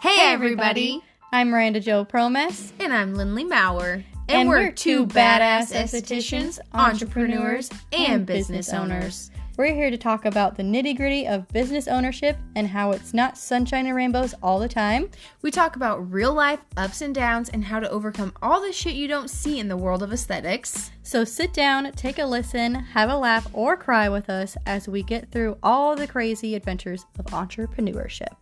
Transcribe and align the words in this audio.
Hey, 0.00 0.32
everybody. 0.32 1.02
I'm 1.32 1.50
Miranda 1.50 1.80
Joe 1.80 2.04
Promes. 2.04 2.72
And 2.78 2.92
I'm 2.92 3.16
Lindley 3.16 3.42
Maurer. 3.42 4.04
And, 4.28 4.48
we're 4.48 4.70
two 4.70 5.06
badass 5.08 5.72
estheticians, 5.72 6.60
entrepreneurs, 6.72 7.68
and 7.92 8.24
business 8.24 8.72
owners. 8.72 9.32
We're 9.56 9.74
here 9.74 9.90
to 9.90 9.98
talk 9.98 10.24
about 10.24 10.56
the 10.56 10.62
nitty 10.62 10.96
gritty 10.96 11.26
of 11.26 11.48
business 11.48 11.88
ownership 11.88 12.36
and 12.54 12.68
how 12.68 12.92
it's 12.92 13.12
not 13.12 13.36
sunshine 13.36 13.86
and 13.86 13.96
rainbows 13.96 14.36
all 14.40 14.60
the 14.60 14.68
time. 14.68 15.10
We 15.42 15.50
talk 15.50 15.74
about 15.74 16.12
real 16.12 16.32
life 16.32 16.60
ups 16.76 17.00
and 17.00 17.12
downs 17.12 17.48
and 17.48 17.64
how 17.64 17.80
to 17.80 17.90
overcome 17.90 18.32
all 18.40 18.62
the 18.62 18.72
shit 18.72 18.94
you 18.94 19.08
don't 19.08 19.28
see 19.28 19.58
in 19.58 19.66
the 19.66 19.76
world 19.76 20.04
of 20.04 20.12
aesthetics. 20.12 20.92
So 21.02 21.24
sit 21.24 21.52
down, 21.52 21.90
take 21.92 22.20
a 22.20 22.24
listen, 22.24 22.72
have 22.76 23.10
a 23.10 23.16
laugh, 23.16 23.48
or 23.52 23.76
cry 23.76 24.08
with 24.08 24.30
us 24.30 24.56
as 24.64 24.86
we 24.86 25.02
get 25.02 25.32
through 25.32 25.58
all 25.60 25.96
the 25.96 26.06
crazy 26.06 26.54
adventures 26.54 27.04
of 27.18 27.24
entrepreneurship. 27.26 28.36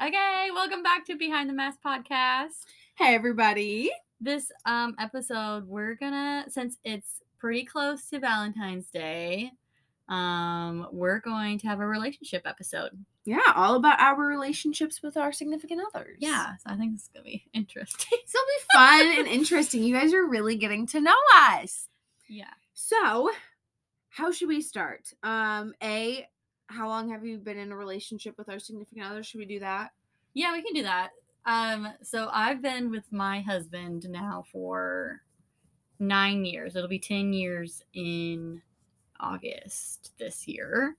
Okay, 0.00 0.48
welcome 0.54 0.84
back 0.84 1.04
to 1.06 1.16
Behind 1.16 1.50
the 1.50 1.54
Mask 1.54 1.80
podcast. 1.84 2.64
Hey, 2.96 3.16
everybody. 3.16 3.90
This 4.20 4.52
um 4.64 4.94
episode, 4.96 5.66
we're 5.66 5.96
gonna 5.96 6.44
since 6.48 6.76
it's 6.84 7.20
pretty 7.40 7.64
close 7.64 8.08
to 8.10 8.20
Valentine's 8.20 8.86
Day, 8.90 9.50
um, 10.08 10.86
we're 10.92 11.18
going 11.18 11.58
to 11.58 11.66
have 11.66 11.80
a 11.80 11.86
relationship 11.86 12.42
episode. 12.44 12.90
Yeah, 13.24 13.40
all 13.56 13.74
about 13.74 13.98
our 13.98 14.24
relationships 14.24 15.02
with 15.02 15.16
our 15.16 15.32
significant 15.32 15.82
others. 15.92 16.18
Yeah, 16.20 16.54
so 16.58 16.70
I 16.70 16.76
think 16.76 16.92
this 16.92 17.02
is 17.02 17.10
gonna 17.12 17.24
be 17.24 17.44
interesting. 17.52 18.18
It'll 18.22 18.46
be 18.46 18.64
fun 18.72 19.18
and 19.18 19.26
interesting. 19.26 19.82
You 19.82 19.94
guys 19.96 20.14
are 20.14 20.24
really 20.24 20.54
getting 20.54 20.86
to 20.88 21.00
know 21.00 21.16
us. 21.40 21.88
Yeah. 22.28 22.54
So, 22.72 23.30
how 24.10 24.30
should 24.30 24.48
we 24.48 24.60
start? 24.62 25.12
Um, 25.24 25.74
A, 25.82 26.28
how 26.68 26.88
long 26.88 27.10
have 27.10 27.24
you 27.24 27.38
been 27.38 27.58
in 27.58 27.72
a 27.72 27.76
relationship 27.76 28.36
with 28.38 28.48
our 28.48 28.58
significant 28.58 29.06
other? 29.06 29.22
Should 29.22 29.38
we 29.38 29.46
do 29.46 29.60
that? 29.60 29.90
Yeah, 30.34 30.52
we 30.52 30.62
can 30.62 30.74
do 30.74 30.82
that. 30.84 31.10
Um, 31.46 31.88
so 32.02 32.28
I've 32.32 32.62
been 32.62 32.90
with 32.90 33.10
my 33.10 33.40
husband 33.40 34.06
now 34.08 34.44
for 34.52 35.22
nine 35.98 36.44
years. 36.44 36.76
It'll 36.76 36.88
be 36.88 36.98
ten 36.98 37.32
years 37.32 37.82
in 37.94 38.62
August 39.18 40.12
this 40.18 40.46
year, 40.46 40.96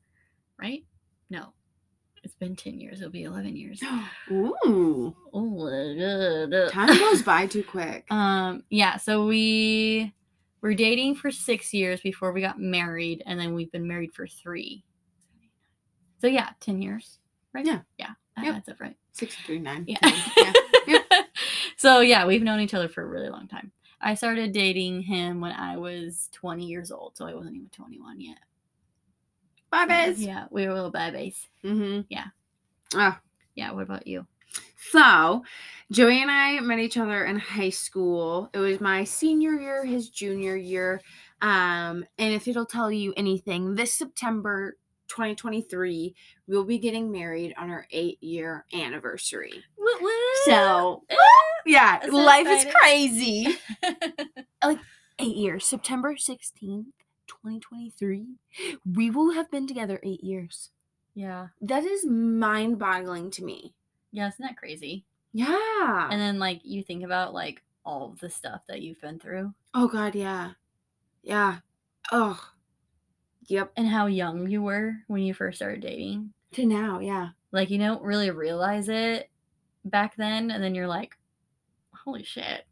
right? 0.59 0.83
No, 1.29 1.53
it's 2.23 2.33
been 2.33 2.55
ten 2.55 2.79
years. 2.79 2.99
It'll 2.99 3.11
be 3.11 3.23
eleven 3.23 3.55
years. 3.55 3.81
Ooh. 4.31 5.15
Oh, 5.33 6.69
Time 6.71 6.97
goes 6.97 7.21
by 7.21 7.45
too 7.45 7.63
quick. 7.67 8.11
Um, 8.11 8.63
yeah. 8.69 8.97
So 8.97 9.27
we 9.27 10.13
were 10.61 10.73
dating 10.73 11.15
for 11.15 11.31
six 11.31 11.73
years 11.73 12.01
before 12.01 12.31
we 12.31 12.41
got 12.41 12.59
married, 12.59 13.21
and 13.25 13.39
then 13.39 13.53
we've 13.53 13.71
been 13.71 13.87
married 13.87 14.13
for 14.13 14.27
three. 14.27 14.83
So 16.19 16.27
yeah, 16.27 16.49
ten 16.59 16.81
years, 16.81 17.19
right? 17.53 17.65
Yeah. 17.65 17.79
yeah, 17.97 18.11
that 18.35 18.45
Yep. 18.45 18.55
adds 18.55 18.69
up 18.69 18.79
right. 18.81 18.95
Six, 19.13 19.35
three, 19.45 19.59
nine. 19.59 19.85
Yeah. 19.87 19.97
yeah. 20.87 20.99
So 21.77 22.01
yeah, 22.01 22.25
we've 22.25 22.43
known 22.43 22.59
each 22.59 22.73
other 22.73 22.89
for 22.89 23.01
a 23.03 23.07
really 23.07 23.29
long 23.29 23.47
time. 23.47 23.71
I 24.01 24.13
started 24.15 24.51
dating 24.51 25.01
him 25.01 25.39
when 25.39 25.53
I 25.53 25.77
was 25.77 26.27
20 26.33 26.65
years 26.65 26.91
old, 26.91 27.15
so 27.15 27.25
I 27.25 27.33
wasn't 27.33 27.55
even 27.55 27.69
21 27.69 28.19
yet. 28.19 28.37
Guys. 29.71 30.21
Yeah, 30.21 30.47
we 30.51 30.67
were 30.67 30.73
little 30.73 30.91
babies. 30.91 31.47
Mm-hmm. 31.63 32.01
Yeah. 32.09 32.25
Oh. 32.95 33.17
Yeah, 33.55 33.71
what 33.71 33.83
about 33.83 34.07
you? 34.07 34.25
So, 34.91 35.43
Joey 35.91 36.21
and 36.21 36.31
I 36.31 36.59
met 36.59 36.79
each 36.79 36.97
other 36.97 37.25
in 37.25 37.37
high 37.37 37.69
school. 37.69 38.49
It 38.53 38.59
was 38.59 38.81
my 38.81 39.03
senior 39.03 39.53
year, 39.59 39.85
his 39.85 40.09
junior 40.09 40.55
year. 40.55 41.01
Um, 41.41 42.05
and 42.17 42.33
if 42.33 42.47
it'll 42.47 42.65
tell 42.65 42.91
you 42.91 43.13
anything, 43.15 43.75
this 43.75 43.93
September 43.93 44.75
2023, 45.09 46.15
we'll 46.47 46.63
be 46.63 46.77
getting 46.77 47.11
married 47.11 47.53
on 47.57 47.69
our 47.69 47.85
eight 47.91 48.21
year 48.23 48.65
anniversary. 48.73 49.63
So, 50.45 51.03
yeah, 51.65 51.99
so 52.05 52.15
life 52.15 52.47
is 52.47 52.65
crazy. 52.79 53.57
like 54.63 54.79
Eight 55.21 55.35
years, 55.35 55.65
September 55.65 56.13
16th, 56.15 56.93
2023, 57.27 58.25
we 58.95 59.09
will 59.09 59.33
have 59.33 59.51
been 59.51 59.67
together 59.67 59.99
eight 60.01 60.23
years. 60.23 60.69
yeah. 61.13 61.47
That 61.59 61.83
is 61.83 62.05
mind 62.05 62.79
boggling 62.79 63.29
to 63.31 63.43
me. 63.43 63.73
Yeah, 64.13 64.29
isn't 64.29 64.41
that 64.41 64.55
crazy? 64.55 65.03
Yeah. 65.33 66.07
And 66.09 66.21
then 66.21 66.39
like 66.39 66.61
you 66.63 66.83
think 66.83 67.03
about 67.03 67.33
like 67.33 67.61
all 67.83 68.15
the 68.21 68.29
stuff 68.29 68.61
that 68.69 68.81
you've 68.81 69.01
been 69.01 69.19
through 69.19 69.53
Oh 69.73 69.89
God, 69.89 70.15
yeah, 70.15 70.51
yeah. 71.21 71.57
Oh, 72.13 72.39
yep. 73.49 73.71
and 73.75 73.87
how 73.87 74.05
young 74.07 74.49
you 74.49 74.61
were 74.61 74.93
when 75.07 75.21
you 75.23 75.33
first 75.33 75.57
started 75.57 75.81
dating. 75.81 76.33
To 76.53 76.65
now, 76.65 76.99
yeah. 76.99 77.29
Like 77.51 77.69
you 77.69 77.77
don't 77.77 78.01
really 78.03 78.31
realize 78.31 78.89
it 78.89 79.29
back 79.85 80.15
then, 80.15 80.51
and 80.51 80.63
then 80.63 80.75
you're 80.75 80.87
like, 80.87 81.17
holy 81.93 82.23
shit. 82.23 82.65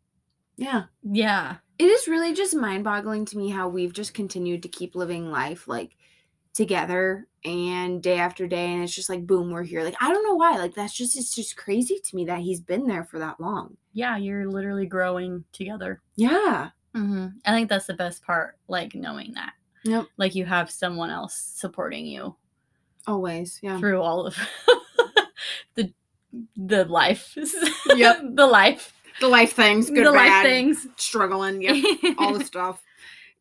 Yeah. 0.57 0.83
Yeah. 1.03 1.57
It 1.77 1.85
is 1.85 2.07
really 2.07 2.33
just 2.33 2.55
mind-boggling 2.55 3.25
to 3.25 3.37
me 3.37 3.49
how 3.49 3.67
we've 3.69 3.93
just 3.93 4.13
continued 4.15 4.63
to 4.63 4.69
keep 4.69 4.95
living 4.95 5.29
life 5.29 5.67
like 5.67 5.95
together 6.53 7.27
and 7.45 8.01
day 8.01 8.17
after 8.17 8.47
day 8.47 8.73
and 8.73 8.83
it's 8.83 8.95
just 8.95 9.09
like 9.09 9.27
boom 9.27 9.51
we're 9.51 9.61
here 9.61 9.83
like 9.83 9.93
i 10.01 10.11
don't 10.11 10.23
know 10.23 10.33
why 10.33 10.57
like 10.57 10.73
that's 10.73 10.91
just 10.95 11.15
it's 11.15 11.35
just 11.35 11.55
crazy 11.55 11.99
to 12.03 12.15
me 12.15 12.25
that 12.25 12.39
he's 12.39 12.59
been 12.59 12.87
there 12.87 13.03
for 13.03 13.19
that 13.19 13.39
long 13.39 13.77
Yeah, 13.93 14.17
you're 14.17 14.49
literally 14.49 14.87
growing 14.87 15.43
together. 15.53 16.01
yeah 16.15 16.69
hmm 16.95 17.27
I 17.45 17.51
think 17.51 17.69
that's 17.69 17.85
the 17.85 17.93
best 17.93 18.23
part, 18.23 18.57
like 18.67 18.95
knowing 18.95 19.33
that. 19.35 19.53
Yep. 19.87 20.07
Like 20.17 20.35
you 20.35 20.45
have 20.45 20.69
someone 20.69 21.09
else 21.09 21.35
supporting 21.35 22.05
you 22.05 22.35
always 23.07 23.59
yeah 23.63 23.79
through 23.79 24.01
all 24.01 24.27
of 24.27 24.37
the 25.75 25.93
the 26.55 26.85
life. 26.85 27.33
Yep. 27.95 28.19
the 28.33 28.45
life. 28.45 28.93
the 29.21 29.27
life 29.27 29.53
things 29.53 29.89
good 29.89 30.05
the 30.05 30.11
bad 30.11 30.43
life 30.43 30.43
things. 30.43 30.87
struggling 30.97 31.61
yep 31.61 31.83
all 32.17 32.37
the 32.37 32.43
stuff. 32.43 32.83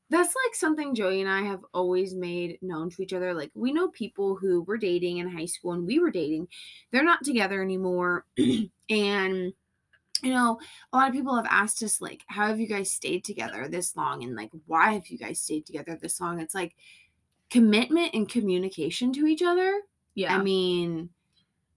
That's 0.09 0.35
like 0.47 0.55
something 0.55 0.95
Joey 0.95 1.21
and 1.21 1.29
I 1.29 1.43
have 1.43 1.65
always 1.75 2.15
made 2.15 2.59
known 2.63 2.91
to 2.91 3.03
each 3.03 3.13
other. 3.13 3.35
Like 3.35 3.51
we 3.55 3.73
know 3.73 3.89
people 3.89 4.37
who 4.37 4.63
were 4.63 4.79
dating 4.79 5.19
in 5.19 5.29
high 5.29 5.47
school 5.47 5.73
and 5.73 5.85
we 5.85 5.99
were 5.99 6.13
dating. 6.13 6.47
They're 6.93 7.03
not 7.03 7.25
together 7.25 7.61
anymore. 7.61 8.25
and 8.89 9.53
you 10.23 10.31
know, 10.33 10.59
a 10.93 10.97
lot 10.97 11.09
of 11.09 11.15
people 11.15 11.35
have 11.37 11.47
asked 11.51 11.83
us 11.83 12.01
like, 12.01 12.23
how 12.27 12.47
have 12.47 12.61
you 12.61 12.67
guys 12.67 12.91
stayed 12.91 13.25
together 13.25 13.69
this 13.69 13.97
long? 13.97 14.23
And 14.25 14.35
like, 14.37 14.51
why 14.67 14.93
have 14.93 15.07
you 15.09 15.19
guys 15.19 15.41
stayed 15.41 15.67
together 15.67 15.99
this 16.01 16.21
long? 16.21 16.41
It's 16.41 16.55
like 16.55 16.75
commitment 17.51 18.11
and 18.15 18.29
communication 18.29 19.13
to 19.15 19.27
each 19.27 19.43
other. 19.43 19.81
yeah. 20.15 20.37
I 20.37 20.43
mean, 20.43 21.11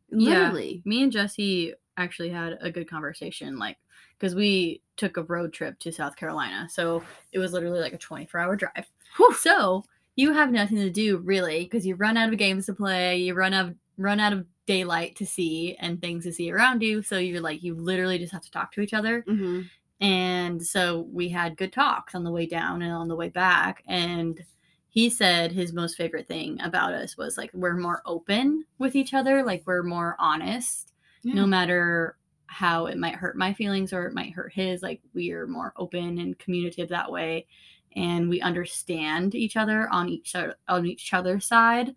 Yeah. 0.10 0.30
literally. 0.40 0.82
me 0.86 1.04
and 1.04 1.12
Jesse 1.12 1.74
actually 1.98 2.30
had 2.30 2.58
a 2.62 2.72
good 2.72 2.90
conversation, 2.90 3.60
like 3.60 3.78
because 4.18 4.34
we 4.36 4.82
took 4.98 5.18
a 5.18 5.24
road 5.24 5.54
trip 5.54 5.78
to 5.80 5.92
South 5.92 6.16
Carolina, 6.16 6.68
so 6.70 7.04
it 7.32 7.40
was 7.40 7.54
literally 7.54 7.80
like 7.80 7.94
a 7.94 7.98
24 7.98 8.40
hour 8.40 8.56
drive. 8.56 8.86
Whew. 9.18 9.34
So 9.34 9.84
you 10.16 10.34
have 10.34 10.52
nothing 10.52 10.78
to 10.78 10.90
do 10.90 11.18
really 11.18 11.64
because 11.66 11.86
you 11.86 11.96
run 11.96 12.18
out 12.18 12.32
of 12.32 12.38
games 12.40 12.66
to 12.66 12.74
play, 12.74 13.18
you 13.18 13.34
run 13.34 13.54
out 13.54 13.68
of, 13.70 13.76
run 13.98 14.20
out 14.20 14.34
of 14.34 14.46
daylight 14.70 15.16
to 15.18 15.26
see 15.26 15.76
and 15.80 16.00
things 16.02 16.24
to 16.26 16.32
see 16.34 16.52
around 16.52 16.82
you. 16.84 17.02
So 17.04 17.18
you're 17.18 17.42
like 17.42 17.64
you 17.64 17.76
literally 17.76 18.20
just 18.20 18.34
have 18.34 18.44
to 18.44 18.52
talk 18.52 18.72
to 18.74 18.82
each 18.82 18.94
other. 18.94 19.26
hmm 19.28 19.62
And 20.02 20.66
so 20.66 21.02
we 21.12 21.30
had 21.30 21.58
good 21.58 21.74
talks 21.74 22.16
on 22.16 22.24
the 22.24 22.32
way 22.32 22.46
down 22.46 22.82
and 22.82 22.94
on 22.94 23.08
the 23.10 23.16
way 23.16 23.30
back. 23.30 23.84
And 23.88 24.46
he 24.90 25.10
said 25.10 25.52
his 25.52 25.74
most 25.74 25.98
favorite 25.98 26.28
thing 26.28 26.60
about 26.62 26.94
us 26.94 27.18
was 27.18 27.38
like 27.38 27.52
we're 27.54 27.78
more 27.78 28.02
open 28.06 28.66
with 28.80 28.96
each 28.96 29.14
other, 29.14 29.44
like 29.44 29.64
we're 29.66 29.84
more 29.84 30.16
honest, 30.20 30.94
no 31.34 31.46
matter 31.46 32.18
how 32.48 32.88
it 32.88 32.98
might 32.98 33.16
hurt 33.16 33.38
my 33.38 33.54
feelings 33.54 33.94
or 33.94 34.08
it 34.08 34.14
might 34.14 34.34
hurt 34.34 34.54
his. 34.54 34.82
Like 34.82 35.02
we 35.14 35.32
are 35.32 35.48
more 35.48 35.74
open 35.78 36.18
and 36.20 36.40
communicative 36.40 36.90
that 36.90 37.12
way. 37.12 37.48
And 37.96 38.30
we 38.30 38.42
understand 38.42 39.36
each 39.36 39.58
other 39.58 39.90
on 39.90 40.10
each 40.10 40.36
o- 40.36 40.54
on 40.68 40.86
each 40.86 41.14
other's 41.14 41.46
side. 41.48 41.96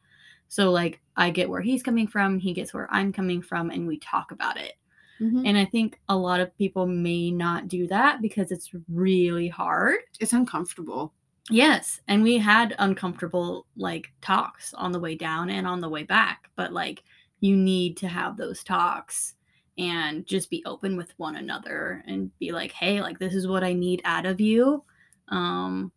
So 0.52 0.70
like 0.70 1.00
I 1.16 1.30
get 1.30 1.48
where 1.48 1.62
he's 1.62 1.82
coming 1.82 2.06
from, 2.06 2.38
he 2.38 2.52
gets 2.52 2.74
where 2.74 2.86
I'm 2.92 3.10
coming 3.10 3.40
from, 3.40 3.70
and 3.70 3.86
we 3.86 3.98
talk 3.98 4.32
about 4.32 4.58
it. 4.58 4.74
Mhm. 5.18 5.48
And 5.48 5.56
I 5.56 5.64
think 5.64 5.98
a 6.10 6.16
lot 6.16 6.40
of 6.40 6.54
people 6.58 6.86
may 6.86 7.30
not 7.30 7.68
do 7.68 7.86
that 7.86 8.20
because 8.20 8.52
it's 8.52 8.70
really 8.86 9.48
hard. 9.48 10.00
It's 10.20 10.34
uncomfortable. 10.34 11.14
Yes. 11.48 12.02
And 12.06 12.22
we 12.22 12.36
had 12.36 12.74
uncomfortable 12.78 13.64
like 13.76 14.12
talks 14.20 14.74
on 14.74 14.92
the 14.92 15.00
way 15.00 15.14
down 15.14 15.48
and 15.48 15.66
on 15.66 15.80
the 15.80 15.88
way 15.88 16.02
back. 16.02 16.50
But 16.54 16.74
like 16.74 17.02
you 17.40 17.56
need 17.56 17.96
to 17.98 18.08
have 18.08 18.36
those 18.36 18.62
talks 18.62 19.36
and 19.78 20.26
just 20.26 20.50
be 20.50 20.62
open 20.66 20.98
with 20.98 21.14
one 21.16 21.36
another 21.36 22.04
and 22.06 22.30
be 22.38 22.52
like, 22.52 22.72
hey, 22.72 23.00
like 23.00 23.18
this 23.18 23.34
is 23.34 23.48
what 23.48 23.64
I 23.64 23.72
need 23.72 24.02
out 24.04 24.26
of 24.26 24.38
you. 24.38 24.84
Um 25.28 25.92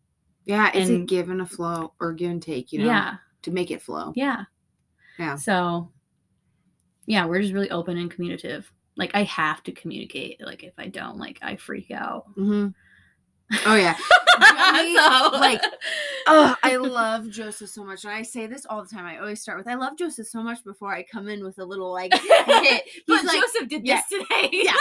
Yeah, 0.46 0.70
it's 0.72 0.88
a 0.88 0.94
And- 0.94 1.08
give 1.08 1.28
and 1.28 1.42
a 1.42 1.46
flow 1.46 1.92
or 2.00 2.14
give 2.14 2.30
and 2.30 2.42
take, 2.42 2.72
you 2.72 2.78
know, 2.78 2.86
yeah. 2.86 3.16
To 3.46 3.52
make 3.52 3.70
it 3.70 3.80
flow. 3.80 4.12
Yeah. 4.14 4.44
Yeah. 5.18 5.36
So 5.36 5.90
yeah, 7.06 7.24
we're 7.26 7.40
just 7.40 7.54
really 7.54 7.70
open 7.70 7.96
and 7.96 8.10
communicative. 8.10 8.70
Like 8.96 9.12
I 9.14 9.22
have 9.22 9.62
to 9.64 9.72
communicate. 9.72 10.40
Like 10.44 10.62
if 10.64 10.74
I 10.78 10.88
don't, 10.88 11.16
like 11.18 11.38
I 11.42 11.56
freak 11.56 11.90
out. 11.90 12.26
Mm-hmm. 12.36 12.68
Oh 13.64 13.76
yeah. 13.76 13.94
Joey, 13.94 14.96
So- 14.96 15.30
like, 15.38 15.62
Oh, 16.26 16.56
I 16.64 16.74
love 16.76 17.30
Joseph 17.30 17.70
so 17.70 17.84
much. 17.84 18.02
And 18.04 18.12
I 18.12 18.22
say 18.22 18.48
this 18.48 18.66
all 18.66 18.82
the 18.82 18.88
time. 18.88 19.04
I 19.04 19.18
always 19.18 19.40
start 19.40 19.56
with 19.58 19.68
I 19.68 19.74
love 19.76 19.96
Joseph 19.96 20.26
so 20.26 20.42
much 20.42 20.64
before 20.64 20.92
I 20.92 21.04
come 21.04 21.28
in 21.28 21.44
with 21.44 21.60
a 21.60 21.64
little 21.64 21.92
like 21.92 22.12
hit. 22.12 22.82
But 23.06 23.24
like 23.24 23.40
Joseph 23.40 23.68
did 23.68 23.86
yeah, 23.86 24.02
this 24.10 24.20
today. 24.28 24.48
yeah. 24.50 24.72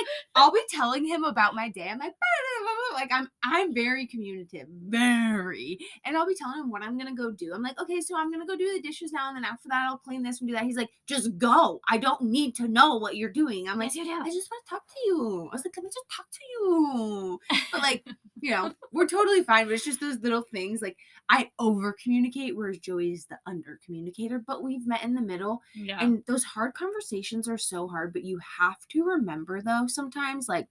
Like 0.00 0.06
I'll 0.34 0.52
be 0.52 0.62
telling 0.68 1.06
him 1.06 1.24
about 1.24 1.54
my 1.54 1.68
day. 1.68 1.88
I'm 1.88 1.98
like, 1.98 2.14
like 2.94 3.10
I'm 3.12 3.28
I'm 3.44 3.74
very 3.74 4.06
communicative, 4.06 4.68
very, 4.88 5.78
and 6.04 6.16
I'll 6.16 6.26
be 6.26 6.34
telling 6.34 6.60
him 6.60 6.70
what 6.70 6.82
I'm 6.82 6.98
gonna 6.98 7.14
go 7.14 7.30
do. 7.30 7.52
I'm 7.54 7.62
like, 7.62 7.80
okay, 7.80 8.00
so 8.00 8.16
I'm 8.16 8.30
gonna 8.32 8.46
go 8.46 8.56
do 8.56 8.72
the 8.72 8.80
dishes 8.80 9.12
now, 9.12 9.28
and 9.28 9.36
then 9.36 9.44
after 9.44 9.68
that, 9.68 9.86
I'll 9.88 9.98
clean 9.98 10.22
this 10.22 10.40
and 10.40 10.48
do 10.48 10.54
that. 10.54 10.64
He's 10.64 10.76
like, 10.76 10.90
just 11.06 11.38
go. 11.38 11.80
I 11.88 11.98
don't 11.98 12.22
need 12.22 12.54
to 12.56 12.68
know 12.68 12.96
what 12.96 13.16
you're 13.16 13.30
doing. 13.32 13.68
I'm 13.68 13.78
like, 13.78 13.92
Yes. 13.94 14.22
I 14.26 14.30
just 14.30 14.50
want 14.50 14.64
to 14.64 14.70
talk 14.70 14.86
to 14.86 15.00
you. 15.06 15.48
I 15.50 15.54
was 15.54 15.64
like, 15.64 15.74
let 15.76 15.84
me 15.84 15.90
just 15.90 16.06
talk 16.14 16.26
to 16.30 16.40
you. 16.50 17.40
But 17.72 17.82
like, 17.82 18.06
you 18.40 18.50
know, 18.50 18.72
we're 18.92 19.06
totally 19.06 19.42
fine. 19.42 19.66
But 19.66 19.74
it's 19.74 19.84
just 19.84 20.00
those 20.00 20.18
little 20.20 20.42
things. 20.42 20.82
Like 20.82 20.96
I 21.28 21.50
over 21.58 21.94
communicate, 22.02 22.56
whereas 22.56 22.78
Joey's 22.78 23.26
the 23.26 23.38
under 23.46 23.78
communicator. 23.84 24.42
But 24.44 24.62
we've 24.62 24.86
met 24.86 25.04
in 25.04 25.14
the 25.14 25.20
middle. 25.20 25.62
Yeah. 25.74 25.98
And 26.00 26.22
those 26.26 26.44
hard 26.44 26.74
conversations 26.74 27.48
are 27.48 27.58
so 27.58 27.88
hard, 27.88 28.12
but 28.12 28.24
you 28.24 28.40
have 28.58 28.76
to 28.90 29.04
remember 29.04 29.60
though, 29.62 29.86
sometimes 29.94 30.48
like 30.48 30.68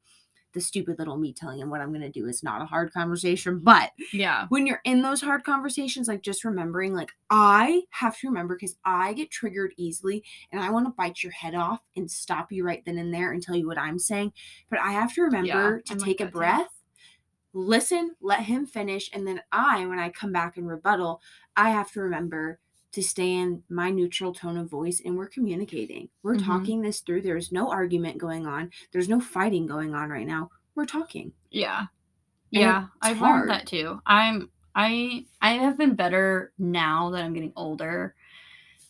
the 0.53 0.61
stupid 0.61 0.97
little 0.97 1.17
me 1.17 1.33
telling 1.33 1.59
him 1.59 1.69
what 1.69 1.81
I'm 1.81 1.91
gonna 1.93 2.09
do 2.09 2.25
is 2.25 2.43
not 2.43 2.61
a 2.61 2.65
hard 2.65 2.91
conversation. 2.91 3.59
But 3.59 3.91
yeah. 4.11 4.47
when 4.49 4.65
you're 4.65 4.81
in 4.83 5.01
those 5.01 5.21
hard 5.21 5.43
conversations, 5.43 6.07
like 6.07 6.21
just 6.21 6.43
remembering, 6.43 6.93
like 6.93 7.11
I 7.29 7.83
have 7.91 8.17
to 8.19 8.27
remember 8.27 8.55
because 8.55 8.75
I 8.83 9.13
get 9.13 9.31
triggered 9.31 9.73
easily 9.77 10.23
and 10.51 10.61
I 10.61 10.71
want 10.71 10.87
to 10.87 10.93
bite 10.97 11.23
your 11.23 11.31
head 11.31 11.55
off 11.55 11.81
and 11.95 12.09
stop 12.09 12.51
you 12.51 12.63
right 12.65 12.83
then 12.85 12.97
and 12.97 13.13
there 13.13 13.31
and 13.31 13.43
tell 13.43 13.55
you 13.55 13.67
what 13.67 13.77
I'm 13.77 13.99
saying. 13.99 14.33
But 14.69 14.79
I 14.79 14.93
have 14.93 15.13
to 15.15 15.21
remember 15.21 15.81
to 15.81 15.93
I'm 15.93 15.99
like 15.99 16.05
take 16.05 16.21
a 16.21 16.25
that 16.25 16.31
too. 16.31 16.37
breath, 16.37 16.69
listen, 17.53 18.15
let 18.21 18.41
him 18.41 18.65
finish, 18.65 19.09
and 19.13 19.27
then 19.27 19.41
I, 19.51 19.85
when 19.85 19.99
I 19.99 20.09
come 20.09 20.31
back 20.31 20.57
and 20.57 20.67
rebuttal, 20.67 21.21
I 21.55 21.69
have 21.69 21.91
to 21.91 22.01
remember 22.01 22.59
to 22.91 23.03
stay 23.03 23.33
in 23.35 23.63
my 23.69 23.89
neutral 23.91 24.33
tone 24.33 24.57
of 24.57 24.69
voice 24.69 25.01
and 25.05 25.15
we're 25.17 25.27
communicating. 25.27 26.09
We're 26.23 26.35
Mhm. 26.35 26.45
talking 26.45 26.81
this 26.81 27.01
through. 27.01 27.21
There's 27.21 27.51
no 27.51 27.69
argument 27.69 28.17
going 28.17 28.47
on. 28.47 28.71
There's 28.91 29.09
no 29.09 29.19
fighting 29.19 29.67
going 29.67 29.93
on 29.93 30.09
right 30.09 30.25
now. 30.27 30.49
We're 30.75 30.85
talking. 30.85 31.33
Yeah. 31.51 31.81
And 32.51 32.61
Yeah. 32.61 32.87
I've 33.01 33.17
hard. 33.17 33.41
learned 33.41 33.51
that 33.51 33.67
too. 33.67 34.01
I'm 34.05 34.49
I 34.75 35.25
I 35.41 35.53
have 35.53 35.77
been 35.77 35.95
better 35.95 36.53
now 36.57 37.09
that 37.11 37.23
I'm 37.23 37.33
getting 37.33 37.53
older 37.55 38.15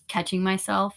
catching 0.07 0.43
myself 0.43 0.95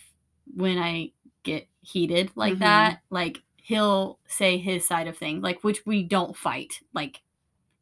when 0.54 0.78
I 0.78 1.12
get 1.44 1.68
heated 1.80 2.30
like 2.36 2.54
Mhm. 2.54 2.58
that. 2.60 3.02
Like 3.10 3.42
he'll 3.56 4.18
say 4.26 4.58
his 4.58 4.86
side 4.86 5.08
of 5.08 5.16
things, 5.16 5.42
like 5.42 5.62
which 5.64 5.84
we 5.86 6.02
don't 6.04 6.36
fight. 6.36 6.82
Like 6.92 7.22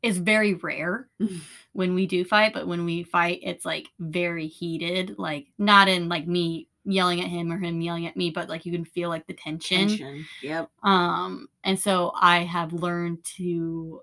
it's 0.02 0.19
very 0.19 0.55
rare 0.55 1.08
Mhm. 1.20 1.41
when 1.73 1.94
we 1.94 2.06
do 2.06 2.25
fight, 2.25 2.52
but 2.55 2.67
when 2.67 2.85
we 2.85 3.02
fight, 3.02 3.41
it's 3.43 3.64
like 3.64 3.88
very 3.99 4.47
heated. 4.47 5.19
Like 5.19 5.49
not 5.58 5.88
in 5.88 6.08
like 6.08 6.26
me 6.26 6.69
yelling 6.85 7.20
at 7.20 7.29
him 7.29 7.52
or 7.52 7.58
him 7.58 7.81
yelling 7.82 8.06
at 8.06 8.17
me, 8.17 8.31
but 8.31 8.49
like 8.49 8.64
you 8.64 8.73
can 8.73 8.85
feel 8.85 9.08
like 9.11 9.26
the 9.26 9.35
tension. 9.35 9.88
Tension. 9.88 10.26
Yep. 10.43 10.70
Um, 10.82 11.49
and 11.64 11.79
so 11.79 12.12
I 12.17 12.38
have 12.44 12.73
learned 12.73 13.23
to 13.37 14.00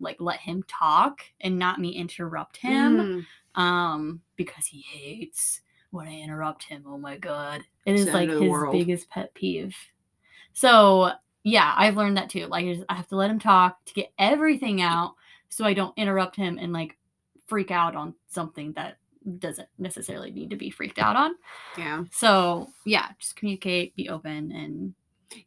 like 0.00 0.20
let 0.20 0.40
him 0.40 0.64
talk 0.68 1.22
and 1.40 1.58
not 1.58 1.80
me 1.80 1.90
interrupt 1.90 2.56
him. 2.56 3.24
Mm. 3.56 3.60
Um, 3.60 4.20
because 4.36 4.66
he 4.66 4.80
hates 4.82 5.60
when 5.90 6.06
I 6.06 6.20
interrupt 6.20 6.64
him. 6.64 6.84
Oh 6.86 6.98
my 6.98 7.16
god. 7.16 7.62
It 7.86 7.94
is 7.94 8.06
like 8.06 8.22
end 8.22 8.30
of 8.32 8.36
the 8.38 8.44
his 8.44 8.50
world. 8.50 8.72
biggest 8.72 9.08
pet 9.08 9.32
peeve. 9.34 9.76
So 10.52 11.12
yeah, 11.44 11.72
I've 11.76 11.96
learned 11.96 12.16
that 12.16 12.28
too. 12.30 12.46
Like 12.46 12.66
I 12.66 12.74
just- 12.74 12.86
I 12.88 12.94
have 12.94 13.08
to 13.08 13.16
let 13.16 13.30
him 13.30 13.38
talk 13.38 13.84
to 13.86 13.94
get 13.94 14.12
everything 14.18 14.82
out 14.82 15.14
so 15.48 15.64
I 15.64 15.74
don't 15.74 15.96
interrupt 15.96 16.36
him 16.36 16.58
and 16.60 16.72
like 16.72 16.96
freak 17.46 17.70
out 17.70 17.96
on 17.96 18.14
something 18.28 18.72
that 18.74 18.98
doesn't 19.38 19.68
necessarily 19.78 20.30
need 20.30 20.50
to 20.50 20.56
be 20.56 20.70
freaked 20.70 20.98
out 20.98 21.16
on. 21.16 21.34
Yeah. 21.76 22.04
So 22.10 22.68
yeah, 22.86 23.08
just 23.18 23.36
communicate, 23.36 23.94
be 23.96 24.08
open 24.08 24.52
and 24.52 24.94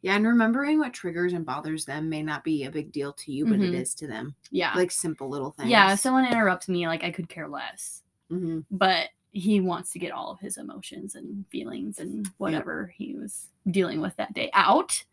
Yeah. 0.02 0.14
And 0.14 0.26
remembering 0.26 0.78
what 0.78 0.92
triggers 0.92 1.32
and 1.32 1.44
bothers 1.44 1.84
them 1.84 2.08
may 2.08 2.22
not 2.22 2.44
be 2.44 2.64
a 2.64 2.70
big 2.70 2.92
deal 2.92 3.12
to 3.14 3.32
you, 3.32 3.44
but 3.46 3.60
it 3.60 3.72
Mhm. 3.72 3.80
is 3.80 3.94
to 3.96 4.06
them. 4.06 4.34
yeah. 4.50 4.72
Like 4.74 4.90
simple 4.92 5.28
little 5.28 5.50
things. 5.52 5.70
Yeah, 5.70 5.92
if 5.92 6.00
someone 6.00 6.26
interrupts 6.26 6.68
me, 6.68 6.86
like 6.86 7.02
I 7.02 7.10
could 7.10 7.28
care 7.28 7.48
less. 7.48 8.02
hmm 8.28 8.60
But 8.70 9.08
he 9.32 9.60
wants 9.60 9.92
to 9.92 9.98
get 9.98 10.12
all 10.12 10.30
of 10.30 10.38
his 10.40 10.58
emotions 10.58 11.14
and 11.14 11.44
feelings 11.48 11.98
and 11.98 12.28
whatever 12.38 12.92
he 12.96 13.14
was 13.16 13.48
dealing 13.70 14.00
with 14.00 14.14
that 14.16 14.34
day 14.34 14.50
out. 14.52 15.04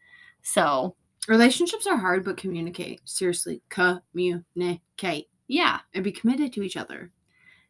So 0.44 0.96
Relationships 1.30 1.88
are 1.88 1.96
hard, 1.96 2.26
but 2.26 2.36
communicate. 2.38 3.00
Seriously, 3.06 3.62
communicate 3.70 5.30
yeah, 5.48 5.80
and 5.94 6.04
be 6.04 6.12
committed 6.12 6.52
to 6.54 6.64
each 6.64 6.76
other. 6.76 7.12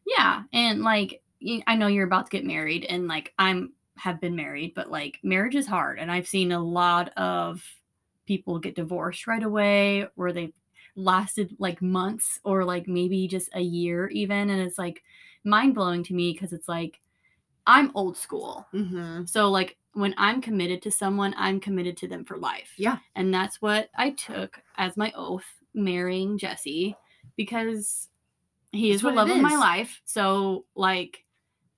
yeah, 0.06 0.42
and 0.52 0.82
like 0.82 1.22
I 1.66 1.76
know 1.76 1.86
you're 1.86 2.06
about 2.06 2.26
to 2.26 2.36
get 2.36 2.44
married, 2.44 2.84
and 2.84 3.06
like 3.08 3.32
I'm 3.38 3.72
have 3.96 4.20
been 4.20 4.34
married, 4.34 4.72
but 4.74 4.90
like 4.90 5.18
marriage 5.22 5.54
is 5.54 5.66
hard, 5.66 5.98
and 5.98 6.10
I've 6.10 6.28
seen 6.28 6.52
a 6.52 6.62
lot 6.62 7.10
of 7.16 7.62
people 8.26 8.58
get 8.58 8.74
divorced 8.76 9.26
right 9.26 9.42
away, 9.42 10.06
or 10.16 10.32
they 10.32 10.52
lasted 10.96 11.56
like 11.58 11.80
months, 11.80 12.40
or 12.44 12.64
like 12.64 12.88
maybe 12.88 13.28
just 13.28 13.48
a 13.54 13.60
year 13.60 14.08
even, 14.08 14.50
and 14.50 14.60
it's 14.60 14.78
like 14.78 15.02
mind 15.44 15.74
blowing 15.74 16.02
to 16.04 16.14
me 16.14 16.32
because 16.32 16.52
it's 16.52 16.68
like 16.68 17.00
I'm 17.66 17.92
old 17.94 18.16
school. 18.16 18.66
Mm-hmm. 18.74 19.26
So 19.26 19.50
like 19.50 19.76
when 19.92 20.14
I'm 20.16 20.40
committed 20.40 20.82
to 20.82 20.90
someone, 20.90 21.34
I'm 21.36 21.60
committed 21.60 21.96
to 21.98 22.08
them 22.08 22.24
for 22.24 22.36
life. 22.36 22.72
Yeah. 22.76 22.98
And 23.16 23.32
that's 23.32 23.60
what 23.60 23.90
I 23.96 24.10
took 24.10 24.60
as 24.76 24.96
my 24.96 25.12
oath 25.16 25.44
marrying 25.74 26.38
Jesse 26.38 26.96
because 27.36 28.08
he 28.72 28.90
is 28.90 29.02
That's 29.02 29.12
the 29.12 29.16
love 29.16 29.30
of 29.30 29.40
my 29.42 29.56
life. 29.56 30.00
So 30.04 30.64
like 30.74 31.24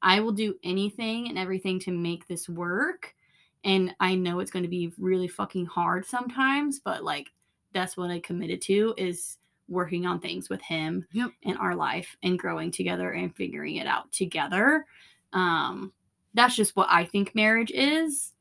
I 0.03 0.21
will 0.21 0.33
do 0.33 0.57
anything 0.63 1.29
and 1.29 1.39
everything 1.39 1.79
to 1.81 1.91
make 1.93 2.27
this 2.27 2.49
work. 2.49 3.15
And 3.65 3.95
I 4.01 4.15
know 4.15 4.41
it's 4.41 4.51
going 4.51 4.65
to 4.65 4.69
be 4.69 4.93
really 4.99 5.29
fucking 5.29 5.67
hard 5.67 6.05
sometimes, 6.05 6.81
but 6.81 7.05
like 7.05 7.29
that's 7.73 7.97
what 7.97 8.11
I 8.11 8.21
committed 8.21 8.61
to 8.63 8.95
is 8.99 9.39
working 9.69 10.05
on 10.05 10.21
things 10.21 10.51
with 10.51 10.61
him 10.61 11.07
Yep. 11.13 11.31
in 11.43 11.57
our 11.57 11.75
life 11.75 12.17
and 12.23 12.39
growing 12.39 12.71
together 12.71 13.13
and 13.13 13.35
figuring 13.35 13.77
it 13.77 13.87
out 13.87 14.13
together. 14.13 14.85
Um, 15.33 15.93
that's 16.35 16.57
just 16.57 16.77
what 16.77 16.89
I 16.91 17.05
think 17.05 17.35
marriage 17.35 17.71
is. 17.73 18.33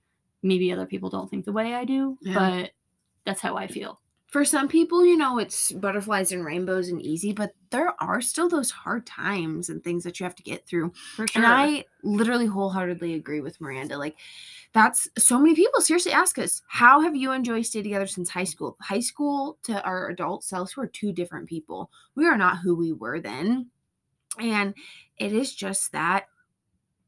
Maybe 0.43 0.71
other 0.71 0.85
people 0.85 1.09
don't 1.09 1.29
think 1.29 1.45
the 1.45 1.51
way 1.51 1.73
I 1.73 1.85
do, 1.85 2.17
Yeah. 2.21 2.33
but 2.33 2.71
that's 3.25 3.41
how 3.41 3.57
I 3.57 3.67
feel. 3.67 3.99
For 4.27 4.45
some 4.45 4.69
people, 4.69 5.05
you 5.05 5.17
know, 5.17 5.39
it's 5.39 5.73
butterflies 5.73 6.31
and 6.31 6.45
rainbows 6.45 6.87
and 6.87 7.01
easy, 7.01 7.33
but 7.33 7.51
there 7.69 7.93
are 8.01 8.21
still 8.21 8.47
those 8.47 8.71
hard 8.71 9.05
times 9.05 9.67
and 9.69 9.83
things 9.83 10.05
that 10.05 10.19
you 10.19 10.23
have 10.23 10.35
to 10.35 10.43
get 10.43 10.65
through. 10.65 10.93
For 11.17 11.27
sure. 11.27 11.43
And 11.43 11.51
I 11.51 11.83
literally 12.01 12.45
wholeheartedly 12.45 13.13
agree 13.15 13.41
with 13.41 13.59
Miranda. 13.59 13.97
Like, 13.97 14.15
that's 14.71 15.09
so 15.17 15.37
many 15.37 15.53
people 15.53 15.81
seriously 15.81 16.13
ask 16.13 16.39
us, 16.39 16.61
how 16.69 17.01
have 17.01 17.13
you 17.13 17.31
and 17.31 17.43
Joey 17.43 17.61
stayed 17.61 17.83
together 17.83 18.07
since 18.07 18.29
high 18.29 18.45
school? 18.45 18.77
High 18.79 19.01
school 19.01 19.57
to 19.63 19.83
our 19.83 20.07
adult 20.07 20.45
selves, 20.45 20.77
we're 20.77 20.87
two 20.87 21.11
different 21.11 21.49
people. 21.49 21.91
We 22.15 22.25
are 22.25 22.37
not 22.37 22.59
who 22.59 22.73
we 22.73 22.93
were 22.93 23.19
then. 23.19 23.69
And 24.39 24.73
it 25.17 25.33
is 25.33 25.53
just 25.53 25.91
that 25.91 26.27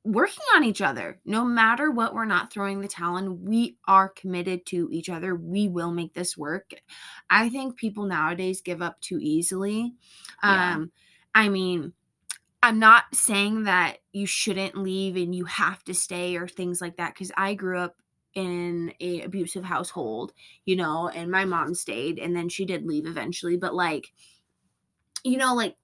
working 0.04 0.44
on 0.56 0.64
each 0.64 0.82
other. 0.82 1.20
No 1.26 1.46
matter 1.46 1.90
what, 1.90 2.14
we're 2.14 2.26
not 2.26 2.52
throwing 2.52 2.82
the 2.82 2.88
towel 2.88 3.18
in. 3.18 3.44
We 3.46 3.78
are 3.88 4.10
committed 4.10 4.66
to 4.68 4.90
each 4.92 5.10
other. 5.10 5.36
We 5.36 5.68
will 5.68 5.92
make 5.92 6.14
this 6.14 6.38
work. 6.38 6.72
I 7.30 7.50
think 7.50 7.78
people 7.78 8.06
nowadays 8.06 8.62
give 8.62 8.82
up 8.82 9.00
too 9.02 9.20
easily. 9.22 9.94
Yeah. 10.44 10.76
Um, 10.76 10.92
I 11.34 11.50
mean, 11.50 11.94
I'm 12.62 12.80
not 12.80 13.04
saying 13.14 13.64
that 13.64 13.98
you 14.12 14.26
shouldn't 14.26 14.78
leave 14.78 15.16
and 15.16 15.34
you 15.34 15.46
have 15.46 15.84
to 15.86 15.94
stay 15.94 16.36
or 16.36 16.48
things 16.48 16.82
like 16.82 16.98
that 16.98 17.14
because 17.14 17.32
I 17.36 17.54
grew 17.54 17.80
up 17.80 17.96
in 18.34 18.94
a 19.00 19.22
abusive 19.22 19.64
household, 19.64 20.34
you 20.66 20.76
know, 20.76 21.10
and 21.10 21.30
my 21.30 21.46
mom 21.46 21.76
stayed 21.76 22.20
and 22.20 22.36
then 22.36 22.50
she 22.50 22.66
did 22.66 22.86
leave 22.86 23.06
eventually, 23.06 23.58
but 23.58 23.76
like 23.76 24.12
you 25.24 25.38
know, 25.38 25.56
like 25.56 25.76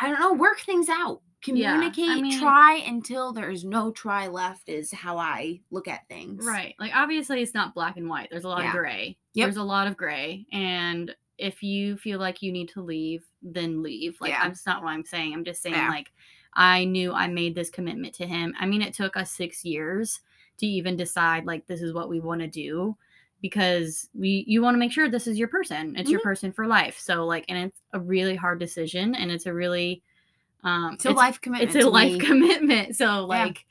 I 0.00 0.08
don't 0.08 0.20
know, 0.20 0.32
work 0.32 0.60
things 0.60 0.88
out. 0.88 1.20
Yeah, 1.46 1.72
I 1.78 1.90
Communicate, 1.90 2.22
mean- 2.22 2.40
try 2.40 2.82
until 2.86 3.32
there's 3.32 3.64
no 3.64 3.92
try 3.92 4.26
left 4.26 4.68
is 4.68 4.90
how 4.92 5.16
I 5.18 5.60
look 5.70 5.86
at 5.86 6.08
things. 6.08 6.44
Right. 6.44 6.74
Like 6.80 6.92
obviously 6.94 7.40
it's 7.42 7.54
not 7.54 7.74
black 7.74 7.96
and 7.96 8.08
white. 8.08 8.28
There's 8.30 8.44
a 8.44 8.48
lot 8.48 8.62
Yeah. 8.62 8.70
of 8.70 8.76
gray. 8.76 9.16
Yep. 9.34 9.44
There's 9.46 9.56
a 9.56 9.62
lot 9.62 9.86
of 9.86 9.96
gray. 9.96 10.46
And 10.52 11.14
if 11.38 11.62
you 11.62 11.98
feel 11.98 12.18
like 12.18 12.42
you 12.42 12.50
need 12.50 12.68
to 12.70 12.80
leave, 12.82 13.28
then 13.42 13.82
leave. 13.82 14.16
Like 14.20 14.30
Yeah. 14.30 14.48
that's 14.48 14.66
not 14.66 14.82
what 14.82 14.90
I'm 14.90 15.04
saying. 15.04 15.34
I'm 15.34 15.44
just 15.44 15.62
saying 15.62 15.74
like 15.88 16.10
I 16.54 16.84
knew 16.84 17.12
I 17.12 17.26
made 17.28 17.54
this 17.54 17.70
commitment 17.70 18.14
to 18.14 18.26
him. 18.26 18.54
I 18.58 18.64
mean, 18.66 18.80
it 18.82 18.94
took 18.94 19.16
us 19.16 19.30
six 19.30 19.64
years 19.64 20.20
to 20.58 20.66
even 20.66 20.96
decide 20.96 21.44
like 21.44 21.66
this 21.66 21.82
is 21.82 21.92
what 21.92 22.08
we 22.08 22.18
want 22.18 22.40
to 22.40 22.46
do 22.48 22.96
because 23.42 24.08
we 24.14 24.44
you 24.48 24.62
want 24.62 24.74
to 24.74 24.78
make 24.78 24.90
sure 24.90 25.08
this 25.08 25.26
is 25.26 25.38
your 25.38 25.48
person. 25.48 25.94
It's 25.96 26.10
your 26.10 26.20
Mhm. 26.20 26.24
person 26.24 26.52
for 26.52 26.66
life. 26.66 26.98
So 26.98 27.26
like 27.26 27.44
and 27.48 27.58
it's 27.58 27.82
a 27.92 28.00
really 28.00 28.34
hard 28.34 28.58
decision 28.58 29.14
and 29.14 29.30
it's 29.30 29.46
a 29.46 29.52
really 29.54 30.02
um 30.66 30.94
It's 30.94 31.04
a 31.06 31.10
life 31.10 31.40
commitment. 31.40 31.74
it's 31.74 31.84
a 31.84 31.88
life 31.88 32.12
me. 32.12 32.18
commitment. 32.20 32.96
So 32.96 33.24
like 33.24 33.64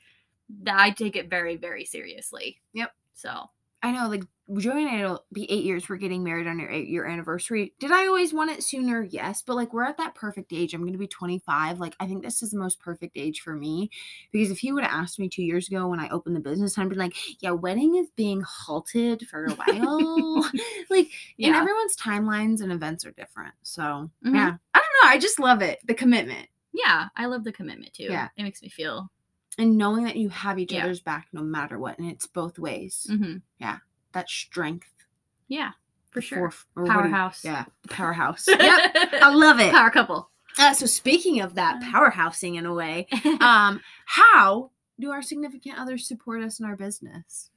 th- 0.64 0.76
I 0.76 0.90
take 0.90 1.16
it 1.16 1.30
very, 1.30 1.56
very 1.56 1.84
seriously. 1.84 2.60
Yep. 2.72 2.92
So 3.14 3.50
I 3.82 3.92
know, 3.92 4.08
like 4.08 4.24
Joey 4.58 4.84
and 4.84 4.90
I 4.90 5.04
will 5.06 5.24
be 5.32 5.50
eight 5.50 5.64
years. 5.64 5.88
We're 5.88 5.96
getting 5.96 6.22
married 6.24 6.46
on 6.46 6.60
our 6.60 6.70
eight 6.70 6.88
year 6.88 7.04
anniversary. 7.04 7.74
Did 7.80 7.90
I 7.92 8.06
always 8.06 8.32
want 8.32 8.50
it 8.50 8.62
sooner? 8.62 9.02
Yes. 9.02 9.42
But 9.42 9.56
like, 9.56 9.72
we're 9.72 9.84
at 9.84 9.98
that 9.98 10.14
perfect 10.14 10.52
age. 10.52 10.72
I'm 10.72 10.80
going 10.82 10.92
to 10.92 10.98
be 10.98 11.06
25. 11.08 11.78
Like, 11.80 11.94
I 12.00 12.06
think 12.06 12.22
this 12.22 12.42
is 12.42 12.50
the 12.52 12.58
most 12.58 12.78
perfect 12.80 13.16
age 13.16 13.40
for 13.40 13.54
me 13.54 13.90
because 14.32 14.50
if 14.52 14.58
he 14.60 14.72
would 14.72 14.84
have 14.84 14.92
asked 14.92 15.18
me 15.18 15.28
two 15.28 15.42
years 15.42 15.68
ago 15.68 15.88
when 15.88 16.00
I 16.00 16.08
opened 16.10 16.36
the 16.36 16.40
business, 16.40 16.78
I'd 16.78 16.88
been 16.88 16.98
like, 16.98 17.16
yeah, 17.40 17.50
wedding 17.50 17.96
is 17.96 18.08
being 18.16 18.40
halted 18.40 19.26
for 19.28 19.46
a 19.46 19.52
while. 19.54 20.48
like, 20.90 21.10
and 21.38 21.54
everyone's 21.54 21.96
timelines 21.96 22.60
and 22.62 22.72
events 22.72 23.04
are 23.04 23.12
different. 23.12 23.54
So, 23.62 24.10
Mhm. 24.24 24.34
yeah. 24.34 24.54
I 24.74 24.78
don't 24.78 24.94
know. 25.02 25.08
I 25.10 25.18
just 25.18 25.38
love 25.40 25.60
it. 25.60 25.80
The 25.86 25.94
commitment 25.94 26.48
Yeah, 26.76 27.08
I 27.16 27.26
love 27.26 27.42
the 27.44 27.52
commitment 27.52 27.94
too. 27.94 28.04
Yeah. 28.04 28.28
It 28.36 28.42
makes 28.42 28.62
me 28.62 28.68
feel. 28.68 29.10
and 29.58 29.78
knowing 29.78 30.04
that 30.04 30.16
you 30.16 30.28
have 30.28 30.58
each 30.58 30.72
Yeah. 30.72 30.82
other's 30.84 31.00
back 31.00 31.28
no 31.32 31.40
matter 31.42 31.78
what. 31.78 31.98
And 31.98 32.10
it's 32.10 32.26
both 32.26 32.58
ways. 32.58 33.06
hmm 33.08 33.36
yeah 33.58 33.78
That 34.12 34.28
strength. 34.28 34.92
Yeah, 35.48 35.70
for 36.10 36.20
sure. 36.20 36.50
foref- 36.50 36.64
or 36.76 36.82
what 36.84 36.88
do 36.88 36.92
you- 36.92 36.98
Powerhouse. 37.04 37.42
yeah. 37.44 37.64
Powerhouse. 37.88 38.46
yep. 38.48 38.94
I 39.22 39.32
love 39.32 39.58
it. 39.60 39.72
Power 39.72 39.90
couple. 39.90 40.30
Uh, 40.58 40.72
so 40.74 40.84
speaking 40.86 41.40
of 41.40 41.54
that 41.54 41.82
Uh. 41.82 41.86
powerhousing 41.90 42.56
in 42.58 42.66
a 42.66 42.74
way, 42.74 43.06
um, 43.40 43.80
how 44.06 44.70
do 45.00 45.10
our 45.10 45.22
significant 45.22 45.78
others 45.78 46.06
support 46.06 46.42
us 46.42 46.60
in 46.60 46.66
our 46.66 46.76
business? 46.76 47.50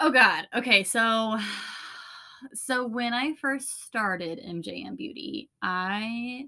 Oh 0.00 0.10
God. 0.10 0.48
Okay, 0.54 0.82
so 0.82 1.38
so 2.54 2.86
when 2.86 3.12
I 3.12 3.34
first 3.34 3.84
started 3.84 4.40
MJM 4.40 4.96
Beauty, 4.96 5.50
I 5.62 6.46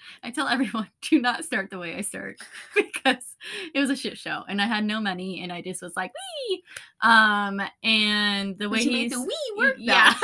I 0.22 0.30
tell 0.30 0.48
everyone 0.48 0.88
do 1.02 1.20
not 1.20 1.44
start 1.44 1.70
the 1.70 1.78
way 1.78 1.94
I 1.94 2.00
start 2.00 2.36
because 2.74 3.36
it 3.74 3.78
was 3.78 3.90
a 3.90 3.96
shit 3.96 4.18
show 4.18 4.42
and 4.48 4.60
I 4.60 4.66
had 4.66 4.84
no 4.84 5.00
money 5.00 5.42
and 5.42 5.52
I 5.52 5.62
just 5.62 5.82
was 5.82 5.96
like 5.96 6.12
wee 6.14 6.62
um 7.02 7.60
and 7.82 8.58
the 8.58 8.68
way 8.68 8.78
But 8.78 8.84
you 8.84 8.90
he's 8.90 9.10
made 9.10 9.12
the 9.12 9.20
wee 9.20 9.52
work 9.56 9.74
yeah 9.78 10.14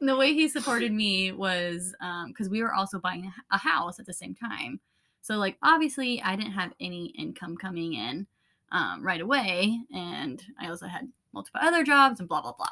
the 0.00 0.16
way 0.16 0.32
he 0.32 0.48
supported 0.48 0.92
me 0.92 1.32
was 1.32 1.94
um 2.00 2.28
because 2.28 2.48
we 2.48 2.62
were 2.62 2.74
also 2.74 2.98
buying 2.98 3.26
a- 3.26 3.54
a 3.54 3.58
house 3.58 3.98
at 3.98 4.06
the 4.06 4.14
same 4.14 4.34
time 4.34 4.80
so 5.20 5.36
like 5.36 5.58
obviously 5.62 6.22
I 6.22 6.36
didn't 6.36 6.52
have 6.52 6.72
any 6.80 7.06
income 7.18 7.56
coming 7.56 7.94
in 7.94 8.26
um, 8.72 9.02
right 9.02 9.20
away. 9.20 9.78
And 9.94 10.42
I 10.60 10.68
also 10.68 10.86
had 10.86 11.08
multiple 11.32 11.60
other 11.62 11.84
jobs 11.84 12.20
and 12.20 12.28
blah, 12.28 12.42
blah, 12.42 12.52
blah. 12.52 12.68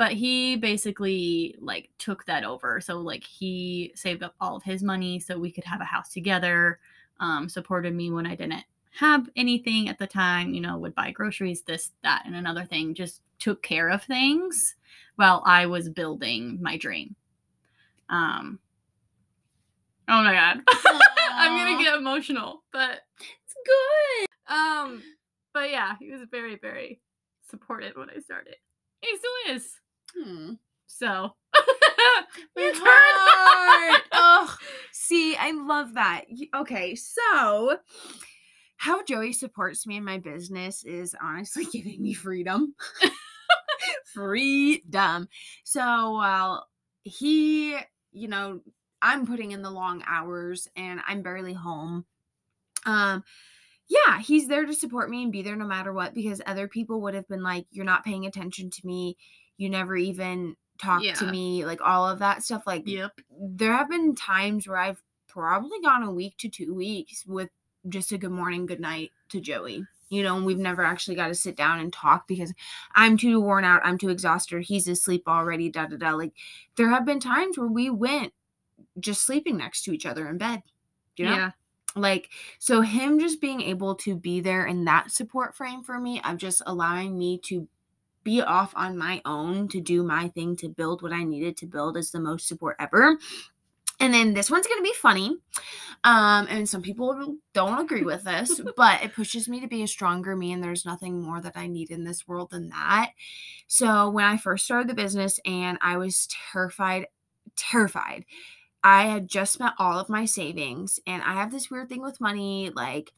But 0.00 0.12
he 0.12 0.56
basically 0.56 1.56
like 1.60 1.90
took 1.98 2.24
that 2.24 2.42
over. 2.42 2.80
So 2.80 2.96
like 2.96 3.22
he 3.22 3.92
saved 3.94 4.22
up 4.22 4.34
all 4.40 4.56
of 4.56 4.62
his 4.62 4.82
money 4.82 5.20
so 5.20 5.38
we 5.38 5.50
could 5.50 5.64
have 5.64 5.82
a 5.82 5.84
house 5.84 6.08
together, 6.08 6.80
um, 7.20 7.50
supported 7.50 7.94
me 7.94 8.10
when 8.10 8.26
I 8.26 8.34
didn't 8.34 8.64
have 8.92 9.28
anything 9.36 9.90
at 9.90 9.98
the 9.98 10.06
time, 10.06 10.54
you 10.54 10.62
know, 10.62 10.78
would 10.78 10.94
buy 10.94 11.10
groceries, 11.10 11.60
this, 11.60 11.90
that, 12.02 12.22
and 12.24 12.34
another 12.34 12.64
thing, 12.64 12.94
just 12.94 13.20
took 13.38 13.62
care 13.62 13.90
of 13.90 14.02
things 14.02 14.74
while 15.16 15.42
I 15.44 15.66
was 15.66 15.90
building 15.90 16.56
my 16.62 16.78
dream. 16.78 17.14
Um, 18.08 18.58
oh 20.08 20.22
my 20.22 20.32
God. 20.32 20.62
I'm 21.34 21.58
gonna 21.58 21.84
get 21.84 21.98
emotional, 21.98 22.62
but 22.72 23.00
It's 23.18 23.54
good. 23.66 24.54
um, 24.54 25.02
but 25.52 25.70
yeah, 25.70 25.96
he 26.00 26.10
was 26.10 26.22
very, 26.30 26.56
very 26.56 27.02
supportive 27.50 27.96
when 27.96 28.08
I 28.08 28.18
started. 28.20 28.56
He 29.02 29.14
still 29.18 29.54
is. 29.56 29.76
Hmm. 30.16 30.52
So 30.86 31.34
My 32.56 32.72
heart. 32.74 34.02
oh, 34.12 34.56
see, 34.92 35.36
I 35.36 35.52
love 35.52 35.94
that. 35.94 36.24
Okay, 36.54 36.94
so 36.94 37.78
how 38.76 39.02
Joey 39.04 39.32
supports 39.32 39.86
me 39.86 39.96
in 39.96 40.04
my 40.04 40.18
business 40.18 40.84
is 40.84 41.14
honestly 41.22 41.64
giving 41.72 42.02
me 42.02 42.12
freedom. 42.12 42.74
freedom. 44.14 45.28
So 45.64 45.80
while 45.80 46.66
he, 47.02 47.76
you 48.12 48.28
know, 48.28 48.60
I'm 49.02 49.26
putting 49.26 49.52
in 49.52 49.62
the 49.62 49.70
long 49.70 50.02
hours 50.06 50.68
and 50.76 51.00
I'm 51.06 51.22
barely 51.22 51.54
home. 51.54 52.04
Um, 52.84 53.22
yeah, 53.88 54.20
he's 54.20 54.46
there 54.46 54.64
to 54.64 54.74
support 54.74 55.10
me 55.10 55.22
and 55.22 55.32
be 55.32 55.42
there 55.42 55.56
no 55.56 55.66
matter 55.66 55.92
what 55.92 56.14
because 56.14 56.40
other 56.46 56.68
people 56.68 57.00
would 57.02 57.14
have 57.14 57.28
been 57.28 57.42
like, 57.42 57.66
You're 57.70 57.84
not 57.84 58.04
paying 58.04 58.26
attention 58.26 58.70
to 58.70 58.86
me. 58.86 59.16
You 59.60 59.68
never 59.68 59.94
even 59.94 60.56
talk 60.78 61.02
to 61.02 61.30
me, 61.30 61.66
like 61.66 61.82
all 61.82 62.08
of 62.08 62.20
that 62.20 62.42
stuff. 62.42 62.62
Like, 62.66 62.84
yep. 62.86 63.12
there 63.38 63.76
have 63.76 63.90
been 63.90 64.14
times 64.14 64.66
where 64.66 64.78
I've 64.78 65.02
probably 65.28 65.78
gone 65.82 66.02
a 66.02 66.10
week 66.10 66.36
to 66.38 66.48
two 66.48 66.74
weeks 66.74 67.26
with 67.26 67.50
just 67.86 68.10
a 68.10 68.16
good 68.16 68.30
morning, 68.30 68.64
good 68.64 68.80
night 68.80 69.10
to 69.28 69.40
Joey. 69.40 69.84
You 70.08 70.22
know, 70.22 70.36
and 70.36 70.46
we've 70.46 70.58
never 70.58 70.82
actually 70.82 71.14
got 71.14 71.28
to 71.28 71.34
sit 71.34 71.56
down 71.56 71.78
and 71.78 71.92
talk 71.92 72.26
because 72.26 72.54
I'm 72.94 73.18
too 73.18 73.38
worn 73.38 73.64
out, 73.64 73.82
I'm 73.84 73.98
too 73.98 74.08
exhausted, 74.08 74.62
he's 74.62 74.88
asleep 74.88 75.24
already, 75.28 75.68
da 75.68 75.86
da 75.86 75.96
da. 75.98 76.12
Like, 76.12 76.32
there 76.76 76.88
have 76.88 77.04
been 77.04 77.20
times 77.20 77.58
where 77.58 77.68
we 77.68 77.90
went 77.90 78.32
just 78.98 79.26
sleeping 79.26 79.58
next 79.58 79.82
to 79.84 79.92
each 79.92 80.06
other 80.06 80.26
in 80.26 80.38
bed. 80.38 80.62
You 81.16 81.26
know? 81.26 81.36
Yeah. 81.36 81.50
like 81.96 82.30
so 82.58 82.80
him 82.80 83.20
just 83.20 83.42
being 83.42 83.60
able 83.60 83.94
to 83.96 84.16
be 84.16 84.40
there 84.40 84.64
in 84.64 84.86
that 84.86 85.10
support 85.10 85.54
frame 85.54 85.82
for 85.82 86.00
me 86.00 86.20
of 86.22 86.38
just 86.38 86.62
allowing 86.64 87.18
me 87.18 87.38
to 87.44 87.68
be 88.24 88.40
off 88.42 88.72
on 88.76 88.96
my 88.96 89.20
own 89.24 89.68
to 89.68 89.80
do 89.80 90.02
my 90.02 90.28
thing 90.28 90.56
to 90.56 90.68
build 90.68 91.02
what 91.02 91.12
i 91.12 91.24
needed 91.24 91.56
to 91.56 91.66
build 91.66 91.96
is 91.96 92.10
the 92.10 92.20
most 92.20 92.46
support 92.46 92.76
ever 92.78 93.16
and 93.98 94.14
then 94.14 94.32
this 94.32 94.50
one's 94.50 94.66
going 94.66 94.78
to 94.78 94.82
be 94.82 94.94
funny 94.94 95.36
um 96.04 96.46
and 96.48 96.68
some 96.68 96.82
people 96.82 97.36
don't 97.52 97.80
agree 97.80 98.02
with 98.02 98.24
this 98.24 98.60
but 98.76 99.02
it 99.02 99.14
pushes 99.14 99.48
me 99.48 99.60
to 99.60 99.68
be 99.68 99.82
a 99.82 99.88
stronger 99.88 100.36
me 100.36 100.52
and 100.52 100.62
there's 100.62 100.86
nothing 100.86 101.22
more 101.22 101.40
that 101.40 101.56
i 101.56 101.66
need 101.66 101.90
in 101.90 102.04
this 102.04 102.26
world 102.26 102.50
than 102.50 102.68
that 102.68 103.10
so 103.66 104.10
when 104.10 104.24
i 104.24 104.36
first 104.36 104.64
started 104.64 104.88
the 104.88 104.94
business 104.94 105.38
and 105.44 105.78
i 105.82 105.96
was 105.96 106.28
terrified 106.52 107.06
terrified 107.56 108.24
I 108.82 109.06
had 109.06 109.28
just 109.28 109.52
spent 109.52 109.74
all 109.78 109.98
of 109.98 110.08
my 110.08 110.24
savings, 110.24 111.00
and 111.06 111.22
I 111.22 111.34
have 111.34 111.50
this 111.50 111.70
weird 111.70 111.88
thing 111.88 112.00
with 112.00 112.20
money. 112.20 112.70
Like, 112.74 113.12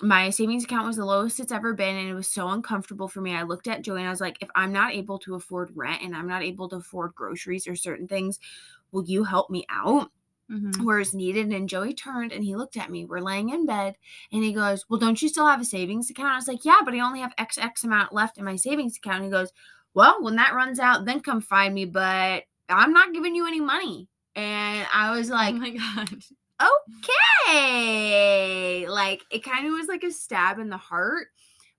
my 0.00 0.30
savings 0.30 0.64
account 0.64 0.86
was 0.86 0.96
the 0.96 1.04
lowest 1.04 1.38
it's 1.38 1.52
ever 1.52 1.74
been, 1.74 1.96
and 1.96 2.08
it 2.08 2.14
was 2.14 2.28
so 2.28 2.48
uncomfortable 2.48 3.08
for 3.08 3.20
me. 3.20 3.34
I 3.34 3.42
looked 3.42 3.68
at 3.68 3.82
Joey 3.82 3.98
and 4.00 4.06
I 4.08 4.10
was 4.10 4.20
like, 4.20 4.38
if 4.40 4.48
I'm 4.54 4.72
not 4.72 4.94
able 4.94 5.18
to 5.20 5.34
afford 5.34 5.70
rent 5.76 6.02
and 6.02 6.16
I'm 6.16 6.26
not 6.28 6.42
able 6.42 6.68
to 6.70 6.76
afford 6.76 7.14
groceries 7.14 7.66
or 7.68 7.76
certain 7.76 8.08
things, 8.08 8.38
will 8.92 9.04
you 9.04 9.24
help 9.24 9.50
me 9.50 9.64
out? 9.70 10.10
Mhm. 10.50 10.84
where 10.84 10.98
it's 10.98 11.14
needed. 11.14 11.48
And 11.52 11.68
Joey 11.68 11.94
turned 11.94 12.32
and 12.32 12.44
he 12.44 12.56
looked 12.56 12.76
at 12.76 12.90
me. 12.90 13.04
We're 13.06 13.20
laying 13.20 13.48
in 13.50 13.64
bed 13.64 13.96
and 14.32 14.42
he 14.44 14.52
goes, 14.52 14.84
Well, 14.88 14.98
don't 15.00 15.20
you 15.22 15.28
still 15.28 15.46
have 15.46 15.60
a 15.60 15.64
savings 15.64 16.10
account? 16.10 16.32
I 16.32 16.36
was 16.36 16.48
like, 16.48 16.64
Yeah, 16.64 16.80
but 16.84 16.94
I 16.94 17.00
only 17.00 17.20
have 17.20 17.34
XX 17.36 17.84
amount 17.84 18.12
left 18.12 18.36
in 18.38 18.44
my 18.44 18.56
savings 18.56 18.96
account. 18.98 19.16
And 19.18 19.24
he 19.26 19.30
goes, 19.30 19.50
Well, 19.94 20.22
when 20.22 20.36
that 20.36 20.52
runs 20.54 20.78
out, 20.78 21.04
then 21.06 21.20
come 21.20 21.40
find 21.40 21.72
me, 21.74 21.86
but 21.86 22.44
I'm 22.68 22.92
not 22.92 23.14
giving 23.14 23.34
you 23.34 23.46
any 23.46 23.60
money. 23.60 24.08
And 24.34 24.86
I 24.92 25.16
was 25.16 25.30
like, 25.30 25.54
oh 25.54 25.58
my 25.58 25.70
god. 25.96 26.22
Okay. 27.48 28.86
Like 28.88 29.22
it 29.30 29.42
kind 29.44 29.66
of 29.66 29.72
was 29.72 29.88
like 29.88 30.04
a 30.04 30.10
stab 30.10 30.58
in 30.58 30.68
the 30.68 30.76
heart, 30.76 31.28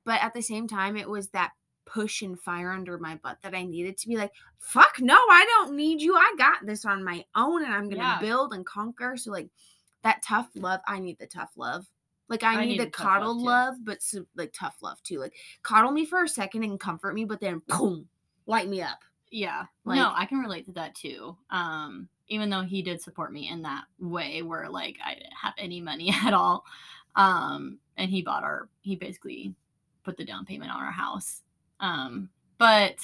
but 0.06 0.22
at 0.22 0.34
the 0.34 0.42
same 0.42 0.68
time, 0.68 0.98
it 0.98 1.10
was 1.10 1.30
that 1.30 1.52
push 1.86 2.22
and 2.22 2.40
fire 2.40 2.72
under 2.72 2.98
my 2.98 3.16
butt 3.24 3.38
that 3.44 3.54
I 3.54 3.64
needed 3.64 3.98
to 3.98 4.08
be 4.08 4.18
like, 4.18 4.32
fuck 4.58 5.00
no, 5.00 5.16
I 5.16 5.46
don't 5.46 5.76
need 5.76 6.02
you. 6.02 6.16
I 6.16 6.34
got 6.38 6.66
this 6.66 6.86
on 6.86 7.04
my 7.04 7.24
own 7.36 7.64
and 7.64 7.74
I'm 7.74 7.90
gonna 7.90 8.02
Yeah. 8.02 8.20
build 8.20 8.54
and 8.54 8.66
conquer. 8.66 9.18
So 9.18 9.32
like 9.32 9.50
that 10.04 10.24
tough 10.24 10.50
love, 10.56 10.80
I 10.88 11.00
need 11.00 11.20
the 11.20 11.28
tough 11.28 11.52
love. 11.56 11.86
Like 12.30 12.44
I, 12.44 12.56
I 12.56 12.62
need, 12.66 12.78
need 12.78 12.80
the 12.80 12.86
tough 12.86 13.00
love, 13.06 13.08
coddle 13.20 13.44
love, 13.44 13.76
but 13.84 14.02
so, 14.02 14.26
like 14.36 14.54
tough 14.54 14.78
love 14.82 15.02
too. 15.04 15.20
Like 15.20 15.34
coddle 15.62 15.92
me 15.92 16.06
for 16.06 16.24
a 16.24 16.28
second 16.28 16.64
and 16.64 16.80
comfort 16.80 17.14
me, 17.14 17.26
but 17.26 17.40
then 17.42 17.62
boom, 17.68 18.08
light 18.46 18.68
me 18.70 18.82
up. 18.82 19.00
Yeah. 19.30 19.66
Like- 19.86 19.98
no, 19.98 20.12
I 20.16 20.26
can 20.26 20.40
relate 20.40 20.66
to 20.66 20.72
that 20.74 20.96
too. 20.96 21.36
Um, 21.50 22.08
even 22.28 22.50
though 22.50 22.62
he 22.62 22.82
did 22.82 23.02
support 23.02 23.32
me 23.34 23.50
in 23.50 23.62
that 23.64 23.84
way 24.00 24.42
where 24.42 24.70
like 24.70 24.98
I 25.04 25.14
didn't 25.16 25.34
have 25.42 25.54
any 25.58 25.82
money 25.82 26.12
at 26.24 26.34
all. 26.34 26.66
Um, 27.16 27.80
and 27.98 28.10
he 28.10 28.22
bought 28.22 28.44
our 28.44 28.70
he 28.82 28.96
basically 28.96 29.54
put 30.04 30.18
the 30.18 30.26
down 30.26 30.46
payment 30.46 30.72
on 30.72 30.82
our 30.82 30.92
house. 30.92 31.42
Um, 31.80 32.30
but 32.58 32.96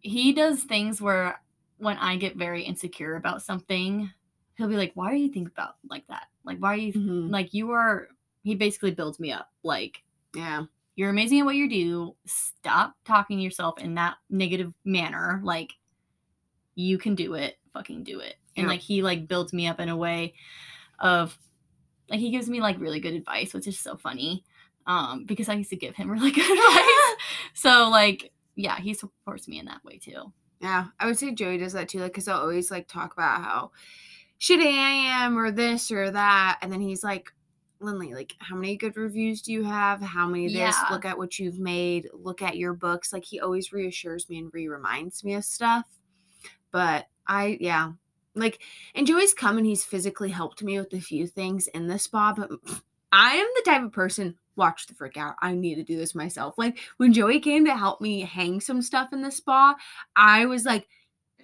he 0.00 0.32
does 0.32 0.62
things 0.64 1.00
where 1.00 1.40
when 1.78 1.96
I 1.98 2.16
get 2.16 2.36
very 2.36 2.62
insecure 2.62 3.16
about 3.16 3.42
something, 3.42 4.10
he'll 4.56 4.68
be 4.68 4.76
like, 4.76 4.92
Why 4.94 5.10
are 5.10 5.16
you 5.16 5.28
thinking 5.28 5.52
about 5.54 5.76
like 5.88 6.06
that? 6.08 6.26
Like 6.44 6.58
why 6.58 6.74
are 6.74 6.76
you 6.76 6.92
Mhm. 6.92 7.30
like 7.30 7.52
you 7.52 7.72
are 7.72 8.08
he 8.42 8.54
basically 8.54 8.92
builds 8.92 9.18
me 9.18 9.32
up. 9.32 9.50
Like 9.64 10.02
Yeah. 10.34 10.64
you're 10.94 11.10
amazing 11.10 11.40
at 11.40 11.44
what 11.46 11.56
you 11.56 11.68
do. 11.68 12.14
Stop 12.26 12.94
talking 13.04 13.38
to 13.38 13.42
yourself 13.42 13.78
in 13.80 13.94
that 13.96 14.16
negative 14.30 14.72
manner. 14.84 15.40
Like 15.42 15.72
you 16.74 16.98
can 16.98 17.14
do 17.14 17.34
it. 17.34 17.58
Fucking 17.76 18.04
do 18.04 18.20
it. 18.20 18.36
And 18.56 18.64
Yeah. 18.64 18.70
like 18.70 18.80
he 18.80 19.02
like 19.02 19.28
builds 19.28 19.52
me 19.52 19.66
up 19.66 19.80
in 19.80 19.88
a 19.88 19.96
way 19.96 20.34
of 20.98 21.36
like 22.08 22.20
he 22.20 22.30
gives 22.30 22.48
me 22.48 22.60
like 22.60 22.80
really 22.80 23.00
good 23.00 23.14
advice, 23.14 23.52
which 23.52 23.66
is 23.66 23.78
so 23.78 23.96
funny. 23.96 24.44
Um, 24.86 25.24
because 25.24 25.48
I 25.48 25.54
used 25.54 25.70
to 25.70 25.76
give 25.76 25.94
him 25.94 26.10
really 26.12 26.30
good 26.30 26.50
advice. 26.50 27.16
so 27.54 27.88
like 27.90 28.32
yeah, 28.54 28.78
he 28.78 28.94
supports 28.94 29.46
me 29.46 29.58
in 29.58 29.66
that 29.66 29.84
way 29.84 29.98
too. 29.98 30.32
Yeah, 30.60 30.86
I 30.98 31.04
would 31.04 31.18
say 31.18 31.34
Joey 31.34 31.58
does 31.58 31.74
that 31.74 31.90
too. 31.90 31.98
Like, 32.00 32.14
cause 32.14 32.28
I'll 32.28 32.40
always 32.40 32.70
like 32.70 32.88
talk 32.88 33.12
about 33.12 33.42
how 33.42 33.72
shitty 34.40 34.64
I 34.64 35.24
am 35.24 35.38
or 35.38 35.50
this 35.50 35.90
or 35.90 36.10
that, 36.10 36.58
and 36.62 36.72
then 36.72 36.80
he's 36.80 37.04
like, 37.04 37.30
Lindley, 37.78 38.14
like, 38.14 38.34
how 38.38 38.56
many 38.56 38.74
good 38.76 38.96
reviews 38.96 39.42
do 39.42 39.52
you 39.52 39.62
have? 39.64 40.00
How 40.00 40.26
many 40.26 40.46
of 40.46 40.52
this? 40.52 40.58
Yeah. 40.58 40.86
Look 40.90 41.04
at 41.04 41.18
what 41.18 41.38
you've 41.38 41.58
made. 41.58 42.08
Look 42.14 42.40
at 42.40 42.56
your 42.56 42.72
books. 42.72 43.12
Like, 43.12 43.26
he 43.26 43.38
always 43.40 43.70
reassures 43.70 44.30
me 44.30 44.38
and 44.38 44.50
re 44.54 44.66
reminds 44.66 45.22
me 45.22 45.34
of 45.34 45.44
stuff. 45.44 45.84
But 46.72 47.06
I, 47.28 47.58
yeah. 47.60 47.92
Like, 48.34 48.60
and 48.94 49.06
Joey's 49.06 49.32
come 49.34 49.56
and 49.56 49.66
he's 49.66 49.84
physically 49.84 50.28
helped 50.30 50.62
me 50.62 50.78
with 50.78 50.92
a 50.92 51.00
few 51.00 51.26
things 51.26 51.68
in 51.68 51.86
the 51.86 51.98
spa, 51.98 52.34
but 52.36 52.50
I 53.12 53.36
am 53.36 53.48
the 53.56 53.62
type 53.64 53.82
of 53.82 53.92
person, 53.92 54.36
watch 54.56 54.86
the 54.86 54.94
freak 54.94 55.16
out. 55.16 55.36
I 55.40 55.54
need 55.54 55.76
to 55.76 55.82
do 55.82 55.96
this 55.96 56.14
myself. 56.14 56.54
Like, 56.58 56.78
when 56.98 57.12
Joey 57.14 57.40
came 57.40 57.64
to 57.64 57.74
help 57.76 58.00
me 58.00 58.20
hang 58.20 58.60
some 58.60 58.82
stuff 58.82 59.12
in 59.12 59.22
the 59.22 59.30
spa, 59.30 59.74
I 60.14 60.44
was 60.46 60.64
like, 60.66 60.86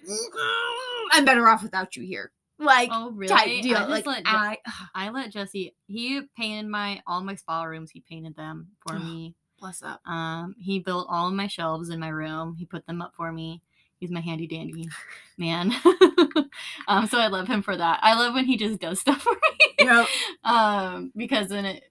"Mm, 0.07 1.07
I'm 1.11 1.25
better 1.25 1.47
off 1.47 1.63
without 1.63 1.95
you 1.95 2.03
here. 2.03 2.31
Like, 2.59 2.89
Oh, 2.91 3.11
really? 3.11 3.33
type 3.33 3.63
deal. 3.63 3.77
I 3.77 3.85
like, 3.85 4.05
let 4.05 4.23
Je- 4.23 4.29
I, 4.31 4.57
I 4.93 5.09
let 5.09 5.31
Jesse. 5.31 5.75
He 5.87 6.21
painted 6.37 6.69
my 6.69 7.01
all 7.07 7.21
my 7.21 7.35
spa 7.35 7.63
rooms. 7.63 7.91
He 7.91 8.01
painted 8.01 8.35
them 8.35 8.67
for 8.85 8.99
me. 8.99 9.35
bless 9.59 9.81
up. 9.81 10.01
Um, 10.05 10.55
he 10.59 10.79
built 10.79 11.07
all 11.09 11.27
of 11.27 11.33
my 11.33 11.47
shelves 11.47 11.89
in 11.89 11.99
my 11.99 12.09
room. 12.09 12.55
He 12.57 12.65
put 12.65 12.85
them 12.85 13.01
up 13.01 13.13
for 13.15 13.31
me. 13.31 13.61
He's 14.03 14.11
my 14.11 14.19
handy 14.19 14.47
dandy 14.47 14.89
man. 15.37 15.71
um, 16.89 17.07
so 17.07 17.19
I 17.19 17.27
love 17.27 17.47
him 17.47 17.61
for 17.61 17.77
that. 17.77 18.01
I 18.01 18.15
love 18.15 18.33
when 18.33 18.43
he 18.43 18.57
just 18.57 18.81
does 18.81 18.99
stuff 18.99 19.21
for 19.21 19.31
me. 19.31 19.75
Yep. 19.79 20.07
um, 20.43 21.13
because 21.15 21.47
then 21.47 21.63
it 21.63 21.85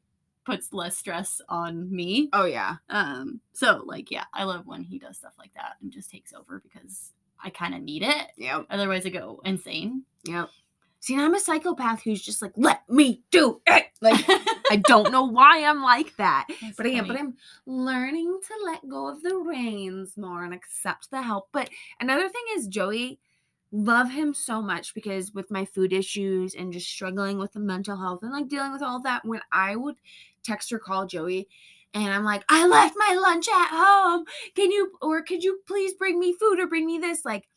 puts 0.44 0.74
less 0.74 0.98
stress 0.98 1.40
on 1.48 1.90
me. 1.90 2.28
Oh, 2.34 2.44
yeah. 2.44 2.76
Um, 2.90 3.40
so 3.54 3.82
like 3.86 4.10
yeah, 4.10 4.24
I 4.34 4.44
love 4.44 4.66
when 4.66 4.82
he 4.82 4.98
does 4.98 5.16
stuff 5.16 5.32
like 5.38 5.54
that 5.54 5.76
and 5.80 5.90
just 5.90 6.10
takes 6.10 6.34
over 6.34 6.60
because 6.62 7.12
I 7.42 7.48
kind 7.48 7.74
of 7.74 7.80
need 7.80 8.02
it. 8.02 8.26
Yeah. 8.36 8.60
Otherwise, 8.68 9.06
I 9.06 9.08
go 9.08 9.40
insane. 9.42 10.02
Yep. 10.24 10.50
See, 11.02 11.18
I'm 11.18 11.34
a 11.34 11.40
psychopath 11.40 12.04
who's 12.04 12.22
just 12.22 12.40
like, 12.42 12.52
let 12.54 12.88
me 12.88 13.24
do 13.32 13.60
it. 13.66 13.86
Like, 14.00 14.24
I 14.70 14.80
don't 14.86 15.10
know 15.10 15.24
why 15.24 15.64
I'm 15.64 15.82
like 15.82 16.14
that. 16.16 16.46
That's 16.60 16.76
But 16.76 16.86
I 16.86 16.90
am, 16.90 17.08
but. 17.08 17.18
I'm 17.18 17.34
learning 17.66 18.38
to 18.46 18.54
let 18.64 18.88
go 18.88 19.08
of 19.08 19.20
the 19.20 19.34
reins 19.34 20.16
more 20.16 20.44
and 20.44 20.54
accept 20.54 21.10
the 21.10 21.20
help. 21.20 21.48
But 21.50 21.70
another 21.98 22.28
thing 22.28 22.44
is 22.54 22.68
Joey, 22.68 23.18
love 23.72 24.12
him 24.12 24.32
so 24.32 24.62
much 24.62 24.94
because 24.94 25.32
with 25.32 25.50
my 25.50 25.64
food 25.64 25.92
issues 25.92 26.54
and 26.54 26.72
just 26.72 26.88
struggling 26.88 27.36
with 27.36 27.52
the 27.52 27.58
mental 27.58 27.96
health 27.96 28.20
and 28.22 28.30
like 28.30 28.46
dealing 28.46 28.72
with 28.72 28.82
all 28.82 29.02
that, 29.02 29.24
when 29.24 29.40
I 29.50 29.74
would 29.74 29.96
text 30.44 30.72
or 30.72 30.78
call 30.78 31.06
Joey 31.06 31.48
and 31.94 32.12
I'm 32.12 32.22
like, 32.22 32.44
I 32.48 32.64
left 32.64 32.94
my 32.96 33.16
lunch 33.20 33.48
at 33.48 33.70
home. 33.72 34.24
Can 34.54 34.70
you 34.70 34.92
or 35.02 35.20
could 35.22 35.42
you 35.42 35.58
please 35.66 35.94
bring 35.94 36.20
me 36.20 36.32
food 36.32 36.60
or 36.60 36.68
bring 36.68 36.86
me 36.86 36.98
this? 36.98 37.24
Like 37.24 37.48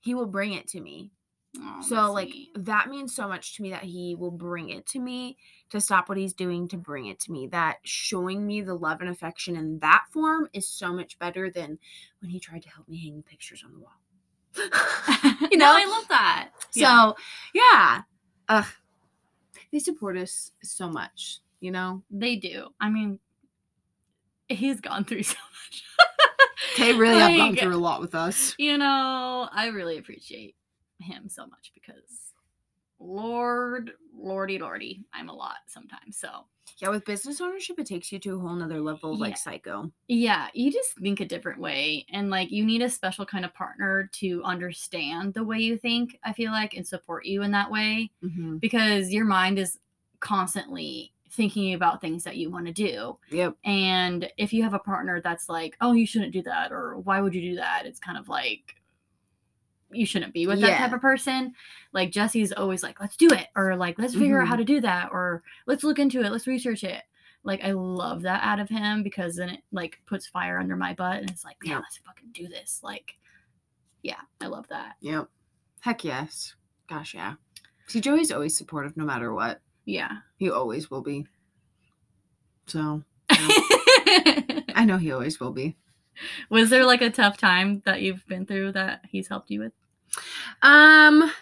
he 0.00 0.12
will 0.12 0.26
bring 0.26 0.54
it 0.54 0.66
to 0.68 0.80
me. 0.80 1.12
Aw, 1.58 1.80
So 1.82 2.12
like 2.12 2.32
that 2.54 2.88
means 2.88 3.14
so 3.14 3.26
much 3.26 3.56
to 3.56 3.62
me 3.62 3.70
that 3.70 3.82
he 3.82 4.14
will 4.14 4.30
bring 4.30 4.70
it 4.70 4.86
to 4.88 5.00
me 5.00 5.36
to 5.70 5.80
stop 5.80 6.08
what 6.08 6.18
he's 6.18 6.32
doing 6.32 6.68
to 6.68 6.76
bring 6.76 7.06
it 7.06 7.18
to 7.20 7.32
me. 7.32 7.48
That 7.48 7.78
showing 7.82 8.46
me 8.46 8.60
the 8.60 8.74
love 8.74 9.00
and 9.00 9.10
affection 9.10 9.56
in 9.56 9.78
that 9.80 10.04
form 10.12 10.48
is 10.52 10.68
so 10.68 10.92
much 10.92 11.18
better 11.18 11.50
than 11.50 11.78
when 12.20 12.30
he 12.30 12.38
tried 12.38 12.62
to 12.62 12.68
help 12.68 12.88
me 12.88 12.98
hang 13.02 13.22
pictures 13.22 13.64
on 13.64 13.72
the 13.72 13.80
wall. 13.80 13.96
you 15.50 15.58
no, 15.58 15.66
know? 15.66 15.72
I 15.76 15.86
love 15.86 16.08
that. 16.08 16.50
So 16.70 16.80
Yeah. 16.80 17.12
yeah. 17.54 18.00
Ugh. 18.48 18.66
They 19.72 19.78
support 19.78 20.16
us 20.16 20.52
so 20.62 20.88
much, 20.88 21.38
you 21.60 21.70
know? 21.70 22.02
They 22.10 22.36
do. 22.36 22.68
I 22.80 22.90
mean, 22.90 23.18
he's 24.48 24.80
gone 24.80 25.04
through 25.04 25.22
so 25.24 25.36
much. 25.36 25.84
They 26.78 26.92
really 26.92 27.18
have 27.20 27.36
gone 27.36 27.56
through 27.56 27.74
a 27.74 27.78
lot 27.78 28.00
with 28.00 28.14
us. 28.14 28.54
You 28.58 28.78
know, 28.78 29.48
I 29.52 29.66
really 29.68 29.98
appreciate 29.98 30.54
him 31.00 31.28
so 31.28 31.46
much 31.46 31.70
because, 31.74 32.32
Lord, 32.98 33.92
Lordy, 34.16 34.58
Lordy, 34.58 35.04
I'm 35.12 35.28
a 35.28 35.34
lot 35.34 35.56
sometimes. 35.66 36.16
So, 36.18 36.28
Yeah, 36.78 36.90
with 36.90 37.04
business 37.06 37.40
ownership, 37.40 37.78
it 37.78 37.86
takes 37.86 38.12
you 38.12 38.18
to 38.20 38.36
a 38.36 38.38
whole 38.38 38.54
nother 38.54 38.80
level 38.80 39.14
of 39.14 39.18
like 39.20 39.38
psycho. 39.38 39.90
yeah, 40.08 40.48
you 40.52 40.70
just 40.70 40.94
think 40.98 41.20
a 41.20 41.24
different 41.24 41.60
way. 41.60 42.04
And 42.10 42.28
like, 42.30 42.50
you 42.50 42.64
need 42.64 42.82
a 42.82 42.90
special 42.90 43.24
kind 43.24 43.44
of 43.44 43.54
partner 43.54 44.10
to 44.14 44.42
understand 44.44 45.32
the 45.34 45.44
way 45.44 45.58
you 45.58 45.78
think, 45.78 46.18
I 46.24 46.32
feel 46.34 46.52
like, 46.52 46.74
and 46.74 46.86
support 46.86 47.24
you 47.24 47.42
in 47.42 47.50
that 47.52 47.70
way 47.70 48.10
Mm-hmm. 48.22 48.58
because 48.58 49.10
your 49.10 49.24
mind 49.24 49.58
is 49.58 49.78
constantly 50.20 51.12
thinking 51.30 51.74
about 51.74 52.00
things 52.00 52.24
that 52.24 52.36
you 52.36 52.50
want 52.50 52.66
to 52.66 52.72
do. 52.72 53.16
Yep. 53.30 53.56
And 53.64 54.30
if 54.36 54.52
you 54.52 54.62
have 54.64 54.74
a 54.74 54.78
partner 54.80 55.20
that's 55.22 55.48
like, 55.48 55.76
oh, 55.80 55.92
you 55.92 56.06
shouldn't 56.06 56.32
do 56.32 56.42
that, 56.42 56.72
or 56.72 56.98
why 56.98 57.20
would 57.20 57.34
you 57.34 57.40
do 57.40 57.56
that? 57.56 57.84
It's 57.86 58.00
kind 58.00 58.18
of 58.18 58.28
like, 58.28 58.74
you 59.92 60.06
shouldn't 60.06 60.32
be 60.34 60.46
with 60.46 60.60
that 60.60 60.78
type 60.78 60.92
of 60.92 61.00
person. 61.00 61.54
Like 61.92 62.10
Jesse's 62.12 62.52
always 62.52 62.82
like, 62.82 63.00
let's 63.00 63.16
do 63.16 63.28
it, 63.30 63.48
or 63.56 63.76
like, 63.76 63.98
let's 63.98 64.14
figure 64.14 64.40
out 64.40 64.48
how 64.48 64.54
Mhm. 64.54 64.58
to 64.58 64.64
do 64.64 64.80
that, 64.82 65.10
or 65.12 65.42
let's 65.66 65.84
look 65.84 65.98
into 65.98 66.20
it, 66.22 66.30
let's 66.30 66.46
research 66.46 66.84
it. 66.84 67.02
Like, 67.42 67.64
I 67.64 67.72
love 67.72 68.22
that 68.22 68.42
out 68.42 68.60
of 68.60 68.68
him 68.68 69.02
because 69.02 69.36
then 69.36 69.48
it 69.48 69.60
like 69.72 69.98
puts 70.06 70.26
fire 70.26 70.58
under 70.58 70.76
my 70.76 70.92
butt 70.94 71.18
and 71.20 71.30
it's 71.30 71.44
like, 71.44 71.56
yeah, 71.64 71.76
let's 71.78 71.96
fucking 71.98 72.28
do 72.32 72.48
this. 72.48 72.80
Like, 72.82 73.14
yeah, 74.02 74.20
I 74.40 74.46
love 74.46 74.68
that. 74.68 74.96
Yep. 75.00 75.28
Heck 75.80 76.04
yes. 76.04 76.54
Gosh, 76.88 77.14
yeah. 77.14 77.34
See, 77.86 78.00
Joey's 78.00 78.30
always 78.30 78.56
supportive 78.56 78.96
no 78.96 79.04
matter 79.04 79.32
what. 79.32 79.60
Yeah. 79.86 80.18
He 80.36 80.50
always 80.50 80.90
will 80.90 81.00
be. 81.02 81.26
So 82.66 83.02
I 83.30 84.84
know 84.86 84.98
he 84.98 85.10
always 85.12 85.40
will 85.40 85.52
be. 85.52 85.76
Was 86.50 86.70
there 86.70 86.84
like 86.84 87.00
a 87.02 87.10
tough 87.10 87.36
time 87.38 87.82
that 87.86 88.02
you've 88.02 88.26
been 88.26 88.44
through 88.46 88.72
that 88.72 89.00
he's 89.08 89.28
helped 89.28 89.50
you 89.50 89.60
with? 89.60 89.72
Um 90.62 91.32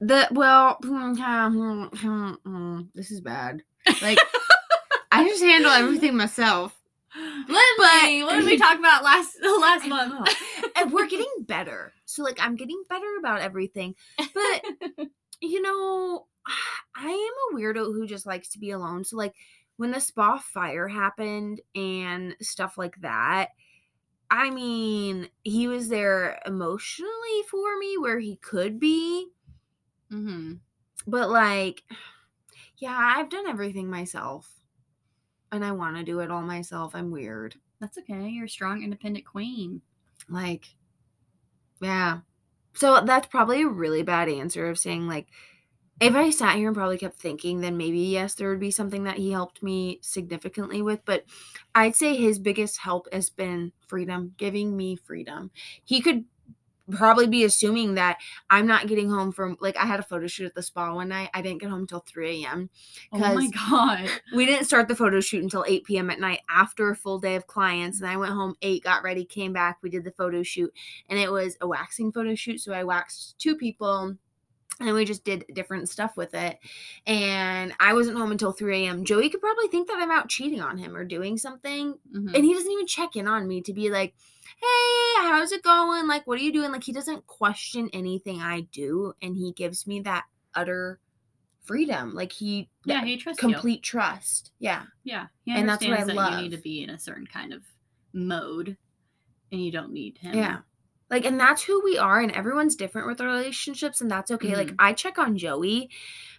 the 0.00 0.28
well 0.32 0.78
this 2.94 3.10
is 3.10 3.20
bad. 3.20 3.62
Like 4.00 4.18
I 5.10 5.28
just 5.28 5.42
handle 5.42 5.70
everything 5.70 6.16
myself. 6.16 6.78
Lindsay, 7.14 8.22
what 8.22 8.36
did 8.36 8.46
we 8.46 8.56
talk 8.56 8.78
about 8.78 9.04
last 9.04 9.36
last 9.42 9.86
month? 9.86 10.34
And 10.74 10.90
we're 10.90 11.06
getting 11.06 11.30
better. 11.40 11.92
So 12.06 12.22
like 12.22 12.38
I'm 12.40 12.56
getting 12.56 12.82
better 12.88 13.16
about 13.18 13.40
everything. 13.40 13.94
But 14.16 14.64
you 15.40 15.60
know, 15.60 16.26
I 16.96 17.08
am 17.08 17.56
a 17.56 17.60
weirdo 17.60 17.92
who 17.92 18.06
just 18.06 18.26
likes 18.26 18.48
to 18.50 18.58
be 18.58 18.70
alone. 18.70 19.04
So 19.04 19.16
like 19.16 19.34
when 19.76 19.90
the 19.90 20.00
spa 20.00 20.38
fire 20.38 20.88
happened 20.88 21.60
and 21.74 22.34
stuff 22.40 22.78
like 22.78 22.96
that, 23.00 23.48
I 24.32 24.48
mean, 24.48 25.28
he 25.42 25.68
was 25.68 25.90
there 25.90 26.40
emotionally 26.46 27.42
for 27.50 27.78
me 27.78 27.98
where 27.98 28.18
he 28.18 28.36
could 28.36 28.80
be, 28.80 29.28
mm-hmm. 30.10 30.54
but 31.06 31.28
like 31.30 31.82
yeah, 32.78 32.98
I've 32.98 33.28
done 33.28 33.46
everything 33.46 33.90
myself. 33.90 34.50
And 35.52 35.62
I 35.62 35.72
want 35.72 35.98
to 35.98 36.02
do 36.02 36.20
it 36.20 36.30
all 36.30 36.40
myself. 36.40 36.94
I'm 36.94 37.10
weird. 37.10 37.56
That's 37.78 37.98
okay. 37.98 38.26
You're 38.30 38.46
a 38.46 38.48
strong, 38.48 38.82
independent 38.82 39.26
queen. 39.26 39.82
Like 40.30 40.64
yeah. 41.82 42.20
So 42.72 43.02
that's 43.04 43.26
probably 43.26 43.60
a 43.60 43.68
really 43.68 44.02
bad 44.02 44.30
answer 44.30 44.70
of 44.70 44.78
saying 44.78 45.06
like 45.06 45.26
if 46.02 46.16
I 46.16 46.30
sat 46.30 46.56
here 46.56 46.66
and 46.66 46.76
probably 46.76 46.98
kept 46.98 47.16
thinking, 47.16 47.60
then 47.60 47.76
maybe 47.76 48.00
yes, 48.00 48.34
there 48.34 48.50
would 48.50 48.58
be 48.58 48.72
something 48.72 49.04
that 49.04 49.18
he 49.18 49.30
helped 49.30 49.62
me 49.62 50.00
significantly 50.02 50.82
with. 50.82 51.04
But 51.04 51.24
I'd 51.76 51.94
say 51.94 52.16
his 52.16 52.40
biggest 52.40 52.78
help 52.78 53.06
has 53.12 53.30
been 53.30 53.72
freedom, 53.86 54.34
giving 54.36 54.76
me 54.76 54.96
freedom. 54.96 55.52
He 55.84 56.00
could 56.00 56.24
probably 56.90 57.28
be 57.28 57.44
assuming 57.44 57.94
that 57.94 58.18
I'm 58.50 58.66
not 58.66 58.88
getting 58.88 59.08
home 59.08 59.30
from 59.30 59.56
like 59.60 59.76
I 59.76 59.86
had 59.86 60.00
a 60.00 60.02
photo 60.02 60.26
shoot 60.26 60.46
at 60.46 60.54
the 60.56 60.62
spa 60.62 60.92
one 60.92 61.10
night. 61.10 61.30
I 61.32 61.40
didn't 61.40 61.60
get 61.60 61.70
home 61.70 61.82
until 61.82 62.00
3 62.00 62.42
a.m. 62.44 62.68
Oh 63.12 63.18
my 63.18 63.48
god. 63.68 64.10
We 64.34 64.44
didn't 64.44 64.66
start 64.66 64.88
the 64.88 64.96
photo 64.96 65.20
shoot 65.20 65.44
until 65.44 65.64
8 65.66 65.84
p.m. 65.84 66.10
at 66.10 66.18
night 66.18 66.40
after 66.50 66.90
a 66.90 66.96
full 66.96 67.20
day 67.20 67.36
of 67.36 67.46
clients. 67.46 68.00
And 68.00 68.10
I 68.10 68.16
went 68.16 68.32
home 68.32 68.56
8, 68.60 68.82
got 68.82 69.04
ready, 69.04 69.24
came 69.24 69.52
back. 69.52 69.78
We 69.82 69.90
did 69.90 70.02
the 70.02 70.10
photo 70.10 70.42
shoot. 70.42 70.72
And 71.08 71.18
it 71.18 71.30
was 71.30 71.56
a 71.60 71.68
waxing 71.68 72.10
photo 72.10 72.34
shoot. 72.34 72.60
So 72.60 72.72
I 72.72 72.82
waxed 72.82 73.38
two 73.38 73.54
people 73.54 74.16
and 74.80 74.94
we 74.94 75.04
just 75.04 75.24
did 75.24 75.44
different 75.54 75.88
stuff 75.88 76.16
with 76.16 76.34
it. 76.34 76.58
And 77.06 77.72
I 77.78 77.92
wasn't 77.94 78.18
home 78.18 78.32
until 78.32 78.52
3 78.52 78.86
a.m. 78.86 79.04
Joey 79.04 79.28
could 79.28 79.40
probably 79.40 79.68
think 79.68 79.88
that 79.88 79.98
I'm 79.98 80.10
out 80.10 80.28
cheating 80.28 80.60
on 80.60 80.78
him 80.78 80.96
or 80.96 81.04
doing 81.04 81.36
something. 81.38 81.98
Mhm. 82.14 82.34
And 82.34 82.44
he 82.44 82.54
doesn't 82.54 82.70
even 82.70 82.86
check 82.86 83.14
in 83.16 83.28
on 83.28 83.46
me 83.46 83.60
to 83.62 83.72
be 83.72 83.90
like, 83.90 84.14
hey, 84.60 85.22
how's 85.22 85.52
it 85.52 85.62
going? 85.62 86.06
Like, 86.06 86.26
what 86.26 86.38
are 86.38 86.42
you 86.42 86.52
doing? 86.52 86.72
Like, 86.72 86.84
he 86.84 86.92
doesn't 86.92 87.26
question 87.26 87.90
anything 87.92 88.40
I 88.40 88.62
do. 88.72 89.12
And 89.22 89.36
he 89.36 89.52
gives 89.52 89.86
me 89.86 90.00
that 90.00 90.24
utter 90.54 90.98
freedom. 91.62 92.14
Like, 92.14 92.32
he, 92.32 92.68
yeah, 92.84 93.04
he 93.04 93.16
trusts 93.16 93.42
you. 93.42 93.48
complete 93.48 93.82
trust. 93.82 94.52
Yeah. 94.58 94.84
Yeah, 95.04 95.26
and 95.46 95.68
that's 95.68 95.84
what 95.86 95.98
I 96.00 96.04
that 96.04 96.32
you 96.32 96.42
need 96.42 96.56
to 96.56 96.62
be 96.62 96.82
in 96.82 96.90
a 96.90 96.98
certain 96.98 97.26
kind 97.26 97.52
of 97.52 97.62
mode, 98.12 98.76
and 99.50 99.64
you 99.64 99.70
don't 99.70 99.92
need 99.92 100.18
him. 100.18 100.34
Yeah. 100.34 100.58
Like, 101.12 101.24
and 101.26 101.38
that's 101.38 101.62
who 101.62 101.80
we 101.84 101.96
are, 101.98 102.20
and 102.20 102.32
everyone's 102.32 102.74
different 102.74 103.06
with 103.06 103.18
their 103.18 103.28
relationships, 103.28 104.00
and 104.00 104.10
that's 104.10 104.30
okay. 104.32 104.56
Like, 104.56 104.68
Mhm. 104.72 104.76
I 104.80 104.92
check 104.94 105.18
on 105.18 105.36
Joey 105.38 105.90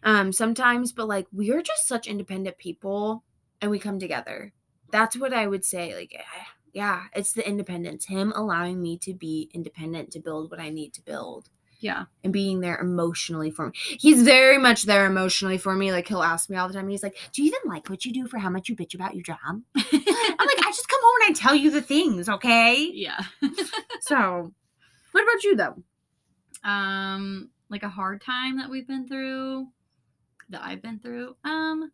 um 0.03 0.33
sometimes, 0.33 0.91
but 0.91 1.07
like 1.07 1.27
we 1.31 1.51
are 1.51 1.61
just 1.61 1.87
such 1.87 2.07
independent 2.07 2.57
people 2.57 3.23
and 3.61 3.71
we 3.71 3.79
come 3.79 3.99
together. 3.99 4.51
That's 4.91 5.15
what 5.15 5.31
I 5.33 5.47
would 5.47 5.63
say. 5.63 5.95
Like, 5.95 6.13
yeah, 6.73 7.03
it's 7.15 7.33
the 7.33 7.47
independence, 7.47 8.05
him 8.05 8.33
allowing 8.35 8.81
me 8.81 8.97
to 8.99 9.13
be 9.13 9.49
independent 9.53 10.11
to 10.11 10.19
build 10.19 10.51
what 10.51 10.59
I 10.59 10.69
need 10.69 10.93
to 10.95 11.01
build. 11.01 11.49
Yeah. 11.79 12.05
and 12.23 12.31
being 12.31 12.61
there 12.61 12.77
emotionally 12.79 13.51
for 13.51 13.65
me. 13.67 13.73
He's 13.99 14.23
very 14.23 14.57
much 14.57 14.83
there 14.83 15.05
emotionally 15.05 15.57
for 15.57 15.75
me. 15.75 15.91
Like 15.91 16.07
he'll 16.07 16.23
ask 16.23 16.49
me 16.49 16.55
all 16.55 16.69
the 16.69 16.73
time. 16.73 16.87
He's 16.87 17.03
like, 17.03 17.17
"Do 17.33 17.43
you 17.43 17.47
even 17.49 17.59
like 17.65 17.89
what 17.89 18.05
you 18.05 18.13
do 18.13 18.25
for 18.25 18.37
how 18.37 18.49
much 18.49 18.69
you 18.69 18.75
bitch 18.77 18.95
about 18.95 19.15
your 19.15 19.23
job?" 19.23 19.37
I'm 19.75 20.47
like, 20.51 20.61
"I 20.65 20.71
just 20.71 20.87
come 20.87 21.01
home 21.03 21.15
and 21.27 21.29
I 21.29 21.33
tell 21.37 21.53
you 21.55 21.69
the 21.71 21.81
things, 21.81 22.29
okay?" 22.29 22.89
yeah. 22.93 23.19
So, 24.01 24.53
what 25.13 25.23
about 25.23 25.43
you 25.43 25.55
though? 25.55 25.83
um 26.63 27.49
like 27.69 27.83
a 27.83 27.89
hard 27.89 28.21
time 28.21 28.57
that 28.57 28.69
we've 28.69 28.87
been 28.87 29.07
through 29.07 29.67
that 30.49 30.61
I've 30.63 30.81
been 30.81 30.99
through. 30.99 31.35
Um 31.43 31.91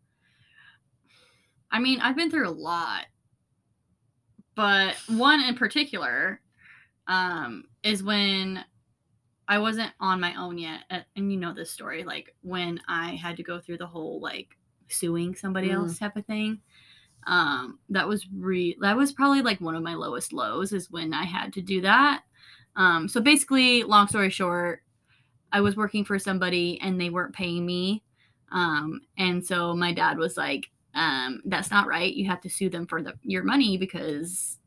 I 1.70 1.78
mean, 1.78 2.00
I've 2.00 2.16
been 2.16 2.30
through 2.30 2.48
a 2.48 2.50
lot. 2.50 3.06
But 4.54 4.96
one 5.08 5.40
in 5.40 5.54
particular 5.54 6.40
um 7.06 7.64
is 7.82 8.02
when 8.02 8.64
I 9.48 9.58
wasn't 9.58 9.92
on 9.98 10.20
my 10.20 10.34
own 10.36 10.58
yet. 10.58 10.82
And 11.16 11.32
you 11.32 11.38
know 11.38 11.52
this 11.54 11.70
story 11.70 12.04
like 12.04 12.34
when 12.42 12.80
I 12.88 13.14
had 13.16 13.36
to 13.38 13.42
go 13.42 13.60
through 13.60 13.78
the 13.78 13.86
whole 13.86 14.20
like 14.20 14.56
suing 14.88 15.34
somebody 15.34 15.68
Mm. 15.68 15.74
else 15.74 15.98
type 15.98 16.16
of 16.16 16.26
thing. 16.26 16.60
Um 17.26 17.80
that 17.88 18.06
was 18.08 18.26
re 18.28 18.76
that 18.80 18.96
was 18.96 19.12
probably 19.12 19.42
like 19.42 19.60
one 19.60 19.74
of 19.76 19.82
my 19.82 19.94
lowest 19.94 20.32
lows 20.32 20.72
is 20.72 20.90
when 20.90 21.12
I 21.14 21.24
had 21.24 21.52
to 21.54 21.62
do 21.62 21.80
that. 21.82 22.22
Um, 22.76 23.08
so 23.08 23.20
basically, 23.20 23.82
long 23.82 24.08
story 24.08 24.30
short, 24.30 24.82
I 25.52 25.60
was 25.60 25.76
working 25.76 26.04
for 26.04 26.18
somebody 26.18 26.80
and 26.80 27.00
they 27.00 27.10
weren't 27.10 27.34
paying 27.34 27.66
me. 27.66 28.02
Um, 28.52 29.00
and 29.18 29.44
so 29.44 29.74
my 29.74 29.92
dad 29.92 30.18
was 30.18 30.36
like, 30.36 30.70
um, 30.94 31.40
that's 31.44 31.70
not 31.70 31.86
right. 31.86 32.12
You 32.12 32.26
have 32.26 32.40
to 32.42 32.50
sue 32.50 32.68
them 32.68 32.86
for 32.86 33.02
the, 33.02 33.14
your 33.22 33.44
money 33.44 33.76
because 33.76 34.58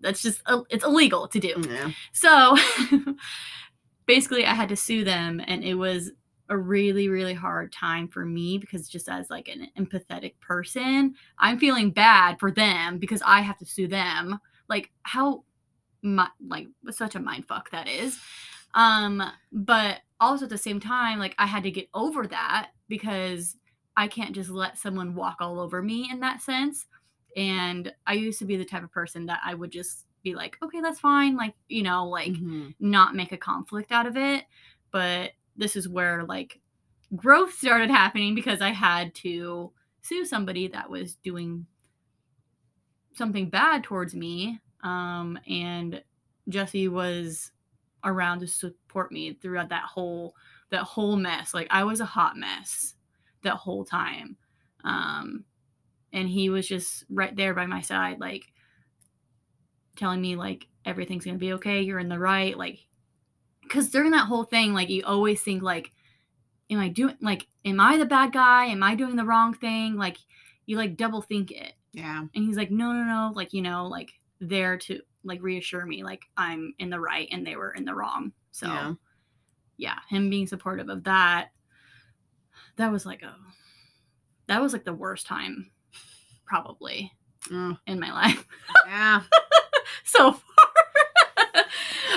that's 0.00 0.22
just, 0.22 0.42
uh, 0.46 0.62
it's 0.70 0.84
illegal 0.84 1.28
to 1.28 1.40
do. 1.40 1.54
Yeah. 1.68 1.90
So 2.12 2.56
basically, 4.06 4.44
I 4.44 4.54
had 4.54 4.68
to 4.70 4.76
sue 4.76 5.04
them, 5.04 5.40
and 5.46 5.62
it 5.62 5.74
was 5.74 6.10
a 6.48 6.56
really, 6.56 7.08
really 7.08 7.32
hard 7.32 7.72
time 7.72 8.08
for 8.08 8.24
me 8.24 8.58
because 8.58 8.88
just 8.88 9.08
as 9.08 9.30
like 9.30 9.48
an 9.48 9.68
empathetic 9.78 10.34
person, 10.40 11.14
I'm 11.38 11.58
feeling 11.58 11.92
bad 11.92 12.40
for 12.40 12.50
them 12.50 12.98
because 12.98 13.22
I 13.24 13.40
have 13.40 13.56
to 13.58 13.64
sue 13.64 13.86
them. 13.86 14.38
Like 14.68 14.90
how, 15.02 15.44
my, 16.02 16.28
like 16.46 16.66
such 16.90 17.14
a 17.14 17.20
mind 17.20 17.46
fuck 17.46 17.70
that 17.70 17.88
is. 17.88 18.18
Um, 18.74 19.22
but 19.52 20.00
also 20.20 20.44
at 20.44 20.50
the 20.50 20.58
same 20.58 20.80
time, 20.80 21.18
like 21.18 21.34
I 21.38 21.46
had 21.46 21.64
to 21.64 21.70
get 21.70 21.88
over 21.94 22.26
that 22.26 22.70
because 22.88 23.56
I 23.96 24.08
can't 24.08 24.34
just 24.34 24.50
let 24.50 24.78
someone 24.78 25.14
walk 25.14 25.36
all 25.40 25.60
over 25.60 25.82
me 25.82 26.08
in 26.10 26.20
that 26.20 26.40
sense. 26.40 26.86
And 27.36 27.92
I 28.06 28.14
used 28.14 28.38
to 28.40 28.44
be 28.44 28.56
the 28.56 28.64
type 28.64 28.82
of 28.82 28.92
person 28.92 29.26
that 29.26 29.40
I 29.44 29.54
would 29.54 29.70
just 29.70 30.06
be 30.22 30.34
like, 30.34 30.56
okay, 30.62 30.80
that's 30.80 31.00
fine. 31.00 31.36
Like, 31.36 31.54
you 31.68 31.82
know, 31.82 32.06
like 32.08 32.32
Mhm. 32.32 32.74
not 32.80 33.14
make 33.14 33.32
a 33.32 33.36
conflict 33.36 33.92
out 33.92 34.06
of 34.06 34.16
it. 34.16 34.44
But 34.90 35.32
this 35.56 35.76
is 35.76 35.88
where 35.88 36.24
like 36.24 36.60
growth 37.16 37.54
started 37.54 37.90
happening 37.90 38.34
because 38.34 38.60
I 38.60 38.70
had 38.70 39.14
to 39.16 39.72
sue 40.02 40.24
somebody 40.24 40.68
that 40.68 40.90
was 40.90 41.14
doing 41.16 41.66
something 43.14 43.50
bad 43.50 43.84
towards 43.84 44.14
me. 44.14 44.60
Um, 44.82 45.38
and 45.48 46.02
Jesse 46.48 46.88
was 46.88 47.52
around 48.04 48.40
to 48.40 48.46
support 48.46 49.12
me 49.12 49.34
throughout 49.34 49.68
that 49.68 49.84
whole 49.84 50.34
that 50.70 50.82
whole 50.82 51.16
mess. 51.16 51.52
Like 51.52 51.66
I 51.70 51.84
was 51.84 52.00
a 52.00 52.06
hot 52.06 52.36
mess 52.36 52.94
that 53.42 53.54
whole 53.54 53.84
time. 53.84 54.36
Um, 54.84 55.44
and 56.12 56.28
he 56.28 56.50
was 56.50 56.66
just 56.66 57.04
right 57.10 57.34
there 57.34 57.54
by 57.54 57.66
my 57.66 57.80
side, 57.80 58.20
like 58.20 58.44
telling 59.96 60.20
me 60.20 60.36
like 60.36 60.66
everything's 60.84 61.24
gonna 61.24 61.38
be 61.38 61.52
okay. 61.54 61.82
You're 61.82 61.98
in 61.98 62.08
the 62.08 62.18
right. 62.18 62.56
Like, 62.56 62.86
because 63.62 63.90
during 63.90 64.12
that 64.12 64.26
whole 64.26 64.44
thing, 64.44 64.72
like 64.72 64.88
you 64.88 65.02
always 65.04 65.42
think 65.42 65.62
like, 65.62 65.92
am 66.70 66.78
I 66.78 66.88
doing 66.88 67.16
like, 67.20 67.46
am 67.64 67.80
I 67.80 67.96
the 67.96 68.06
bad 68.06 68.32
guy? 68.32 68.66
Am 68.66 68.82
I 68.82 68.94
doing 68.94 69.16
the 69.16 69.24
wrong 69.24 69.54
thing? 69.54 69.96
Like, 69.96 70.18
you 70.66 70.76
like 70.76 70.96
double 70.96 71.22
think 71.22 71.50
it. 71.50 71.74
Yeah. 71.92 72.20
And 72.34 72.44
he's 72.44 72.56
like, 72.56 72.70
no, 72.70 72.92
no, 72.92 73.04
no. 73.04 73.32
Like, 73.34 73.52
you 73.52 73.62
know, 73.62 73.86
like 73.86 74.12
there 74.40 74.76
to 74.78 75.00
like 75.22 75.42
reassure 75.42 75.84
me, 75.84 76.02
like 76.02 76.22
I'm 76.36 76.74
in 76.78 76.90
the 76.90 76.98
right 77.00 77.28
and 77.30 77.46
they 77.46 77.56
were 77.56 77.72
in 77.72 77.84
the 77.84 77.94
wrong. 77.94 78.32
So 78.52 78.66
Yeah. 78.66 78.92
yeah, 79.76 79.98
him 80.08 80.30
being 80.30 80.46
supportive 80.46 80.88
of 80.88 81.04
that, 81.04 81.50
that 82.76 82.90
was 82.90 83.04
like 83.04 83.22
a, 83.22 83.34
that 84.46 84.60
was 84.62 84.72
like 84.72 84.84
the 84.84 84.94
worst 84.94 85.26
time 85.26 85.70
probably 86.46 87.12
Mm, 87.48 87.78
in 87.86 87.98
my 87.98 88.12
life 88.12 88.46
yeah. 88.86 89.22
so 90.04 90.32
far. 90.32 90.42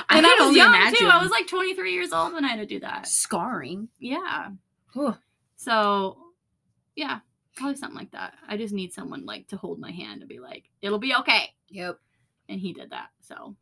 I 0.09 0.17
and 0.17 0.25
I, 0.25 0.29
can 0.29 0.37
was 0.39 0.47
only 0.47 0.57
young 0.59 0.93
too. 0.93 1.07
I 1.07 1.21
was 1.21 1.31
like 1.31 1.47
23 1.47 1.93
years 1.93 2.11
old 2.11 2.33
when 2.33 2.43
I 2.43 2.49
had 2.49 2.57
to 2.59 2.65
do 2.65 2.79
that. 2.81 3.07
Scarring. 3.07 3.87
Yeah. 3.99 4.49
Whew. 4.93 5.15
So, 5.55 6.17
yeah, 6.95 7.19
probably 7.55 7.77
something 7.77 7.97
like 7.97 8.11
that. 8.11 8.33
I 8.47 8.57
just 8.57 8.73
need 8.73 8.91
someone 8.93 9.25
like 9.25 9.47
to 9.47 9.57
hold 9.57 9.79
my 9.79 9.91
hand 9.91 10.21
and 10.21 10.27
be 10.29 10.39
like, 10.39 10.69
"It'll 10.81 10.99
be 10.99 11.15
okay," 11.15 11.53
Yep. 11.69 11.99
And 12.49 12.59
he 12.59 12.73
did 12.73 12.89
that. 12.91 13.09
So, 13.21 13.55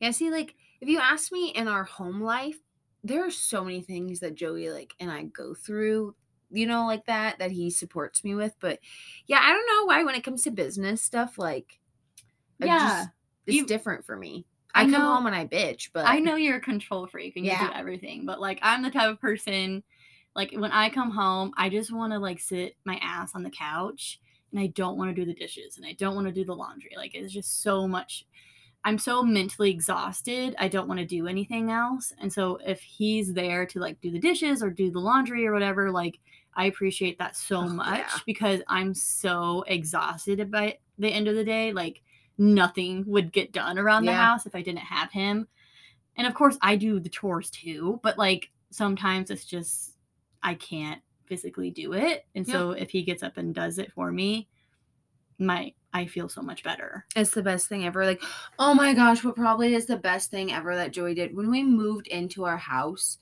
Yeah, 0.00 0.10
see, 0.10 0.30
like, 0.30 0.54
if 0.80 0.88
you 0.88 0.98
ask 0.98 1.32
me 1.32 1.50
in 1.50 1.68
our 1.68 1.84
home 1.84 2.20
life, 2.20 2.58
there 3.04 3.24
are 3.26 3.30
so 3.30 3.64
many 3.64 3.80
things 3.80 4.20
that 4.20 4.34
Joey, 4.34 4.70
like, 4.70 4.94
and 5.00 5.10
I 5.10 5.24
go 5.24 5.54
through, 5.54 6.14
you 6.50 6.66
know, 6.66 6.86
like 6.86 7.06
that, 7.06 7.38
that 7.38 7.50
he 7.50 7.70
supports 7.70 8.24
me 8.24 8.34
with. 8.34 8.54
But 8.60 8.78
yeah, 9.26 9.40
I 9.42 9.52
don't 9.52 9.66
know 9.66 9.84
why 9.86 10.02
when 10.04 10.14
it 10.14 10.24
comes 10.24 10.42
to 10.44 10.50
business 10.50 11.02
stuff, 11.02 11.38
like, 11.38 11.78
yeah, 12.58 12.78
just- 13.04 13.08
it's 13.46 13.56
You- 13.56 13.66
different 13.66 14.04
for 14.04 14.16
me. 14.16 14.46
I 14.74 14.80
I, 14.80 14.82
come 14.84 14.92
know- 14.92 15.14
home 15.14 15.26
and 15.26 15.34
I 15.36 15.46
bitch, 15.46 15.90
but 15.94 16.06
I 16.06 16.18
know 16.18 16.36
you're 16.36 16.56
a 16.58 16.60
control 16.60 17.06
freak 17.06 17.36
and 17.36 17.46
you 17.46 17.52
do 17.52 17.70
everything, 17.74 18.26
but 18.26 18.40
like 18.40 18.58
I'm 18.60 18.82
the 18.82 18.90
type 18.90 19.10
of 19.10 19.20
person 19.20 19.82
like 20.34 20.52
when 20.52 20.70
I 20.70 20.90
come 20.90 21.10
home, 21.10 21.52
I 21.56 21.70
just 21.70 21.90
want 21.90 22.12
to 22.12 22.18
like 22.18 22.40
sit 22.40 22.76
my 22.84 22.96
ass 23.00 23.34
on 23.34 23.42
the 23.42 23.48
couch 23.50 24.20
and 24.52 24.60
I 24.60 24.68
don't 24.68 24.96
want 24.96 25.14
to 25.14 25.14
do 25.14 25.26
the 25.26 25.34
dishes 25.38 25.76
and 25.76 25.86
I 25.86 25.92
don't 25.92 26.14
want 26.14 26.26
to 26.26 26.32
do 26.32 26.44
the 26.44 26.54
laundry. 26.54 26.92
Like 26.96 27.14
it's 27.14 27.32
just 27.32 27.62
so 27.62 27.86
much 27.86 28.26
I'm 28.84 28.98
so 28.98 29.20
mentally 29.24 29.70
exhausted. 29.70 30.54
I 30.60 30.68
don't 30.68 30.86
want 30.86 31.00
to 31.00 31.06
do 31.06 31.26
anything 31.26 31.72
else. 31.72 32.12
And 32.20 32.32
so 32.32 32.58
if 32.64 32.80
he's 32.80 33.32
there 33.34 33.66
to 33.66 33.80
like 33.80 34.00
do 34.00 34.12
the 34.12 34.18
dishes 34.20 34.62
or 34.62 34.70
do 34.70 34.92
the 34.92 35.00
laundry 35.00 35.44
or 35.44 35.52
whatever, 35.52 35.90
like 35.90 36.20
I 36.54 36.66
appreciate 36.66 37.18
that 37.18 37.34
so 37.36 37.58
Oh, 37.62 37.68
much 37.68 37.98
yeah. 37.98 38.18
because 38.26 38.60
I'm 38.68 38.94
so 38.94 39.64
exhausted 39.66 40.48
by 40.52 40.78
the 40.98 41.08
end 41.08 41.26
of 41.26 41.34
the 41.34 41.44
day. 41.44 41.72
Like 41.72 42.00
nothing 42.38 43.02
would 43.08 43.32
get 43.32 43.52
done 43.52 43.76
around 43.76 44.04
the 44.04 44.12
house 44.12 44.46
if 44.46 44.54
I 44.54 44.62
didn't 44.62 44.78
have 44.80 45.10
him. 45.10 45.48
And 46.16 46.26
of 46.26 46.34
course, 46.34 46.56
I 46.62 46.76
do 46.76 47.00
the 47.00 47.08
chores 47.08 47.50
too, 47.50 47.98
but 48.04 48.18
like 48.18 48.50
sometimes 48.70 49.30
it's 49.30 49.44
just 49.44 49.94
I 50.44 50.54
can't 50.54 51.02
physically 51.26 51.70
do 51.70 51.92
it. 51.92 52.26
And 52.34 52.46
Yeah. 52.46 52.52
so 52.52 52.70
if 52.72 52.90
he 52.90 53.02
gets 53.02 53.22
up 53.22 53.36
and 53.36 53.54
does 53.54 53.78
it 53.78 53.92
for 53.92 54.10
me, 54.12 54.48
my 55.38 55.72
I 55.92 56.06
feel 56.06 56.28
so 56.28 56.42
much 56.42 56.62
better. 56.62 57.06
it's 57.16 57.30
the 57.30 57.42
best 57.42 57.68
thing 57.68 57.86
ever. 57.86 58.04
Like, 58.04 58.22
oh 58.58 58.74
my 58.74 58.92
gosh, 58.92 59.24
what 59.24 59.34
probably 59.36 59.74
is 59.74 59.86
the 59.86 59.96
best 59.96 60.30
thing 60.30 60.52
ever 60.52 60.76
that 60.76 60.92
Joey 60.92 61.14
did 61.14 61.34
when 61.34 61.50
we 61.50 61.62
moved 61.62 62.06
into 62.08 62.44
our 62.44 62.58
house. 62.58 63.16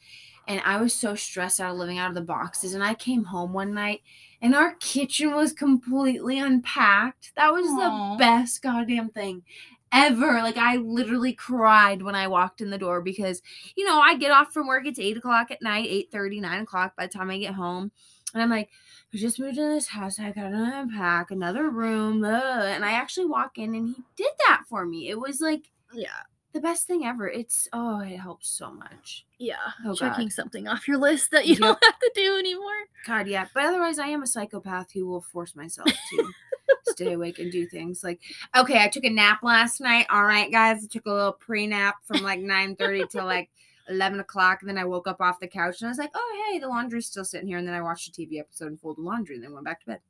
And 0.49 0.61
I 0.65 0.81
was 0.81 0.93
so 0.93 1.15
stressed 1.15 1.61
out 1.61 1.71
of 1.71 1.79
living 1.79 1.99
out 1.99 2.09
of 2.11 2.15
the 2.17 2.21
boxes. 2.21 2.75
And 2.75 2.83
I 2.83 2.95
came 2.95 3.25
home 3.25 3.53
one 3.53 3.73
night 3.75 4.03
and 4.43 4.55
our 4.57 4.75
kitchen 4.75 5.35
was 5.35 5.53
completely 5.53 6.39
unpacked. 6.41 7.33
That 7.37 7.53
was 7.53 7.65
Aw. 7.67 8.15
the 8.15 8.19
best 8.19 8.61
goddamn 8.61 9.11
thing 9.11 9.43
ever. 9.93 10.43
Like, 10.43 10.57
I 10.57 10.77
literally 10.77 11.33
cried 11.33 12.03
when 12.03 12.15
I 12.15 12.27
walked 12.29 12.61
in 12.61 12.71
the 12.71 12.79
door 12.79 13.01
because, 13.03 13.43
you 13.77 13.85
know, 13.85 14.01
I 14.01 14.17
get 14.17 14.31
off 14.33 14.53
from 14.53 14.67
work. 14.67 14.87
It's 14.87 14.99
8 14.99 15.17
o'clock 15.17 15.51
at 15.51 15.63
night, 15.63 15.87
8 15.89 16.11
30, 16.13 16.41
9 16.41 16.63
o'clock 16.63 16.95
by 16.97 17.07
the 17.07 17.13
time 17.13 17.31
I 17.31 17.39
get 17.39 17.55
home. 17.55 17.93
And 18.35 18.43
I'm 18.43 18.51
like, 18.51 18.71
we 19.13 19.19
just 19.21 19.39
moved 19.39 19.59
in 19.59 19.71
this 19.71 19.89
house. 19.89 20.19
I 20.19 20.33
gotta 20.33 20.73
unpack 20.81 21.31
another 21.31 21.71
room. 21.71 22.25
ugh." 22.25 22.65
And 22.67 22.85
I 22.85 22.93
actually 22.93 23.27
walk 23.27 23.59
in 23.59 23.75
and 23.75 23.95
he 23.95 24.03
did 24.17 24.33
that 24.49 24.65
for 24.69 24.85
me. 24.85 25.09
It 25.09 25.21
was 25.21 25.41
like 25.41 25.71
Yeah. 25.93 26.23
The 26.55 26.61
best 26.61 26.87
thing 26.87 27.05
ever. 27.05 27.29
It's 27.29 27.69
oh, 27.73 28.01
it 28.01 28.17
helps 28.17 28.49
so 28.49 28.73
much. 28.73 29.27
Yeah. 29.39 29.57
Oh, 29.85 29.95
Checking 29.95 30.27
God. 30.27 30.33
something 30.33 30.69
off 30.69 30.89
your 30.89 30.97
list 30.99 31.33
that 31.33 31.47
you 31.47 31.53
Yep. 31.55 31.61
don't 31.61 31.85
have 31.85 31.99
to 31.99 32.11
do 32.15 32.39
anymore. 32.39 32.71
God, 33.07 33.27
yeah. 33.27 33.47
But 33.53 33.65
otherwise, 33.67 33.99
I 33.99 34.07
am 34.07 34.23
a 34.23 34.27
psychopath 34.27 34.93
who 34.93 35.07
will 35.07 35.21
force 35.21 35.55
myself 35.55 35.89
to 35.89 36.31
stay 36.87 37.13
awake 37.13 37.39
and 37.39 37.53
do 37.53 37.67
things. 37.67 38.03
Like, 38.03 38.21
okay, 38.57 38.83
I 38.83 38.89
took 38.89 39.05
a 39.05 39.11
nap 39.11 39.41
last 39.43 39.81
night. 39.81 40.07
All 40.09 40.25
right, 40.25 40.51
guys, 40.51 40.83
I 40.83 40.87
took 40.91 41.05
a 41.07 41.13
little 41.13 41.33
pre 41.33 41.67
nap 41.67 41.97
from 42.05 42.23
like 42.23 42.41
nine 42.41 42.77
thirty 42.77 43.05
till 43.11 43.27
like. 43.27 43.51
11 43.91 44.19
o'clock 44.19 44.63
and 44.63 44.71
then 44.71 44.79
I 44.79 44.87
woke 44.87 45.07
up 45.07 45.21
off 45.21 45.41
the 45.41 45.47
couch 45.47 45.83
and 45.83 45.89
I 45.89 45.91
was 45.91 45.99
like, 45.99 46.13
oh, 46.15 46.49
hey, 46.51 46.59
the 46.59 46.69
laundry's 46.69 47.05
still 47.05 47.23
sitting 47.23 47.47
here. 47.47 47.59
And 47.59 47.69
then 47.69 47.75
I 47.75 47.83
watched 47.83 48.09
a 48.09 48.13
TV 48.19 48.41
episode 48.41 48.69
and 48.69 48.81
folded 48.81 49.03
laundry 49.03 49.35
and 49.35 49.45
then 49.45 49.53
went 49.53 49.67
back 49.67 49.81
to 49.81 49.87
bed. 49.87 50.01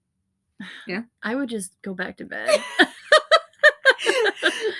Yeah 0.86 1.02
i 1.24 1.34
would 1.34 1.48
just 1.48 1.72
go 1.82 1.92
back 1.92 2.16
to 2.18 2.24
bed. 2.24 2.48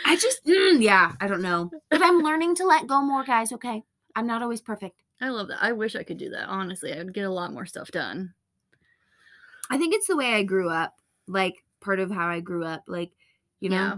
I 0.05 0.17
just, 0.17 0.45
mm, 0.45 0.83
yeah, 0.83 1.13
I 1.21 1.27
don't 1.27 1.43
know. 1.43 1.71
But 1.91 2.03
I'm 2.03 2.19
learning 2.19 2.55
to 2.57 2.67
let 2.67 2.87
go 2.87 3.01
more, 3.03 3.25
guys, 3.25 3.53
okay? 3.53 3.83
I'm 4.15 4.27
not 4.27 4.43
always 4.43 4.61
perfect. 4.61 5.01
I 5.21 5.29
love 5.31 5.49
that. 5.49 5.63
I 5.63 5.73
wish 5.73 5.97
I 5.97 6.03
could 6.03 6.19
do 6.19 6.31
that. 6.31 6.49
Honestly, 6.49 6.93
I 6.93 6.99
would 6.99 7.15
get 7.15 7.25
a 7.25 7.31
lot 7.31 7.53
more 7.53 7.67
stuff 7.67 7.91
done. 7.91 8.35
I 9.71 9.79
think 9.79 9.95
it's 9.95 10.07
the 10.07 10.17
way 10.17 10.35
I 10.35 10.43
grew 10.43 10.69
up, 10.69 10.95
like 11.27 11.65
part 11.81 12.01
of 12.01 12.11
how 12.11 12.27
I 12.29 12.41
grew 12.41 12.65
up. 12.65 12.85
Like, 12.87 13.13
you 13.61 13.71
know, 13.71 13.77
Yeah. 13.77 13.97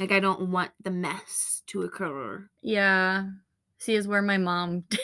like 0.00 0.12
I 0.12 0.20
don't 0.20 0.50
want 0.50 0.72
the 0.82 0.90
mess 0.90 1.62
to 1.68 1.82
occur. 1.82 2.48
Yeah. 2.62 3.28
See, 3.78 3.94
is 3.94 4.08
where 4.08 4.22
my 4.22 4.36
mom. 4.38 4.84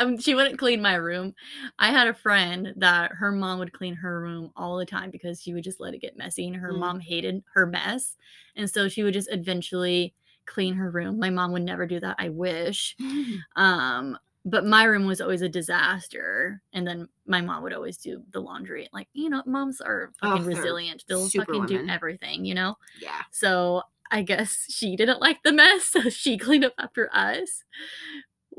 um, 0.00 0.18
she 0.18 0.34
wouldn't 0.34 0.58
clean 0.58 0.82
my 0.82 0.94
room. 0.94 1.34
I 1.78 1.90
had 1.90 2.08
a 2.08 2.14
friend 2.14 2.74
that 2.76 3.12
her 3.12 3.30
mom 3.32 3.58
would 3.60 3.72
clean 3.72 3.94
her 3.96 4.20
room 4.20 4.50
all 4.56 4.76
the 4.76 4.86
time 4.86 5.10
because 5.10 5.40
she 5.40 5.54
would 5.54 5.64
just 5.64 5.80
let 5.80 5.94
it 5.94 6.00
get 6.00 6.16
messy, 6.16 6.46
and 6.46 6.56
her 6.56 6.72
Mm. 6.72 6.78
mom 6.78 7.00
hated 7.00 7.42
her 7.54 7.66
mess, 7.66 8.16
and 8.56 8.68
so 8.70 8.88
she 8.88 9.02
would 9.02 9.14
just 9.14 9.30
eventually 9.32 10.14
clean 10.46 10.74
her 10.74 10.90
room. 10.90 11.18
My 11.18 11.30
mom 11.30 11.52
would 11.52 11.62
never 11.62 11.86
do 11.86 12.00
that. 12.00 12.16
I 12.18 12.28
wish. 12.30 12.96
Um, 13.56 14.18
but 14.44 14.64
my 14.64 14.84
room 14.84 15.06
was 15.06 15.20
always 15.20 15.42
a 15.42 15.48
disaster, 15.50 16.62
and 16.72 16.86
then 16.86 17.08
my 17.26 17.42
mom 17.42 17.62
would 17.62 17.74
always 17.74 17.98
do 17.98 18.22
the 18.32 18.40
laundry. 18.40 18.88
Like 18.92 19.08
you 19.12 19.28
know, 19.28 19.42
moms 19.46 19.80
are 19.82 20.12
Oh, 20.22 20.28
fucking 20.30 20.46
they're 20.46 20.56
resilient. 20.56 21.04
They'll 21.08 21.28
fucking 21.28 21.66
do 21.66 21.86
everything. 21.88 22.44
You 22.46 22.54
know. 22.54 22.78
yeah. 23.00 23.22
So 23.32 23.82
I 24.10 24.22
guess 24.22 24.66
she 24.70 24.96
didn't 24.96 25.20
like 25.20 25.42
the 25.42 25.52
mess, 25.52 25.84
so 25.92 26.08
she 26.08 26.38
cleaned 26.38 26.64
up 26.64 26.74
after 26.78 27.10
us. 27.14 27.64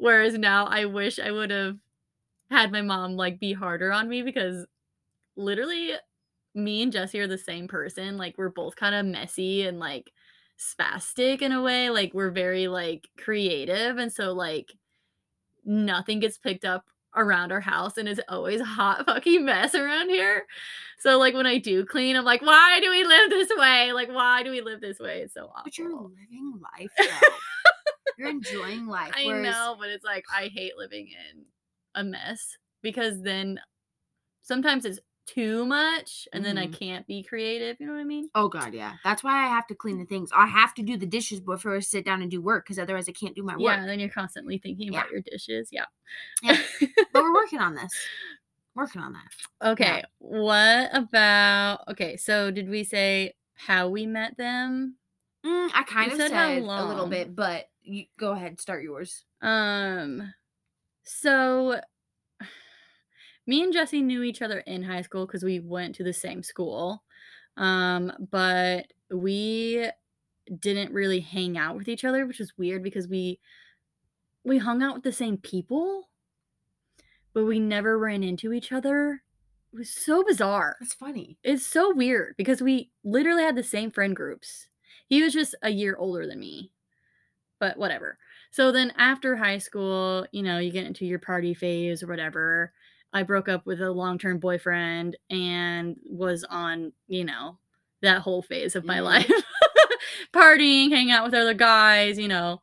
Whereas 0.01 0.35
now 0.35 0.65
I 0.65 0.85
wish 0.85 1.19
I 1.19 1.29
would 1.29 1.51
have 1.51 1.77
had 2.49 2.71
my 2.71 2.81
mom 2.81 3.15
like 3.15 3.39
be 3.39 3.53
harder 3.53 3.91
on 3.91 4.09
me 4.09 4.23
because 4.23 4.65
literally 5.35 5.91
me 6.55 6.81
and 6.81 6.91
Jesse 6.91 7.19
are 7.19 7.27
the 7.27 7.37
same 7.37 7.67
person. 7.67 8.17
Like 8.17 8.35
we're 8.35 8.49
both 8.49 8.75
kind 8.75 8.95
of 8.95 9.05
messy 9.05 9.67
and 9.67 9.77
like 9.77 10.11
spastic 10.57 11.43
in 11.43 11.51
a 11.51 11.61
way. 11.61 11.91
Like 11.91 12.15
we're 12.15 12.31
very 12.31 12.67
like 12.67 13.09
creative 13.19 13.99
and 13.99 14.11
so 14.11 14.33
like 14.33 14.73
nothing 15.65 16.19
gets 16.19 16.39
picked 16.39 16.65
up 16.65 16.85
around 17.15 17.51
our 17.51 17.61
house 17.61 17.97
and 17.97 18.09
it's 18.09 18.19
always 18.27 18.59
a 18.59 18.65
hot 18.65 19.05
fucking 19.05 19.45
mess 19.45 19.75
around 19.75 20.09
here. 20.09 20.47
So 20.97 21.19
like 21.19 21.35
when 21.35 21.45
I 21.45 21.59
do 21.59 21.85
clean, 21.85 22.15
I'm 22.15 22.25
like, 22.25 22.41
why 22.41 22.79
do 22.81 22.89
we 22.89 23.03
live 23.03 23.29
this 23.29 23.51
way? 23.55 23.93
Like 23.93 24.09
why 24.09 24.41
do 24.41 24.49
we 24.49 24.61
live 24.61 24.81
this 24.81 24.97
way? 24.97 25.19
It's 25.19 25.35
so 25.35 25.51
awful. 25.53 25.61
But 25.65 25.77
you're 25.77 25.93
living 25.93 26.59
life 26.59 26.89
though. 26.97 27.27
You're 28.21 28.29
enjoying 28.29 28.87
life. 28.87 29.13
I 29.15 29.25
whereas- 29.25 29.43
know, 29.53 29.75
but 29.79 29.89
it's 29.89 30.05
like 30.05 30.25
I 30.33 30.47
hate 30.53 30.73
living 30.77 31.07
in 31.07 31.45
a 31.95 32.03
mess 32.03 32.57
because 32.81 33.21
then 33.21 33.59
sometimes 34.43 34.85
it's 34.85 34.99
too 35.27 35.65
much 35.65 36.27
and 36.33 36.43
then 36.43 36.57
I 36.57 36.67
Mhm. 36.67 36.73
can't 36.79 37.07
be 37.07 37.23
creative. 37.23 37.77
You 37.79 37.85
know 37.85 37.93
what 37.93 38.01
I 38.01 38.05
mean? 38.05 38.29
Oh 38.35 38.47
god, 38.49 38.73
yeah. 38.73 38.95
That's 39.03 39.23
why 39.23 39.45
I 39.45 39.47
have 39.47 39.67
to 39.67 39.75
clean 39.75 39.97
the 39.99 40.05
things. 40.05 40.29
I 40.33 40.47
have 40.47 40.73
to 40.75 40.83
do 40.83 40.97
the 40.97 41.05
dishes 41.05 41.39
before 41.39 41.75
I 41.75 41.79
sit 41.79 42.03
down 42.05 42.21
and 42.21 42.29
do 42.31 42.41
work 42.41 42.65
because 42.65 42.79
otherwise 42.79 43.07
I 43.07 43.11
can't 43.13 43.35
do 43.35 43.43
my 43.43 43.53
work. 43.53 43.61
Yeah, 43.61 43.85
then 43.85 43.99
you're 43.99 44.09
constantly 44.09 44.57
thinking 44.57 44.91
Yeah. 44.91 44.99
about 45.01 45.11
your 45.11 45.21
dishes. 45.21 45.69
Yeah. 45.71 45.85
Yeah. 46.41 46.57
But 47.13 47.23
we're 47.23 47.33
working 47.33 47.59
on 47.59 47.75
this. 47.75 47.91
Working 48.73 49.01
on 49.01 49.11
that. 49.13 49.71
okay. 49.71 50.01
What 50.19 50.89
about 50.95 51.83
okay, 51.89 52.15
so 52.15 52.51
did 52.51 52.69
we 52.69 52.85
say 52.85 53.33
how 53.53 53.89
we 53.89 54.05
met 54.05 54.37
them? 54.37 54.95
Mm, 55.45 55.71
I 55.73 55.83
kind 55.83 56.07
You 56.07 56.13
of 56.13 56.17
said 56.21 56.29
said, 56.31 56.63
how 56.63 56.85
a 56.85 56.87
little 56.87 57.07
bit, 57.07 57.35
but 57.35 57.65
you 57.83 58.05
go 58.17 58.31
ahead, 58.31 58.59
start 58.59 58.83
yours. 58.83 59.25
Um 59.41 60.33
so 61.03 61.79
me 63.47 63.63
and 63.63 63.73
Jesse 63.73 64.01
knew 64.01 64.23
each 64.23 64.41
other 64.41 64.59
in 64.59 64.83
high 64.83 65.01
school 65.01 65.25
because 65.25 65.43
we 65.43 65.59
went 65.59 65.95
to 65.95 66.03
the 66.03 66.13
same 66.13 66.43
school. 66.43 67.03
Um, 67.57 68.11
but 68.31 68.87
we 69.11 69.89
didn't 70.59 70.93
really 70.93 71.19
hang 71.19 71.57
out 71.57 71.75
with 71.75 71.87
each 71.87 72.03
other, 72.03 72.25
which 72.25 72.39
is 72.39 72.57
weird 72.57 72.83
because 72.83 73.07
we 73.07 73.39
we 74.43 74.57
hung 74.57 74.81
out 74.81 74.95
with 74.95 75.03
the 75.03 75.11
same 75.11 75.37
people, 75.37 76.09
but 77.33 77.45
we 77.45 77.59
never 77.59 77.97
ran 77.97 78.23
into 78.23 78.53
each 78.53 78.71
other. 78.71 79.21
It 79.71 79.77
was 79.77 79.89
so 79.89 80.23
bizarre. 80.23 80.77
That's 80.79 80.93
funny. 80.93 81.37
It's 81.43 81.65
so 81.65 81.93
weird 81.93 82.35
because 82.37 82.61
we 82.61 82.91
literally 83.03 83.43
had 83.43 83.55
the 83.55 83.63
same 83.63 83.91
friend 83.91 84.15
groups. 84.15 84.67
He 85.07 85.21
was 85.21 85.33
just 85.33 85.55
a 85.61 85.69
year 85.69 85.95
older 85.97 86.25
than 86.25 86.39
me. 86.39 86.71
But 87.61 87.77
whatever. 87.77 88.19
So 88.51 88.73
then 88.73 88.93
after 88.97 89.37
high 89.37 89.59
school, 89.59 90.27
you 90.33 90.43
know, 90.43 90.59
you 90.59 90.73
get 90.73 90.87
into 90.87 91.05
your 91.05 91.19
party 91.19 91.55
phase 91.55 92.03
or 92.03 92.07
whatever. 92.07 92.73
I 93.13 93.23
broke 93.23 93.49
up 93.49 93.65
with 93.67 93.81
a 93.81 93.91
long-term 93.91 94.39
boyfriend 94.39 95.17
and 95.31 95.97
was 96.05 96.43
on, 96.45 96.93
you 97.07 97.25
know, 97.25 97.59
that 98.03 98.21
whole 98.23 98.43
phase 98.43 98.75
of 98.75 98.85
my 98.85 98.99
Mhm. 98.99 99.05
life. 99.05 99.31
Partying, 100.33 100.91
hanging 100.91 101.11
out 101.11 101.25
with 101.25 101.35
other 101.35 101.55
guys, 101.55 102.19
you 102.19 102.29
know. 102.29 102.61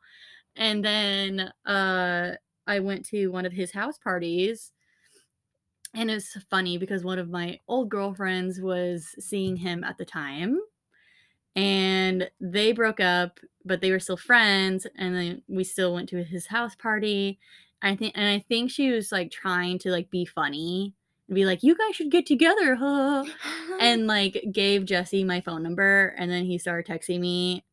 And 0.57 0.85
then 0.85 1.53
uh 1.67 2.35
I 2.67 2.81
went 2.81 3.07
to 3.09 3.29
one 3.29 3.47
of 3.47 3.53
his 3.55 3.73
house 3.73 3.99
parties 3.99 4.73
and 5.95 6.11
it's 6.11 6.37
funny 6.51 6.79
because 6.79 7.03
one 7.05 7.19
of 7.19 7.31
my 7.31 7.59
old 7.69 7.89
girlfriends 7.89 8.61
was 8.61 9.15
seeing 9.19 9.57
him 9.57 9.85
at 9.85 9.97
the 9.99 10.05
time 10.05 10.59
and 11.59 12.31
they 12.41 12.71
broke 12.71 13.01
up 13.01 13.41
but 13.65 13.81
they 13.81 13.91
were 13.91 13.99
still 13.99 14.17
friends 14.17 14.87
and 14.97 15.15
then 15.15 15.43
we 15.49 15.65
still 15.65 15.93
went 15.93 16.09
to 16.09 16.23
his 16.25 16.47
house 16.47 16.75
party. 16.75 17.39
I 17.83 17.95
think 17.95 18.15
and 18.17 18.27
i 18.27 18.45
think 18.49 18.73
she 18.73 18.91
was 18.91 19.13
like 19.13 19.31
trying 19.31 19.79
to 19.81 19.93
like 19.93 20.11
be 20.11 20.25
funny 20.25 20.95
and 21.29 21.35
be 21.37 21.45
like 21.45 21.63
you 21.63 21.77
guys 21.77 21.95
should 21.95 22.11
get 22.11 22.27
together 22.27 22.75
huh 22.75 23.25
and 23.79 24.07
like 24.17 24.47
gave 24.51 24.85
jesse 24.85 25.23
my 25.23 25.41
phone 25.41 25.63
number 25.63 26.13
and 26.19 26.29
then 26.29 26.45
he 26.45 26.59
started 26.59 26.91
texting 26.91 27.21
me. 27.21 27.65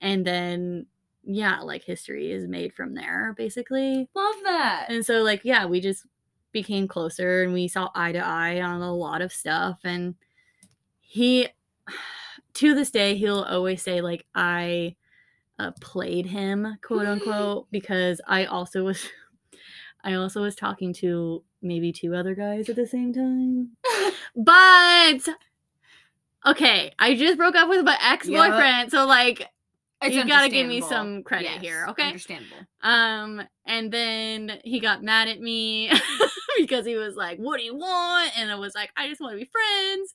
And 0.00 0.26
then 0.26 0.86
yeah 1.22 1.60
like 1.60 1.84
history 1.84 2.32
is 2.32 2.48
made 2.48 2.74
from 2.74 2.94
there 2.94 3.34
basically. 3.36 4.08
Love 4.16 4.36
that. 4.42 4.86
and 4.88 5.06
so 5.06 5.22
like 5.22 5.42
yeah, 5.44 5.64
we 5.66 5.80
just 5.80 6.06
became 6.50 6.88
closer 6.88 7.44
and 7.44 7.52
we 7.52 7.68
saw 7.68 7.88
eye 7.94 8.10
to 8.10 8.18
eye 8.18 8.60
on 8.60 8.82
a 8.82 8.92
lot 8.92 9.22
of 9.22 9.32
stuff 9.32 9.78
and 9.84 10.16
he 11.00 11.46
to 12.54 12.74
this 12.74 12.90
day 12.90 13.16
he'll 13.16 13.42
always 13.42 13.82
say 13.82 14.00
like 14.00 14.26
I 14.34 14.96
uh, 15.58 15.72
played 15.80 16.26
him 16.26 16.78
quote 16.82 17.06
unquote 17.06 17.68
because 17.70 18.20
I 18.26 18.44
also 18.46 18.84
was 18.84 19.06
I 20.04 20.14
also 20.14 20.42
was 20.42 20.54
talking 20.54 20.92
to 20.94 21.42
maybe 21.62 21.92
two 21.92 22.14
other 22.14 22.34
guys 22.34 22.68
at 22.68 22.76
the 22.76 22.86
same 22.86 23.12
time. 23.12 23.70
But 24.36 25.28
okay, 26.46 26.92
I 26.98 27.16
just 27.16 27.36
broke 27.36 27.56
up 27.56 27.68
with 27.68 27.84
my 27.84 27.98
ex-boyfriend, 28.00 28.90
so 28.90 29.04
like 29.04 29.46
It's 30.02 30.14
You 30.14 30.26
gotta 30.26 30.48
give 30.48 30.68
me 30.68 30.80
some 30.80 31.24
credit 31.24 31.60
here, 31.60 31.86
okay? 31.90 32.06
Understandable. 32.06 32.56
Um, 32.82 33.42
and 33.66 33.92
then 33.92 34.60
he 34.64 34.78
got 34.78 35.02
mad 35.02 35.28
at 35.28 35.40
me 35.40 35.90
because 36.58 36.86
he 36.86 36.94
was 36.94 37.16
like, 37.16 37.38
What 37.38 37.58
do 37.58 37.64
you 37.64 37.76
want? 37.76 38.38
And 38.38 38.50
I 38.50 38.54
was 38.54 38.74
like, 38.74 38.90
I 38.96 39.08
just 39.08 39.20
want 39.20 39.32
to 39.32 39.44
be 39.44 39.50
friends. 39.50 40.14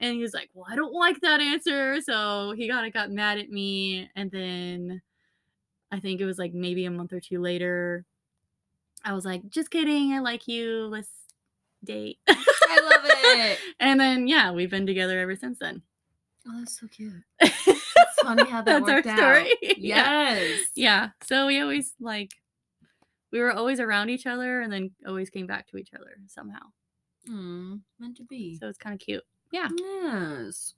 And 0.00 0.14
he 0.14 0.20
was 0.22 0.34
like, 0.34 0.50
Well, 0.54 0.66
I 0.70 0.76
don't 0.76 0.92
like 0.92 1.20
that 1.20 1.40
answer. 1.40 2.00
So 2.02 2.52
he 2.56 2.68
kind 2.68 2.86
of 2.86 2.92
got 2.92 3.10
mad 3.10 3.38
at 3.38 3.48
me. 3.50 4.08
And 4.14 4.30
then 4.30 5.00
I 5.90 6.00
think 6.00 6.20
it 6.20 6.26
was 6.26 6.38
like 6.38 6.52
maybe 6.52 6.84
a 6.84 6.90
month 6.90 7.12
or 7.12 7.20
two 7.20 7.40
later, 7.40 8.04
I 9.04 9.12
was 9.12 9.24
like, 9.24 9.48
Just 9.48 9.70
kidding. 9.70 10.12
I 10.12 10.18
like 10.20 10.46
you. 10.48 10.86
Let's 10.90 11.10
date. 11.84 12.18
I 12.28 12.80
love 12.82 13.00
it. 13.04 13.58
and 13.80 13.98
then, 14.00 14.26
yeah, 14.28 14.50
we've 14.50 14.70
been 14.70 14.86
together 14.86 15.18
ever 15.20 15.36
since 15.36 15.58
then. 15.58 15.82
Oh, 16.48 16.58
that's 16.58 16.78
so 16.80 16.86
cute. 16.88 17.12
It's 17.98 18.22
funny 18.22 18.48
how 18.50 18.62
that 18.62 18.64
That's 18.64 18.88
our 18.88 18.96
worked 18.96 19.06
out. 19.08 19.18
story. 19.18 19.52
Yeah. 19.78 20.34
Yes. 20.34 20.60
yeah 20.74 21.08
so 21.22 21.46
we 21.46 21.60
always 21.60 21.92
like 22.00 22.30
we 23.30 23.40
were 23.40 23.52
always 23.52 23.78
around 23.78 24.08
each 24.08 24.26
other 24.26 24.60
and 24.62 24.72
then 24.72 24.90
always 25.06 25.28
came 25.30 25.46
back 25.46 25.66
to 25.68 25.76
each 25.76 25.90
other 25.94 26.16
somehow 26.26 26.60
Mm, 27.30 27.80
meant 28.00 28.16
to 28.16 28.24
be. 28.24 28.56
so 28.58 28.68
it's 28.68 28.78
kind 28.78 28.94
of 28.94 29.00
cute 29.00 29.22
yeah 29.52 29.68
Yes. 29.78 30.74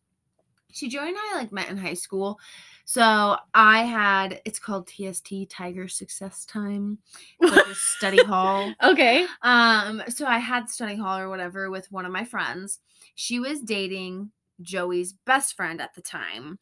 See, 0.72 0.88
Joey 0.88 1.08
and 1.08 1.16
I 1.18 1.36
like 1.36 1.50
met 1.50 1.70
in 1.70 1.76
high 1.78 1.94
school. 1.94 2.38
So 2.84 3.36
I 3.54 3.82
had 3.84 4.40
it's 4.44 4.58
called 4.58 4.88
TST 4.88 5.48
Tiger 5.48 5.88
Success 5.88 6.44
Time. 6.44 6.98
It's 7.40 7.54
like 7.54 7.66
a 7.66 7.74
study 7.74 8.22
hall. 8.24 8.72
okay 8.82 9.26
Um, 9.42 10.02
so 10.08 10.26
I 10.26 10.38
had 10.38 10.68
study 10.70 10.96
hall 10.96 11.18
or 11.18 11.28
whatever 11.28 11.70
with 11.70 11.90
one 11.90 12.06
of 12.06 12.12
my 12.12 12.24
friends. 12.24 12.80
She 13.14 13.40
was 13.40 13.60
dating 13.60 14.30
Joey's 14.60 15.12
best 15.12 15.56
friend 15.56 15.80
at 15.80 15.94
the 15.94 16.02
time. 16.02 16.58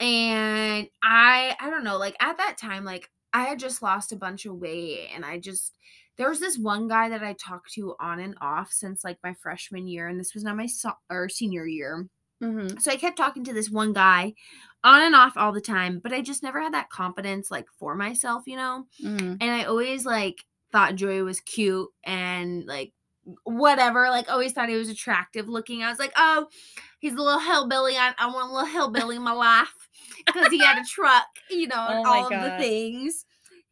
And 0.00 0.88
I 1.02 1.54
I 1.60 1.70
don't 1.70 1.84
know, 1.84 1.98
like 1.98 2.16
at 2.20 2.38
that 2.38 2.56
time, 2.58 2.84
like 2.84 3.10
I 3.32 3.44
had 3.44 3.58
just 3.58 3.82
lost 3.82 4.12
a 4.12 4.16
bunch 4.16 4.46
of 4.46 4.56
weight 4.56 5.10
and 5.14 5.24
I 5.24 5.38
just 5.38 5.76
there 6.16 6.28
was 6.28 6.40
this 6.40 6.58
one 6.58 6.88
guy 6.88 7.08
that 7.08 7.22
I 7.22 7.34
talked 7.34 7.72
to 7.74 7.94
on 8.00 8.20
and 8.20 8.36
off 8.40 8.72
since 8.72 9.04
like 9.04 9.18
my 9.22 9.34
freshman 9.34 9.86
year, 9.86 10.08
and 10.08 10.18
this 10.18 10.34
was 10.34 10.44
now 10.44 10.54
my 10.54 10.66
so- 10.66 10.98
or 11.10 11.28
senior 11.28 11.66
year. 11.66 12.08
mm-hmm. 12.42 12.78
So 12.78 12.90
I 12.90 12.96
kept 12.96 13.16
talking 13.16 13.44
to 13.44 13.52
this 13.52 13.70
one 13.70 13.92
guy 13.92 14.34
on 14.82 15.02
and 15.02 15.14
off 15.14 15.36
all 15.36 15.52
the 15.52 15.60
time, 15.60 16.00
but 16.02 16.12
I 16.12 16.20
just 16.20 16.42
never 16.42 16.60
had 16.60 16.74
that 16.74 16.90
confidence 16.90 17.50
like 17.50 17.66
for 17.78 17.94
myself, 17.94 18.44
you 18.46 18.56
know? 18.56 18.86
Mm-hmm. 19.02 19.36
and 19.40 19.50
I 19.50 19.64
always 19.64 20.04
like 20.04 20.44
thought 20.72 20.96
Joey 20.96 21.22
was 21.22 21.40
cute 21.40 21.88
and 22.04 22.66
like 22.66 22.92
whatever. 23.44 24.10
Like 24.10 24.30
always 24.30 24.52
thought 24.52 24.68
he 24.68 24.76
was 24.76 24.88
attractive 24.88 25.48
looking. 25.48 25.82
I 25.82 25.90
was 25.90 25.98
like, 25.98 26.12
oh, 26.16 26.46
he's 26.98 27.14
a 27.14 27.22
little 27.22 27.40
hillbilly. 27.40 27.96
I, 27.96 28.12
I 28.18 28.26
want 28.26 28.50
a 28.50 28.54
little 28.54 28.68
hillbilly 28.68 29.16
in 29.16 29.22
my 29.22 29.32
life 29.32 29.72
because 30.26 30.48
he 30.48 30.58
had 30.58 30.78
a 30.78 30.84
truck, 30.88 31.26
you 31.50 31.68
know, 31.68 31.86
and 31.88 32.06
Oh 32.06 32.10
all 32.12 32.24
of 32.26 32.30
the 32.42 32.56
things. 32.58 33.24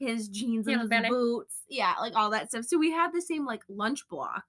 His 0.02 0.28
jeans 0.28 0.66
and 0.66 0.80
his 0.80 0.88
boots, 1.08 1.64
yeah, 1.68 1.94
like 2.00 2.14
all 2.16 2.30
that 2.30 2.48
stuff. 2.50 2.64
So 2.66 2.78
we 2.78 2.90
had 2.92 3.12
the 3.12 3.22
same 3.22 3.44
like 3.46 3.62
lunch 3.68 4.08
block, 4.08 4.44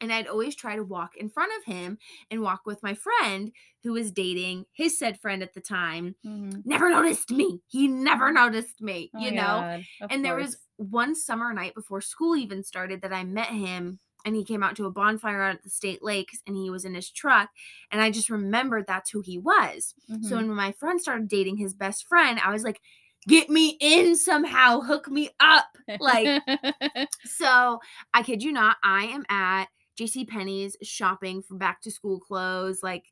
And 0.00 0.12
I'd 0.12 0.26
always 0.26 0.54
try 0.54 0.76
to 0.76 0.84
walk 0.84 1.16
in 1.16 1.30
front 1.30 1.52
of 1.58 1.64
him 1.72 1.98
and 2.30 2.42
walk 2.42 2.62
with 2.66 2.82
my 2.82 2.94
friend 2.94 3.52
who 3.84 3.92
was 3.92 4.10
dating 4.12 4.66
his 4.72 4.98
said 4.98 5.18
friend 5.20 5.42
at 5.42 5.54
the 5.54 5.60
time. 5.60 6.16
Mhm. 6.26 6.62
Never 6.66 6.90
noticed 6.90 7.30
me. 7.30 7.62
He 7.68 7.88
never 7.88 8.32
noticed 8.32 8.80
me, 8.82 9.10
Oh 9.14 9.20
you 9.20 9.32
know? 9.32 9.66
And 10.10 10.24
there 10.24 10.34
was 10.34 10.58
one 10.76 11.14
summer 11.14 11.52
night 11.52 11.74
before 11.74 12.00
school 12.00 12.36
even 12.36 12.62
started 12.64 13.02
that 13.02 13.12
I 13.12 13.24
met 13.24 13.48
him 13.50 14.00
and 14.26 14.34
he 14.34 14.44
came 14.44 14.62
out 14.62 14.74
to 14.76 14.86
a 14.86 14.90
bonfire 14.90 15.42
out 15.42 15.56
at 15.56 15.62
the 15.62 15.70
state 15.70 16.02
lakes 16.02 16.38
and 16.46 16.56
he 16.56 16.70
was 16.70 16.84
in 16.84 16.94
his 16.94 17.10
truck 17.10 17.50
and 17.90 18.00
I 18.02 18.10
just 18.10 18.30
remembered 18.30 18.86
that's 18.86 19.10
who 19.10 19.20
he 19.20 19.38
was. 19.38 19.94
So 20.20 20.36
Mhm. 20.36 20.36
when 20.36 20.48
my 20.48 20.72
friend 20.72 21.00
started 21.00 21.28
dating 21.28 21.58
his 21.58 21.74
best 21.74 22.06
friend, 22.06 22.40
I 22.40 22.50
was 22.50 22.64
like, 22.64 22.80
get 23.28 23.50
me 23.50 23.76
in 23.80 24.16
somehow, 24.16 24.80
hook 24.80 25.08
me 25.08 25.30
up. 25.40 25.66
Like 26.00 26.28
so 27.24 27.80
I 28.12 28.22
kid 28.22 28.42
you 28.42 28.52
not, 28.52 28.76
I 28.82 29.04
am 29.04 29.24
at 29.28 29.66
JC 29.96 30.24
Penney's 30.24 30.76
shopping 30.82 31.42
for 31.42 31.56
back 31.56 31.80
to 31.82 31.90
school 31.90 32.20
clothes. 32.20 32.80
Like 32.82 33.04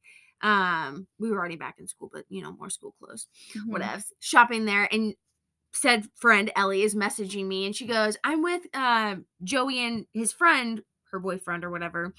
um 0.42 1.06
we 1.18 1.30
were 1.30 1.38
already 1.38 1.56
back 1.56 1.76
in 1.78 1.86
school, 1.86 2.10
but 2.12 2.24
you 2.28 2.42
know, 2.42 2.52
more 2.52 2.70
school 2.70 2.94
clothes 2.98 3.26
Mhm. 3.56 3.68
whatever, 3.70 4.02
shopping 4.20 4.64
there, 4.64 4.88
and 4.92 5.14
said 5.72 6.06
friend 6.16 6.50
Ellie 6.56 6.82
is 6.82 6.94
messaging 6.94 7.46
me, 7.46 7.64
and 7.66 7.74
she 7.74 7.86
goes, 7.86 8.16
"I'm 8.24 8.42
with 8.42 8.62
uh, 8.74 9.16
Joey 9.42 9.78
and 9.80 10.06
his 10.12 10.32
friend, 10.32 10.82
her 11.12 11.20
boyfriend 11.20 11.64
or 11.64 11.70
whatever." 11.70 12.12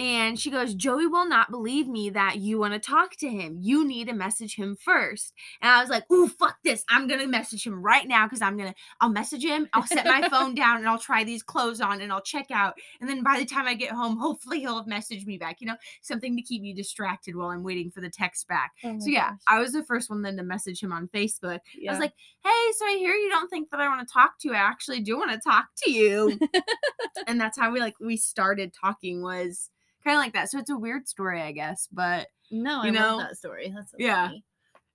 And 0.00 0.40
she 0.40 0.50
goes, 0.50 0.74
Joey 0.74 1.06
will 1.06 1.28
not 1.28 1.50
believe 1.50 1.86
me 1.86 2.08
that 2.10 2.38
you 2.38 2.58
want 2.58 2.72
to 2.72 2.78
talk 2.78 3.16
to 3.16 3.28
him. 3.28 3.58
You 3.60 3.86
need 3.86 4.08
to 4.08 4.14
message 4.14 4.56
him 4.56 4.74
first. 4.74 5.34
And 5.60 5.70
I 5.70 5.82
was 5.82 5.90
like, 5.90 6.10
ooh, 6.10 6.26
fuck 6.26 6.56
this. 6.64 6.82
I'm 6.88 7.06
going 7.06 7.20
to 7.20 7.26
message 7.26 7.66
him 7.66 7.82
right 7.82 8.08
now 8.08 8.24
because 8.24 8.40
I'm 8.40 8.56
going 8.56 8.70
to, 8.70 8.74
I'll 9.02 9.10
message 9.10 9.44
him. 9.44 9.68
I'll 9.74 9.86
set 9.86 10.06
my 10.06 10.26
phone 10.30 10.54
down 10.54 10.78
and 10.78 10.88
I'll 10.88 10.98
try 10.98 11.22
these 11.22 11.42
clothes 11.42 11.82
on 11.82 12.00
and 12.00 12.10
I'll 12.10 12.22
check 12.22 12.50
out. 12.50 12.78
And 12.98 13.10
then 13.10 13.22
by 13.22 13.38
the 13.38 13.44
time 13.44 13.66
I 13.66 13.74
get 13.74 13.90
home, 13.90 14.16
hopefully 14.16 14.60
he'll 14.60 14.78
have 14.78 14.86
messaged 14.86 15.26
me 15.26 15.36
back, 15.36 15.60
you 15.60 15.66
know, 15.66 15.76
something 16.00 16.34
to 16.34 16.42
keep 16.42 16.62
me 16.62 16.72
distracted 16.72 17.36
while 17.36 17.50
I'm 17.50 17.62
waiting 17.62 17.90
for 17.90 18.00
the 18.00 18.08
text 18.08 18.48
back. 18.48 18.72
Oh 18.82 18.98
So 19.00 19.10
yeah, 19.10 19.32
gosh. 19.32 19.38
I 19.48 19.60
was 19.60 19.72
the 19.72 19.84
first 19.84 20.08
one 20.08 20.22
then 20.22 20.38
to 20.38 20.42
message 20.42 20.82
him 20.82 20.92
on 20.92 21.08
Facebook. 21.08 21.58
I 21.86 21.92
was 21.92 21.98
like, 22.00 22.14
"Hey, 22.42 22.72
so 22.78 22.86
I 22.86 22.96
hear 22.98 23.12
you 23.12 23.28
don't 23.28 23.48
think 23.50 23.68
that 23.70 23.80
I 23.80 23.88
want 23.88 24.06
to 24.06 24.10
talk 24.10 24.38
to 24.40 24.48
you. 24.48 24.54
I 24.54 24.58
actually 24.58 25.00
do 25.00 25.18
want 25.18 25.30
to 25.32 25.38
talk 25.38 25.66
to 25.84 25.90
you." 25.90 26.38
and 27.26 27.40
that's 27.40 27.58
how 27.58 27.70
we 27.70 27.80
like 27.80 27.94
we 28.00 28.16
started 28.30 28.72
talking 28.72 29.22
was 29.22 29.70
kind 30.04 30.16
of 30.16 30.22
like 30.22 30.32
that. 30.32 30.50
So 30.50 30.58
it's 30.58 30.70
a 30.70 30.78
weird 30.78 31.08
story, 31.08 31.42
I 31.42 31.52
guess, 31.52 31.88
but 31.92 32.28
no, 32.50 32.82
I 32.82 32.86
you 32.86 32.92
know, 32.92 33.16
love 33.16 33.28
that 33.28 33.36
story. 33.36 33.72
That's 33.74 33.90
so 33.90 33.96
yeah. 33.98 34.28
funny. 34.28 34.44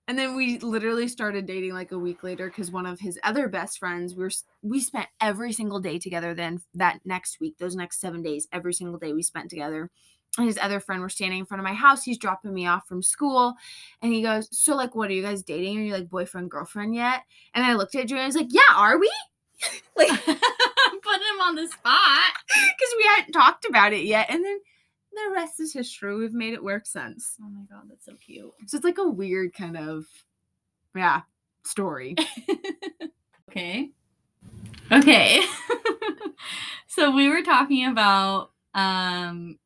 and 0.08 0.18
then 0.18 0.36
we 0.36 0.58
literally 0.58 1.08
started 1.08 1.46
dating 1.46 1.72
like 1.72 1.92
a 1.92 1.98
week 1.98 2.22
later 2.22 2.50
cuz 2.50 2.70
one 2.70 2.86
of 2.86 3.00
his 3.00 3.18
other 3.22 3.48
best 3.48 3.78
friends 3.78 4.14
we 4.14 4.24
were 4.24 4.30
we 4.62 4.80
spent 4.80 5.08
every 5.20 5.52
single 5.52 5.80
day 5.80 5.98
together 5.98 6.34
then 6.34 6.60
that 6.74 7.00
next 7.04 7.40
week, 7.40 7.58
those 7.58 7.76
next 7.76 8.00
7 8.00 8.22
days, 8.22 8.48
every 8.52 8.74
single 8.74 8.98
day 8.98 9.12
we 9.12 9.22
spent 9.22 9.50
together. 9.50 9.90
And 10.38 10.46
his 10.46 10.58
other 10.58 10.80
friend 10.80 11.00
were 11.00 11.08
standing 11.08 11.38
in 11.38 11.46
front 11.46 11.60
of 11.60 11.64
my 11.64 11.72
house. 11.72 12.02
He's 12.04 12.18
dropping 12.18 12.52
me 12.52 12.66
off 12.66 12.86
from 12.86 13.02
school. 13.02 13.54
And 14.02 14.12
he 14.12 14.22
goes, 14.22 14.48
So, 14.52 14.74
like, 14.76 14.94
what 14.94 15.08
are 15.08 15.14
you 15.14 15.22
guys 15.22 15.42
dating? 15.42 15.78
Are 15.78 15.82
you 15.82 15.92
like 15.94 16.10
boyfriend, 16.10 16.50
girlfriend 16.50 16.94
yet? 16.94 17.22
And 17.54 17.64
I 17.64 17.72
looked 17.74 17.94
at 17.94 18.06
Joey 18.08 18.18
and 18.18 18.24
I 18.24 18.26
was 18.26 18.36
like, 18.36 18.48
Yeah, 18.50 18.60
are 18.74 18.98
we? 18.98 19.10
like, 19.96 20.10
Put 21.16 21.34
him 21.34 21.40
on 21.40 21.54
the 21.54 21.66
spot. 21.66 22.32
because 22.48 22.94
we 22.98 23.08
hadn't 23.16 23.32
talked 23.32 23.64
about 23.64 23.92
it 23.92 24.04
yet. 24.04 24.26
And 24.28 24.44
then 24.44 24.58
the 25.12 25.32
rest 25.34 25.60
is 25.60 25.72
history. 25.72 26.14
We've 26.14 26.32
made 26.32 26.52
it 26.52 26.62
work 26.62 26.84
since. 26.86 27.36
Oh 27.42 27.48
my 27.48 27.62
god, 27.70 27.84
that's 27.88 28.04
so 28.04 28.12
cute. 28.14 28.52
So 28.66 28.76
it's 28.76 28.84
like 28.84 28.98
a 28.98 29.08
weird 29.08 29.54
kind 29.54 29.76
of, 29.76 30.04
yeah, 30.94 31.22
story. 31.64 32.16
Okay. 33.48 33.90
Okay. 34.92 35.40
so 36.86 37.10
we 37.10 37.28
were 37.28 37.42
talking 37.42 37.86
about 37.86 38.50
um 38.74 39.58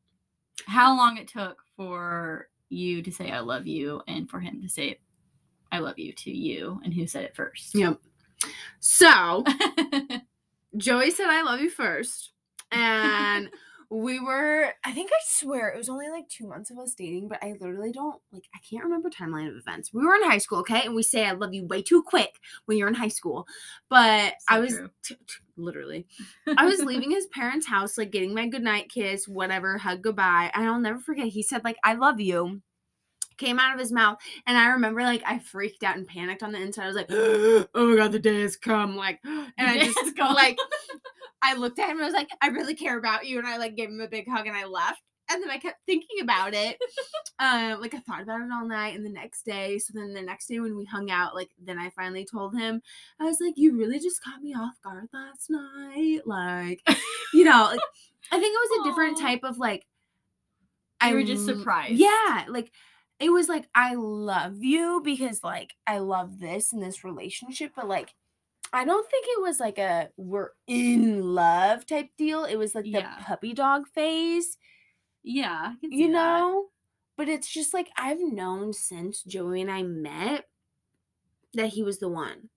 how 0.65 0.95
long 0.95 1.17
it 1.17 1.27
took 1.27 1.57
for 1.75 2.47
you 2.69 3.01
to 3.01 3.11
say 3.11 3.31
I 3.31 3.39
love 3.39 3.67
you 3.67 4.01
and 4.07 4.29
for 4.29 4.39
him 4.39 4.61
to 4.61 4.69
say 4.69 4.99
I 5.71 5.79
love 5.79 5.99
you 5.99 6.13
to 6.13 6.31
you 6.31 6.79
and 6.85 6.93
who 6.93 7.05
said 7.05 7.25
it 7.25 7.35
first. 7.35 7.75
Yep. 7.75 7.99
So 8.79 9.43
Joey 10.77 11.11
said, 11.11 11.27
I 11.29 11.43
love 11.43 11.59
you 11.59 11.69
first. 11.69 12.31
And 12.71 13.49
we 13.89 14.19
were, 14.21 14.73
I 14.85 14.93
think 14.93 15.11
I 15.11 15.19
swear 15.25 15.67
it 15.67 15.77
was 15.77 15.89
only 15.89 16.09
like 16.09 16.29
two 16.29 16.47
months 16.47 16.71
of 16.71 16.79
us 16.79 16.93
dating, 16.93 17.27
but 17.27 17.43
I 17.43 17.55
literally 17.59 17.91
don't, 17.91 18.21
like, 18.31 18.45
I 18.55 18.59
can't 18.59 18.85
remember 18.85 19.09
timeline 19.09 19.49
of 19.49 19.57
events. 19.57 19.93
We 19.93 20.05
were 20.05 20.15
in 20.15 20.23
high 20.23 20.37
school, 20.37 20.59
okay? 20.59 20.83
And 20.85 20.95
we 20.95 21.03
say, 21.03 21.25
I 21.25 21.33
love 21.33 21.53
you 21.53 21.65
way 21.65 21.81
too 21.81 22.01
quick 22.01 22.39
when 22.65 22.77
you're 22.77 22.87
in 22.87 22.93
high 22.93 23.09
school. 23.09 23.45
But 23.89 24.35
I 24.47 24.59
was 24.59 24.79
t- 25.03 25.15
t- 25.27 25.35
literally, 25.57 26.07
I 26.57 26.65
was 26.65 26.79
leaving 26.85 27.11
his 27.11 27.27
parents' 27.27 27.67
house, 27.67 27.97
like 27.97 28.11
getting 28.11 28.33
my 28.33 28.47
goodnight 28.47 28.89
kiss, 28.89 29.27
whatever, 29.27 29.77
hug 29.77 30.01
goodbye. 30.01 30.51
And 30.53 30.65
I'll 30.65 30.79
never 30.79 30.99
forget, 30.99 31.27
he 31.27 31.43
said, 31.43 31.65
like, 31.65 31.77
I 31.83 31.95
love 31.95 32.21
you. 32.21 32.61
Came 33.41 33.59
out 33.59 33.73
of 33.73 33.79
his 33.79 33.91
mouth, 33.91 34.19
and 34.45 34.55
I 34.57 34.67
remember 34.67 35.01
like 35.01 35.23
I 35.25 35.39
freaked 35.39 35.83
out 35.83 35.97
and 35.97 36.07
panicked 36.07 36.43
on 36.43 36.51
the 36.51 36.61
inside. 36.61 36.83
I 36.83 36.87
was 36.87 36.95
like, 36.95 37.07
"Oh 37.11 37.67
my 37.73 37.95
god, 37.95 38.11
the 38.11 38.19
day 38.19 38.41
has 38.41 38.55
come!" 38.55 38.95
Like, 38.95 39.19
and 39.23 39.51
I 39.57 39.79
just 39.79 39.97
like 40.19 40.59
I 41.41 41.55
looked 41.55 41.79
at 41.79 41.89
him 41.89 41.97
and 41.97 42.03
I 42.03 42.05
was 42.05 42.13
like, 42.13 42.29
I 42.41 42.47
really 42.47 42.75
care 42.75 42.97
about 42.97 43.25
you. 43.25 43.39
And 43.39 43.47
I 43.47 43.57
like 43.57 43.75
gave 43.75 43.89
him 43.89 44.01
a 44.01 44.07
big 44.07 44.27
hug 44.29 44.47
and 44.47 44.55
I 44.55 44.65
left. 44.65 45.01
And 45.29 45.41
then 45.41 45.49
I 45.49 45.57
kept 45.57 45.79
thinking 45.85 46.21
about 46.21 46.53
it. 46.53 46.77
um, 47.39 47.79
like 47.81 47.93
I 47.93 47.99
thought 47.99 48.21
about 48.21 48.41
it 48.41 48.51
all 48.51 48.67
night 48.67 48.95
and 48.95 49.05
the 49.05 49.09
next 49.09 49.43
day. 49.43 49.79
So 49.79 49.93
then 49.95 50.13
the 50.13 50.21
next 50.21 50.47
day 50.47 50.59
when 50.59 50.75
we 50.75 50.85
hung 50.85 51.09
out, 51.09 51.35
like 51.35 51.49
then 51.63 51.79
I 51.79 51.89
finally 51.91 52.27
told 52.29 52.55
him, 52.55 52.81
I 53.19 53.23
was 53.23 53.39
like, 53.39 53.53
You 53.55 53.77
really 53.77 53.99
just 53.99 54.21
caught 54.21 54.41
me 54.41 54.53
off 54.53 54.75
guard 54.83 55.07
last 55.13 55.49
night. 55.49 56.21
Like, 56.25 56.81
you 57.33 57.43
know, 57.43 57.69
like 57.71 57.79
I 58.31 58.39
think 58.39 58.53
it 58.55 58.69
was 58.69 58.79
a 58.81 58.89
different 58.89 59.17
Aw. 59.19 59.21
type 59.21 59.43
of 59.43 59.57
like 59.57 59.85
You 61.05 61.13
were 61.13 61.23
just 61.23 61.45
surprised. 61.45 61.93
Yeah. 61.93 62.45
Like 62.49 62.71
it 63.21 63.29
was 63.31 63.47
like 63.49 63.69
I 63.75 63.95
love 63.95 64.63
you 64.63 65.01
because 65.03 65.43
like 65.43 65.73
I 65.87 65.99
love 65.99 66.39
this 66.39 66.73
and 66.73 66.81
this 66.81 67.03
relationship, 67.03 67.73
but 67.75 67.87
like 67.87 68.13
I 68.73 68.85
don't 68.85 69.09
think 69.09 69.25
it 69.29 69.41
was 69.41 69.59
like 69.59 69.77
a 69.77 70.09
we're 70.17 70.51
in 70.67 71.21
love 71.35 71.85
type 71.85 72.09
deal. 72.17 72.45
It 72.45 72.55
was 72.57 72.73
like 72.75 72.85
the 72.85 72.91
Yeah. 72.91 73.17
puppy 73.21 73.53
dog 73.53 73.87
phase, 73.89 74.57
Yeah, 75.23 75.73
I 75.73 75.75
can 75.81 75.91
see 75.91 75.97
you 75.97 76.07
that. 76.07 76.13
know? 76.13 76.69
But 77.17 77.29
it's 77.29 77.49
just 77.49 77.73
like 77.73 77.89
I've 77.97 78.21
known 78.21 78.73
since 78.73 79.23
Joey 79.23 79.61
and 79.61 79.71
I 79.71 79.83
met 79.83 80.47
that 81.53 81.69
he 81.69 81.83
was 81.83 81.99
the 81.99 82.09
one. 82.09 82.49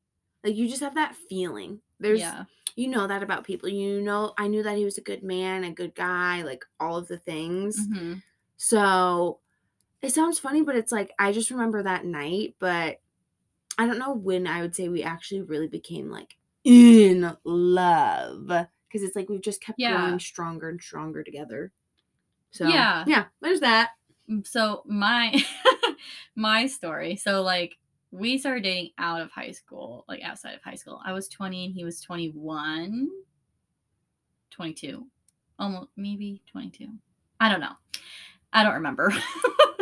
Like 0.45 0.57
you 0.57 0.69
just 0.69 0.83
have 0.83 0.95
that 0.95 1.17
feeling. 1.29 1.81
There's 2.01 2.21
yeah. 2.21 2.45
you 2.77 2.89
know 2.89 3.07
that 3.07 3.23
about 3.23 3.45
people. 3.45 3.69
You 3.69 4.01
know 4.01 4.35
I 4.39 4.49
knew 4.49 4.63
that 4.63 4.77
he 4.77 4.85
was 4.85 4.99
a 4.99 5.03
good 5.03 5.23
man, 5.23 5.65
a 5.65 5.73
good 5.73 5.95
guy, 5.95 6.43
like 6.43 6.65
all 6.81 6.97
of 6.97 7.09
the 7.09 7.19
things. 7.19 7.77
Mhm. 7.89 8.23
So 8.57 9.41
it 10.05 10.13
sounds 10.13 10.39
funny, 10.39 10.63
but 10.63 10.77
it's 10.77 10.93
like 10.93 11.13
I 11.19 11.33
just 11.33 11.51
remember 11.51 11.83
that 11.83 12.05
night, 12.05 12.55
but 12.59 13.01
I 13.79 13.87
don't 13.87 13.99
know 13.99 14.15
when 14.15 14.47
I 14.47 14.61
would 14.63 14.75
say 14.77 14.89
we 14.89 15.03
actually 15.03 15.43
really 15.43 15.69
became 15.69 16.11
like 16.11 16.37
in 16.65 17.37
love 17.45 18.47
because 18.47 19.03
it's 19.03 19.17
like 19.17 19.29
we've 19.29 19.43
just 19.43 19.61
kept 19.63 19.79
Yeah. 19.79 19.97
growing 20.01 20.19
stronger 20.21 20.69
and 20.69 20.81
stronger 20.81 21.23
together. 21.23 21.73
So 22.51 22.69
Yeah. 22.69 23.05
yeah, 23.07 23.25
there's 23.41 23.61
that. 23.61 23.91
So 24.45 24.83
my 24.87 25.35
my 26.35 26.67
story 26.67 27.15
so 27.17 27.43
like 27.43 27.77
we 28.11 28.39
started 28.39 28.63
dating 28.65 28.91
out 28.97 29.21
of 29.21 29.31
high 29.31 29.51
school 29.51 30.05
like 30.09 30.23
outside 30.23 30.55
of 30.55 30.63
high 30.63 30.75
school 30.77 31.01
i 31.05 31.13
was 31.13 31.29
20 31.29 31.67
and 31.67 31.75
he 31.75 31.85
was 31.85 32.01
21 32.01 33.09
22 34.51 35.07
almost 35.59 35.91
maybe 35.97 36.41
22 36.51 36.89
i 37.41 37.49
don't 37.51 37.61
know 37.61 37.73
i 38.53 38.63
don't 38.63 38.75
remember 38.75 39.13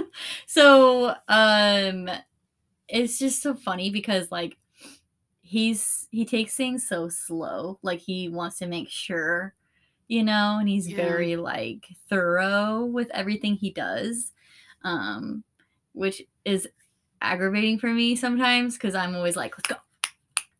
so 0.53 1.15
um 1.29 2.11
it's 2.89 3.19
just 3.19 3.43
so 3.43 3.55
funny 3.55 3.91
because 3.91 4.31
like 4.31 4.59
he's 5.41 6.09
he 6.11 6.25
takes 6.27 6.55
things 6.55 6.87
so 6.87 7.09
slow 7.09 7.79
like 7.83 8.01
he 8.01 8.29
wants 8.29 8.59
to 8.59 8.67
make 8.67 8.91
sure 8.91 9.55
you 10.09 10.23
know 10.23 10.59
and 10.61 10.69
he's 10.69 10.89
Yeah. 10.91 10.97
very 10.97 11.37
like 11.37 11.87
thorough 12.11 12.85
with 12.85 13.11
everything 13.13 13.55
he 13.55 13.71
does 13.71 14.33
um 14.85 15.43
which 15.93 16.23
is 16.45 16.69
aggravating 17.23 17.79
for 17.79 17.89
me 17.89 18.15
sometimes 18.15 18.75
because 18.75 18.95
i'm 18.95 19.15
always 19.15 19.37
like 19.37 19.57
let's 19.57 19.69
go 19.69 19.77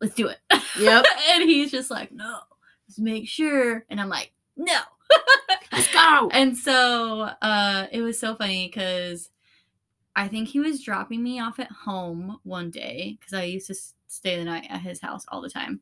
let's 0.01 0.15
do 0.15 0.27
it 0.27 0.39
Yep. 0.79 1.05
and 1.31 1.43
he's 1.43 1.69
just 1.71 1.91
like 1.91 2.11
no 2.11 2.39
let's 2.87 2.97
make 2.97 3.27
sure 3.27 3.85
and 3.89 4.01
i'm 4.01 4.09
like 4.09 4.31
no 4.57 4.79
Let's 5.71 5.91
go. 5.93 6.29
and 6.33 6.57
so 6.57 7.29
uh 7.41 7.87
it 7.91 8.01
was 8.01 8.19
so 8.19 8.35
funny 8.35 8.67
because 8.67 9.29
I 10.15 10.27
think 10.27 10.49
he 10.49 10.59
was 10.59 10.83
dropping 10.83 11.23
me 11.23 11.39
off 11.39 11.59
at 11.59 11.71
home 11.71 12.39
one 12.43 12.69
day 12.69 13.17
because 13.19 13.33
I 13.33 13.43
used 13.43 13.67
to 13.67 13.75
stay 14.07 14.37
the 14.37 14.45
night 14.45 14.67
at 14.69 14.81
his 14.81 15.01
house 15.01 15.25
all 15.27 15.41
the 15.41 15.49
time. 15.49 15.81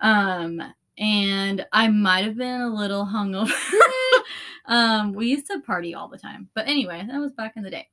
Um 0.00 0.62
and 0.98 1.66
I 1.72 1.88
might 1.88 2.24
have 2.24 2.36
been 2.36 2.60
a 2.60 2.74
little 2.74 3.06
hungover. 3.06 3.52
um 4.66 5.12
we 5.12 5.28
used 5.28 5.46
to 5.46 5.60
party 5.60 5.94
all 5.94 6.08
the 6.08 6.18
time. 6.18 6.48
But 6.54 6.68
anyway, 6.68 7.04
that 7.06 7.20
was 7.20 7.32
back 7.32 7.54
in 7.56 7.62
the 7.62 7.70
day. 7.70 7.88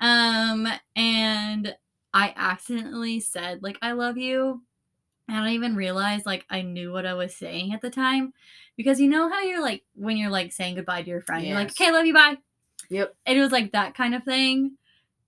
Um 0.00 0.66
and 0.96 1.76
I 2.12 2.34
accidentally 2.36 3.20
said 3.20 3.62
like 3.62 3.78
I 3.82 3.92
love 3.92 4.18
you 4.18 4.62
I 5.28 5.34
don't 5.34 5.48
even 5.48 5.76
realize 5.76 6.26
like 6.26 6.44
I 6.50 6.62
knew 6.62 6.92
what 6.92 7.06
I 7.06 7.14
was 7.14 7.34
saying 7.34 7.72
at 7.72 7.80
the 7.80 7.90
time 7.90 8.32
because 8.76 9.00
you 9.00 9.08
know 9.08 9.30
how 9.30 9.40
you're 9.40 9.62
like 9.62 9.82
when 9.94 10.16
you're 10.16 10.30
like 10.30 10.52
saying 10.52 10.74
goodbye 10.74 11.02
to 11.02 11.08
your 11.08 11.20
friend, 11.22 11.46
you're 11.46 11.54
like, 11.56 11.70
"Okay, 11.70 11.90
love 11.90 12.06
you, 12.06 12.12
bye." 12.12 12.36
Yep. 12.92 13.14
And 13.24 13.38
it 13.38 13.40
was 13.40 13.52
like 13.52 13.72
that 13.72 13.94
kind 13.94 14.14
of 14.14 14.22
thing. 14.22 14.76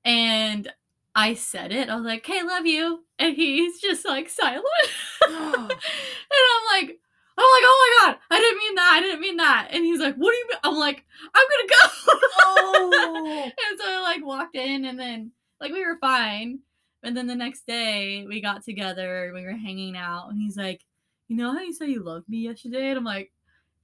And 0.05 0.71
I 1.15 1.33
said 1.35 1.73
it. 1.73 1.89
I 1.89 1.97
was 1.97 2.05
like, 2.05 2.29
"Okay, 2.29 2.43
love 2.43 2.67
you," 2.67 3.05
and 3.19 3.35
he's 3.35 3.81
just 3.81 4.05
like 4.05 4.29
silent. 4.29 4.65
and 5.27 5.35
I'm 5.35 6.65
like, 6.73 6.99
I'm 7.39 7.51
like, 7.51 7.65
"Oh 7.65 8.01
my 8.05 8.07
god, 8.13 8.19
I 8.31 8.39
didn't 8.39 8.59
mean 8.59 8.75
that. 8.75 8.93
I 8.97 9.01
didn't 9.01 9.21
mean 9.21 9.37
that." 9.39 9.69
And 9.73 9.85
he's 9.85 10.01
like, 10.01 10.17
"What 10.17 10.33
do 10.33 10.37
you 10.37 10.49
mean?" 10.49 10.59
I'm 10.65 10.75
like, 10.77 11.05
"I'm 11.35 11.47
gonna 11.51 11.69
go." 11.69 12.21
Oh. 12.41 13.43
and 13.71 13.81
so 13.81 13.85
I 13.87 14.03
like 14.03 14.27
walked 14.27 14.57
in, 14.57 14.85
and 14.85 14.99
then 15.01 15.33
like 15.61 15.73
we 15.73 15.85
were 15.85 15.99
fine. 16.01 16.59
And 17.03 17.17
then 17.17 17.27
the 17.27 17.35
next 17.35 17.67
day 17.67 18.27
we 18.27 18.41
got 18.43 18.65
together, 18.65 19.33
we 19.35 19.43
were 19.43 19.53
hanging 19.53 19.97
out, 19.97 20.29
and 20.29 20.39
he's 20.39 20.57
like, 20.59 20.83
"You 21.29 21.37
know 21.37 21.53
how 21.53 21.61
you 21.61 21.73
said 21.73 21.89
you 21.89 22.03
loved 22.03 22.29
me 22.29 22.39
yesterday?" 22.39 22.91
And 22.91 22.99
I'm 22.99 23.05
like, 23.05 23.33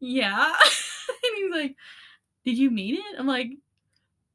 "Yeah." 0.01 0.53
and 1.09 1.37
he's 1.37 1.53
like, 1.53 1.77
"Did 2.45 2.59
you 2.59 2.71
mean 2.71 2.97
it?" 2.97 3.19
I'm 3.19 3.27
like, 3.27 3.53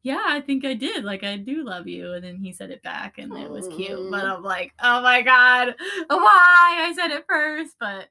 "Yeah, 0.05 0.23
I 0.25 0.39
think 0.39 0.63
I 0.63 0.73
did. 0.75 1.03
Like 1.03 1.23
I 1.23 1.35
do 1.35 1.63
love 1.65 1.87
you." 1.87 2.13
And 2.13 2.23
then 2.23 2.37
he 2.37 2.53
said 2.53 2.69
it 2.69 2.81
back, 2.83 3.17
and 3.17 3.33
it 3.35 3.49
was 3.49 3.67
cute. 3.67 4.11
But 4.11 4.23
I'm 4.23 4.43
like, 4.43 4.71
"Oh 4.81 5.01
my 5.01 5.21
god, 5.21 5.75
why?" 6.07 6.85
I 6.87 6.93
said 6.95 7.11
it 7.11 7.25
first, 7.27 7.75
but 7.79 8.07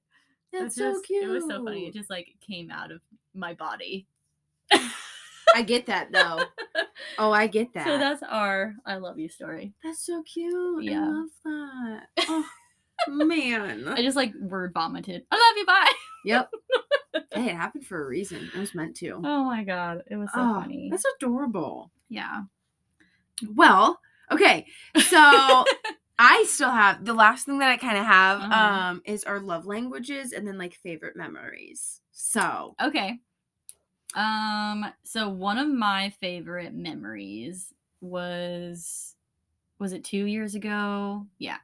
That's 0.53 0.65
it's 0.67 0.75
so 0.77 0.93
just- 0.93 1.05
cute. 1.07 1.25
It 1.25 1.29
was 1.29 1.45
so 1.45 1.65
funny. 1.65 1.87
It 1.87 1.95
just 1.95 2.11
like 2.11 2.35
came 2.41 2.71
out 2.71 2.91
of 2.91 3.01
my 3.33 3.55
body. 3.55 4.07
I 5.55 5.63
get 5.63 5.87
that 5.87 6.13
though. 6.13 6.43
Oh, 7.19 7.31
I 7.31 7.47
get 7.47 7.73
that. 7.75 7.87
So 7.87 7.97
that's 7.99 8.23
our 8.29 8.75
I 8.87 8.97
love 8.97 9.19
you 9.21 9.29
story. 9.29 9.73
That's 9.85 10.05
so 10.05 10.23
cute. 10.23 10.83
Yeah. 10.83 11.05
I 11.05 11.07
love 11.07 11.29
that. 11.45 12.45
Oh 13.07 13.25
man. 13.25 13.87
I 13.89 14.03
just 14.03 14.17
like 14.17 14.33
word 14.41 14.73
vomited. 14.73 15.25
I 15.31 15.35
love 15.37 15.57
you. 15.59 15.67
Bye. 15.67 15.93
yep. 16.25 16.51
Hey, 17.35 17.47
it 17.51 17.55
happened 17.57 17.87
for 17.87 18.03
a 18.03 18.07
reason. 18.07 18.51
It 18.55 18.59
was 18.59 18.75
meant 18.75 18.97
to. 18.97 19.13
Oh 19.25 19.43
my 19.45 19.65
god, 19.65 20.05
it 20.07 20.15
was 20.17 20.33
so 20.33 20.47
Oh, 20.47 20.55
funny. 20.55 20.89
That's 20.91 21.05
adorable. 21.17 21.91
Yeah. 22.09 22.45
Well, 23.55 24.01
okay. 24.31 24.67
So 24.97 25.19
I 26.19 26.45
still 26.49 26.71
have 26.71 27.05
the 27.05 27.15
last 27.15 27.47
thing 27.47 27.59
that 27.59 27.71
I 27.71 27.77
kind 27.77 27.99
of 27.99 28.05
have 28.07 28.45
Uh-huh. 28.45 28.85
um 28.91 29.03
is 29.05 29.25
our 29.25 29.41
love 29.41 29.67
languages 29.67 30.33
and 30.33 30.47
then 30.47 30.59
like 30.59 30.75
favorite 30.75 31.17
memories. 31.17 32.01
So, 32.13 32.77
Okay. 32.83 33.21
Um. 34.15 34.87
So 35.05 35.29
one 35.29 35.59
of 35.59 35.69
my 35.69 36.11
favorite 36.21 36.75
memories 36.75 37.73
was 38.01 39.17
was 39.79 39.93
it 39.93 40.05
two 40.05 40.27
years 40.27 40.55
ago? 40.55 41.27
Yeah, 41.39 41.59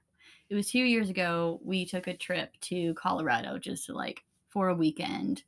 it 0.51 0.55
was 0.57 0.71
two 0.71 0.85
years 0.85 1.11
ago. 1.11 1.61
We 1.65 1.87
took 1.87 2.07
a 2.09 2.17
trip 2.17 2.53
to 2.63 2.95
Colorado 2.95 3.59
just 3.59 3.87
to 3.87 3.95
like 3.95 4.23
for 4.51 4.69
a 4.69 4.75
weekend, 4.75 5.43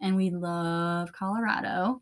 and 0.00 0.16
we 0.16 0.30
love 0.30 1.12
Colorado. 1.12 2.00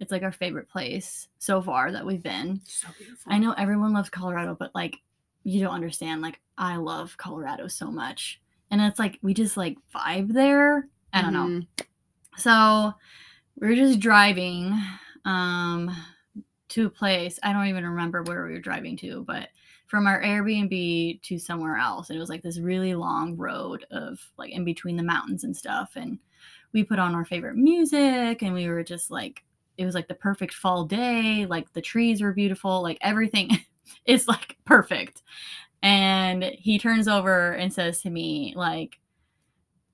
It's 0.00 0.10
like 0.12 0.22
our 0.22 0.32
favorite 0.32 0.68
place 0.68 1.28
so 1.38 1.62
far 1.62 1.92
that 1.92 2.04
we've 2.04 2.22
been. 2.22 2.60
so 2.66 2.88
beautiful. 2.98 3.32
I 3.32 3.38
know 3.38 3.52
everyone 3.52 3.92
loves 3.92 4.10
Colorado, 4.10 4.56
but 4.58 4.74
like 4.74 4.96
you 5.44 5.60
don't 5.60 5.74
understand. 5.74 6.20
Like 6.22 6.40
I 6.58 6.76
love 6.76 7.16
Colorado 7.16 7.68
so 7.68 7.90
much. 7.90 8.40
And 8.70 8.80
it's 8.80 8.98
like 8.98 9.18
we 9.22 9.34
just 9.34 9.56
like 9.56 9.76
vibe 9.94 10.32
there. 10.32 10.88
I 11.12 11.22
don't 11.22 11.32
know. 11.32 11.46
Mhm. 11.46 11.66
So 12.36 12.92
we 13.60 13.68
are 13.68 13.76
just 13.76 14.00
driving 14.00 14.76
um 15.24 15.94
to 16.70 16.86
a 16.86 16.90
place. 16.90 17.38
I 17.42 17.52
don't 17.52 17.68
even 17.68 17.86
remember 17.86 18.22
where 18.24 18.44
we 18.46 18.52
were 18.54 18.60
driving 18.60 18.96
to, 18.98 19.22
but 19.24 19.48
from 19.94 20.08
our 20.08 20.20
Airbnb 20.20 21.22
to 21.22 21.38
somewhere 21.38 21.76
else. 21.76 22.10
And 22.10 22.16
it 22.16 22.20
was 22.20 22.28
like 22.28 22.42
this 22.42 22.58
really 22.58 22.96
long 22.96 23.36
road 23.36 23.86
of 23.92 24.18
like 24.36 24.50
in 24.50 24.64
between 24.64 24.96
the 24.96 25.04
mountains 25.04 25.44
and 25.44 25.56
stuff. 25.56 25.92
And 25.94 26.18
we 26.72 26.82
put 26.82 26.98
on 26.98 27.14
our 27.14 27.24
favorite 27.24 27.54
music 27.54 28.42
and 28.42 28.52
we 28.52 28.66
were 28.66 28.82
just 28.82 29.12
like 29.12 29.44
it 29.78 29.84
was 29.84 29.94
like 29.94 30.08
the 30.08 30.14
perfect 30.16 30.52
fall 30.52 30.84
day. 30.84 31.46
Like 31.48 31.72
the 31.74 31.80
trees 31.80 32.22
were 32.22 32.32
beautiful. 32.32 32.82
Like 32.82 32.98
everything 33.02 33.50
is 34.04 34.26
like 34.26 34.56
perfect. 34.64 35.22
And 35.80 36.42
he 36.42 36.76
turns 36.76 37.06
over 37.06 37.52
and 37.52 37.72
says 37.72 38.02
to 38.02 38.10
me, 38.10 38.52
like, 38.56 38.98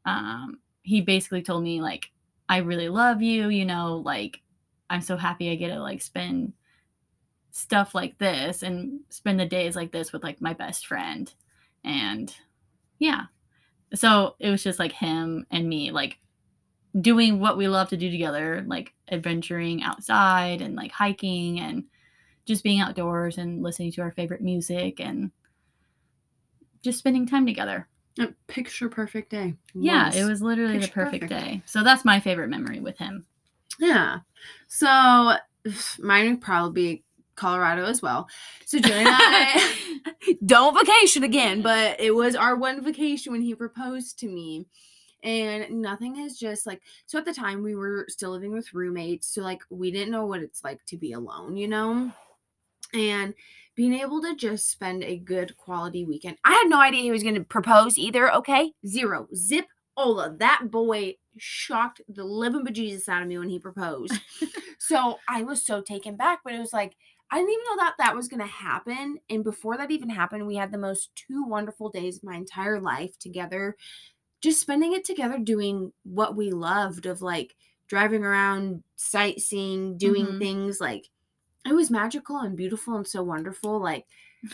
um, 0.07 0.61
he 0.81 1.03
basically 1.03 1.43
told 1.43 1.63
me, 1.63 1.83
like, 1.83 2.11
I 2.49 2.59
really 2.59 2.89
love 2.89 3.21
you, 3.21 3.51
you 3.51 3.67
know, 3.67 3.97
like, 3.97 4.41
I'm 4.89 5.03
so 5.03 5.19
happy 5.19 5.51
I 5.51 5.57
get 5.57 5.69
to 5.69 5.79
like 5.79 6.01
spend 6.01 6.55
stuff 7.51 7.95
like 7.95 8.19
this 8.19 8.63
and 8.63 9.01
spend 9.09 9.39
the 9.41 9.47
days 9.47 9.77
like 9.77 9.93
this 9.93 10.13
with 10.13 10.23
like 10.23 10.41
my 10.41 10.53
best 10.53 10.87
friend. 10.87 11.33
And 11.85 12.35
yeah. 12.99 13.25
So 13.95 14.37
it 14.39 14.51
was 14.51 14.63
just 14.63 14.79
like 14.79 14.93
him 14.93 15.47
and 15.51 15.69
me, 15.69 15.91
like 15.91 16.19
doing 17.01 17.41
what 17.41 17.57
we 17.57 17.69
love 17.69 17.89
to 17.89 17.97
do 17.97 18.11
together, 18.11 18.65
like 18.67 18.93
adventuring 19.11 19.83
outside 19.83 20.61
and 20.61 20.77
like 20.77 20.93
hiking 20.93 21.61
and 21.61 21.85
just 22.47 22.65
being 22.65 22.81
outdoors 22.81 23.39
and 23.39 23.63
listening 23.63 23.93
to 23.93 24.03
our 24.03 24.13
favorite 24.13 24.43
music 24.43 25.01
and 25.01 25.31
just 26.83 26.99
spending 26.99 27.27
time 27.27 27.47
together. 27.47 27.89
A 28.19 28.29
picture 28.49 28.89
perfect 28.89 29.31
day. 29.31 29.55
Yeah, 29.75 30.13
it 30.13 30.25
was 30.25 30.43
literally 30.43 30.79
the 30.79 30.89
perfect, 30.89 31.29
perfect. 31.29 31.45
day. 31.45 31.63
So 31.65 31.83
that's 31.83 32.05
my 32.05 32.21
favorite 32.21 32.49
memory 32.49 32.81
with 32.81 32.99
him. 32.99 33.25
Yeah. 33.79 34.19
So 34.69 35.35
mine 35.99 36.29
would 36.29 36.41
probably 36.41 36.73
be 36.73 37.05
Colorado 37.41 37.87
as 37.87 38.03
well. 38.03 38.29
So 38.67 38.79
Joey 38.79 38.99
and 38.99 39.09
I 39.11 39.75
don't 40.47 40.79
vacation 40.79 41.25
again, 41.25 41.63
but 41.63 41.99
it 41.99 42.15
was 42.15 42.37
our 42.37 42.55
one 42.55 42.85
vacation 42.85 43.33
when 43.33 43.41
he 43.41 43.55
proposed 43.55 44.19
to 44.21 44.29
me. 44.29 44.67
And 45.23 45.83
nothing 45.83 46.15
has 46.17 46.39
just 46.39 46.67
like 46.67 46.81
so 47.07 47.19
at 47.19 47.25
the 47.25 47.35
time 47.35 47.63
we 47.63 47.75
were 47.75 48.07
still 48.09 48.31
living 48.31 48.53
with 48.53 48.73
roommates, 48.73 49.35
so 49.35 49.43
like 49.43 49.63
we 49.71 49.91
didn't 49.91 50.13
know 50.13 50.27
what 50.27 50.41
it's 50.41 50.63
like 50.63 50.85
to 50.87 50.97
be 50.97 51.13
alone, 51.13 51.57
you 51.57 51.69
know? 51.69 52.13
And 52.95 53.35
being 53.75 53.95
able 53.95 54.21
to 54.23 54.35
just 54.35 54.71
spend 54.71 55.05
a 55.05 55.17
good 55.17 55.57
quality 55.57 56.05
weekend. 56.05 56.37
I 56.45 56.53
had 56.53 56.69
no 56.69 56.81
idea 56.81 57.03
he 57.03 57.11
was 57.11 57.23
gonna 57.23 57.45
propose 57.45 57.99
either, 57.99 58.33
okay? 58.35 58.73
Zero. 58.87 59.29
Zip 59.35 59.67
Ola. 59.97 60.35
That 60.39 60.71
boy 60.71 61.17
shocked 61.39 62.01
the 62.09 62.25
living 62.25 62.65
bejesus 62.65 63.09
out 63.09 63.23
of 63.23 63.29
me 63.29 63.39
when 63.39 63.49
he 63.49 63.59
proposed. 63.59 64.15
so 64.79 65.19
I 65.29 65.43
was 65.43 65.65
so 65.65 65.81
taken 65.81 66.17
back, 66.17 66.41
but 66.45 66.55
it 66.55 66.61
was 66.61 66.73
like 66.73 66.97
I 67.31 67.39
didn't 67.39 67.51
even 67.53 67.65
know 67.67 67.77
that 67.85 67.95
that 67.99 68.17
was 68.17 68.29
going 68.29 68.41
to 68.41 68.47
happen. 68.47 69.19
And 69.29 69.45
before 69.45 69.77
that 69.77 69.91
even 69.91 70.11
happened, 70.11 70.47
we 70.47 70.57
had 70.57 70.73
the 70.73 70.79
most 70.79 71.15
two 71.15 71.45
wonderful 71.45 71.89
days 71.91 72.17
of 72.19 72.25
my 72.25 72.37
entire 72.37 72.81
life 72.81 73.19
together, 73.19 73.77
just 74.41 74.61
spending 74.61 74.93
it 74.95 75.05
together 75.05 75.39
doing 75.39 75.93
what 76.05 76.37
we 76.37 76.51
loved 76.51 77.07
of 77.07 77.23
like 77.23 77.57
driving 77.89 78.25
around, 78.25 78.85
sightseeing, 78.97 79.99
doing 79.99 80.27
Mhm. 80.27 80.39
things 80.39 80.81
like 80.81 81.11
it 81.67 81.75
was 81.75 81.91
magical 81.91 82.39
and 82.39 82.57
beautiful 82.57 82.97
and 82.97 83.07
so 83.09 83.23
wonderful. 83.23 83.81
Like 83.81 84.07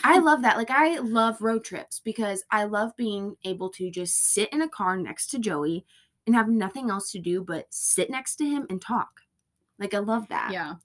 I 0.03 0.19
love 0.19 0.41
that. 0.43 0.57
Like 0.57 0.71
I 0.71 0.99
love 0.99 1.41
road 1.41 1.63
trips 1.63 1.99
because 1.99 2.43
I 2.51 2.65
love 2.65 2.95
being 2.97 3.37
able 3.45 3.69
to 3.71 3.91
just 3.91 4.17
sit 4.33 4.51
in 4.53 4.61
a 4.61 4.69
car 4.69 4.97
next 4.97 5.27
to 5.29 5.39
Joey 5.39 5.85
and 6.27 6.35
have 6.35 6.49
nothing 6.49 6.89
else 6.89 7.11
to 7.11 7.19
do 7.19 7.43
but 7.43 7.67
sit 7.73 8.09
next 8.09 8.37
to 8.37 8.45
him 8.45 8.67
and 8.69 8.81
talk. 8.81 9.21
Like 9.79 9.93
I 9.93 9.99
love 9.99 10.29
that 10.29 10.55
Yeah. 10.55 10.77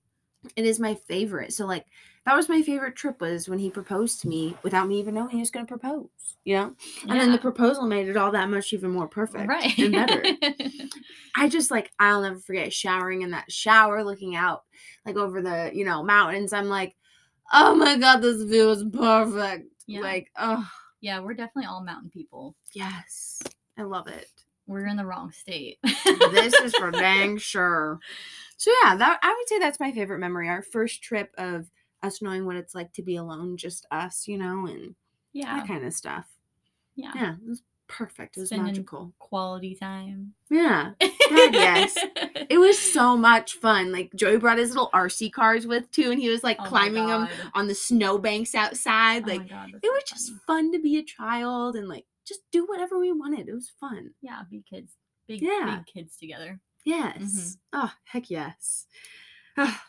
It 0.57 0.65
is 0.65 0.81
my 0.81 0.95
favorite. 0.95 1.53
So 1.53 1.67
like 1.67 1.87
that 2.25 2.37
was 2.37 2.49
my 2.49 2.63
favorite 2.63 2.95
trip 2.95 3.21
was 3.21 3.49
when 3.49 3.59
he 3.59 3.71
proposed 3.71 4.21
to 4.21 4.29
me 4.29 4.57
without 4.63 4.87
me 4.87 5.01
even 5.01 5.15
knowing 5.15 5.31
he 5.31 5.41
was 5.41 5.51
going 5.51 5.67
to 5.67 5.71
propose, 5.71 6.09
you 6.45 6.55
know? 6.55 6.75
And 7.09 7.21
then 7.21 7.33
the 7.33 7.39
proposal 7.39 7.85
made 7.85 8.09
it 8.09 8.17
all 8.17 8.31
that 8.31 8.49
much 8.49 8.73
even 8.73 8.91
more 8.91 9.09
perfect 9.09 9.49
right. 9.49 9.77
and 9.79 9.93
better. 9.93 10.25
I 11.37 11.49
just 11.49 11.71
like 11.71 11.91
I'll 11.99 12.23
never 12.23 12.39
forget 12.39 12.73
showering 12.73 13.23
in 13.23 13.33
that 13.33 13.51
shower 13.51 14.05
looking 14.05 14.37
out 14.37 14.63
like 15.05 15.17
over 15.17 15.43
the, 15.43 15.71
you 15.75 15.85
know, 15.85 16.03
mountains. 16.03 16.53
I'm 16.53 16.69
like, 16.69 16.95
"Oh 17.53 17.75
my 17.75 17.97
god, 17.97 18.19
this 18.19 18.43
view 18.43 18.71
is 18.71 18.85
perfect." 18.93 19.69
Yeah. 19.89 20.01
Like, 20.01 20.31
oh, 20.37 20.65
yeah, 21.01 21.19
we're 21.19 21.35
definitely 21.35 21.67
all 21.67 21.83
mountain 21.83 22.11
people. 22.11 22.55
yes. 22.73 23.43
I 23.79 23.83
love 23.83 24.07
it. 24.07 24.29
We're 24.67 24.87
in 24.87 24.97
the 24.97 25.05
wrong 25.05 25.33
state. 25.33 25.79
this 25.83 26.55
is 26.55 26.75
for 26.75 26.91
dang 26.93 27.39
sure. 27.39 27.99
So 28.63 28.71
yeah, 28.85 28.95
that 28.95 29.19
I 29.25 29.35
would 29.37 29.49
say 29.49 29.59
that's 29.59 29.81
my 29.81 29.91
favorite 29.91 30.21
memory. 30.21 30.49
Our 30.49 30.63
first 30.63 31.03
trip 31.03 31.35
of 31.37 31.69
us 32.01 32.23
knowing 32.23 32.47
what 32.47 32.55
it's 32.55 32.77
like 32.77 32.93
to 32.93 33.03
be 33.03 33.17
alone, 33.17 33.57
just 33.57 33.87
us, 33.91 34.29
you 34.29 34.39
know, 34.39 34.67
and 34.67 34.95
yeah. 35.33 35.57
that 35.57 35.67
kind 35.67 35.85
of 35.85 35.93
stuff. 35.93 36.27
Yeah. 36.95 37.11
Yeah, 37.13 37.33
it 37.33 37.49
was 37.49 37.63
perfect. 37.89 38.37
It 38.37 38.41
was 38.43 38.51
Spending 38.51 38.67
magical. 38.67 39.15
Quality 39.19 39.75
time. 39.75 40.35
Yeah. 40.49 40.93
yes. 41.01 41.97
It 42.49 42.59
was 42.59 42.79
so 42.79 43.17
much 43.17 43.55
fun. 43.55 43.91
Like 43.91 44.15
Joey 44.15 44.37
brought 44.37 44.59
his 44.59 44.71
little 44.71 44.91
RC 44.95 45.33
cars 45.33 45.67
with 45.67 45.91
too, 45.91 46.13
and 46.13 46.21
he 46.21 46.29
was 46.29 46.45
like 46.45 46.59
Oh 46.61 46.65
climbing 46.65 47.09
them 47.09 47.29
on 47.55 47.67
the 47.67 47.75
snow 47.75 48.17
banks 48.17 48.55
outside. 48.55 49.25
Oh 49.25 49.33
Like 49.33 49.49
God, 49.51 49.71
that's 49.73 49.83
it 49.85 49.89
so 49.89 49.93
was 49.93 50.05
just 50.07 50.29
funny. 50.29 50.41
fun 50.47 50.73
to 50.73 50.79
be 50.79 50.99
a 50.99 51.03
child 51.03 51.75
and 51.75 51.89
like 51.89 52.05
just 52.25 52.43
do 52.53 52.65
whatever 52.67 52.97
we 53.01 53.11
wanted. 53.11 53.49
It 53.49 53.55
was 53.55 53.73
fun. 53.81 54.11
yeah, 54.23 54.43
be 54.49 54.63
kids. 54.63 54.93
Big 55.27 55.43
Yeah. 55.43 55.79
big 55.85 55.87
kids 55.93 56.17
together. 56.17 56.61
Yes. 56.85 57.59
Oh, 57.73 57.93
heck 58.05 58.31
yes. 58.31 58.87
Ah, 59.57 59.85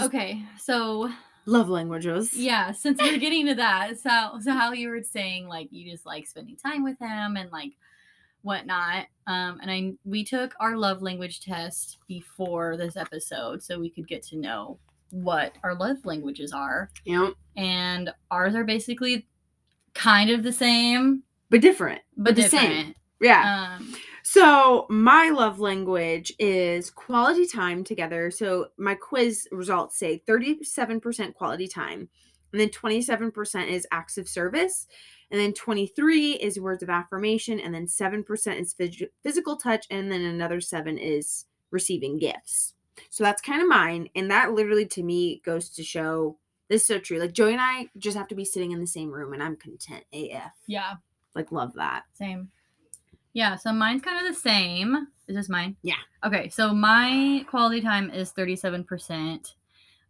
Okay, 0.00 0.42
so 0.58 1.10
love 1.46 1.68
languages. 1.68 2.34
yeah, 2.36 2.72
since 2.72 3.00
we're 3.00 3.18
getting 3.26 3.46
to 3.46 3.54
that, 3.54 3.98
so 3.98 4.38
so 4.42 4.52
how 4.52 4.72
you 4.72 4.88
were 4.88 5.02
saying 5.02 5.46
like 5.48 5.68
you 5.70 5.90
just 5.90 6.04
like 6.04 6.26
spending 6.26 6.56
time 6.56 6.82
with 6.84 6.98
him 6.98 7.36
and 7.36 7.50
like 7.52 7.72
whatnot. 8.42 9.06
Um, 9.26 9.58
and 9.62 9.70
I 9.70 9.92
we 10.04 10.24
took 10.24 10.54
our 10.60 10.76
love 10.76 11.00
language 11.00 11.40
test 11.40 11.98
before 12.08 12.76
this 12.76 12.96
episode 12.96 13.62
so 13.62 13.78
we 13.78 13.88
could 13.88 14.08
get 14.08 14.22
to 14.24 14.36
know 14.36 14.78
what 15.10 15.54
our 15.62 15.74
love 15.76 16.04
languages 16.04 16.52
are. 16.52 16.90
Know, 17.06 17.34
And 17.56 18.10
ours 18.32 18.54
are 18.56 18.64
basically 18.64 19.26
kind 19.94 20.28
of 20.30 20.42
the 20.42 20.52
same, 20.52 21.22
but 21.50 21.60
different. 21.60 22.02
but, 22.16 22.34
the 22.34 22.48
same. 22.48 22.94
Yeah. 23.20 23.76
Um, 23.78 23.94
So 24.26 24.86
my 24.88 25.28
love 25.28 25.60
language 25.60 26.32
is 26.38 26.90
quality 26.90 27.46
time 27.46 27.84
together. 27.84 28.30
So 28.30 28.68
my 28.78 28.94
quiz 28.94 29.46
results 29.52 29.98
say 29.98 30.22
37% 30.26 31.34
quality 31.34 31.68
time, 31.68 32.08
and 32.50 32.60
then 32.60 32.70
27% 32.70 33.68
is 33.68 33.86
acts 33.92 34.16
of 34.16 34.26
service, 34.26 34.86
and 35.30 35.38
then 35.38 35.52
23 35.52 36.32
is 36.32 36.58
words 36.58 36.82
of 36.82 36.88
affirmation, 36.88 37.60
and 37.60 37.74
then 37.74 37.86
7% 37.86 38.58
is 38.58 38.72
phys- 38.74 39.08
physical 39.22 39.56
touch, 39.56 39.86
and 39.90 40.10
then 40.10 40.22
another 40.22 40.60
7 40.60 40.96
is 40.96 41.44
receiving 41.70 42.18
gifts. 42.18 42.72
So 43.10 43.24
that's 43.24 43.42
kind 43.42 43.60
of 43.60 43.68
mine, 43.68 44.08
and 44.16 44.30
that 44.30 44.52
literally 44.54 44.86
to 44.86 45.02
me 45.02 45.42
goes 45.44 45.68
to 45.70 45.84
show 45.84 46.38
this 46.68 46.80
is 46.80 46.86
so 46.88 46.98
true. 46.98 47.18
Like 47.18 47.34
Joey 47.34 47.52
and 47.52 47.60
I 47.60 47.88
just 47.98 48.16
have 48.16 48.28
to 48.28 48.34
be 48.34 48.46
sitting 48.46 48.72
in 48.72 48.80
the 48.80 48.86
same 48.86 49.10
room 49.10 49.34
and 49.34 49.42
I'm 49.42 49.54
content 49.56 50.04
AF. 50.14 50.52
yeah, 50.66 50.94
Like 51.34 51.52
love 51.52 51.74
that. 51.74 52.04
same. 52.14 52.50
Yeah, 53.34 53.56
so 53.56 53.72
mine's 53.72 54.02
kind 54.02 54.26
of 54.26 54.32
the 54.32 54.40
same. 54.40 55.08
Is 55.26 55.36
this 55.36 55.48
mine? 55.48 55.76
Yeah. 55.82 55.96
Okay, 56.24 56.48
so 56.48 56.72
my 56.72 57.44
quality 57.50 57.80
time 57.80 58.10
is 58.10 58.32
37%. 58.32 59.54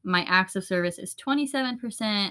My 0.04 0.24
acts 0.28 0.54
of 0.56 0.64
service 0.64 0.98
is 0.98 1.14
27%. 1.14 2.30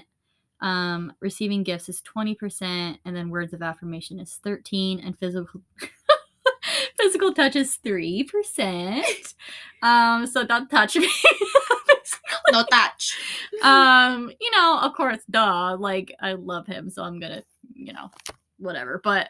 Um, 0.60 1.12
receiving 1.20 1.64
gifts 1.64 1.88
is 1.88 2.00
20%, 2.02 2.98
and 3.04 3.16
then 3.16 3.28
words 3.28 3.52
of 3.52 3.60
affirmation 3.60 4.20
is 4.20 4.38
13, 4.44 5.00
and 5.00 5.18
physical 5.18 5.60
physical 6.98 7.34
touch 7.34 7.56
is 7.56 7.76
3%. 7.84 9.34
Um, 9.82 10.26
so 10.26 10.46
don't 10.46 10.70
touch 10.70 10.96
me. 10.96 11.08
No 12.52 12.64
touch. 12.70 13.18
um, 13.62 14.30
you 14.40 14.50
know, 14.52 14.78
of 14.80 14.94
course, 14.94 15.18
duh. 15.28 15.76
Like 15.78 16.14
I 16.20 16.34
love 16.34 16.66
him, 16.66 16.90
so 16.90 17.02
I'm 17.02 17.18
gonna, 17.18 17.42
you 17.74 17.92
know, 17.92 18.10
whatever. 18.58 19.00
But 19.02 19.28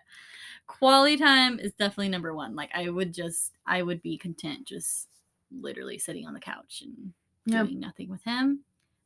quality 0.67 1.17
time 1.17 1.59
is 1.59 1.73
definitely 1.75 2.09
number 2.09 2.35
one. 2.35 2.55
Like 2.55 2.71
I 2.75 2.89
would 2.89 3.13
just, 3.13 3.53
I 3.67 3.83
would 3.83 4.03
be 4.03 4.17
content 4.19 4.67
just 4.67 5.09
literally 5.51 5.99
sitting 5.99 6.27
on 6.27 6.35
the 6.35 6.41
couch 6.41 6.83
and 6.85 7.13
Yep. 7.47 7.67
doing 7.67 7.81
nothing 7.81 8.09
with 8.09 8.25
him. 8.25 8.65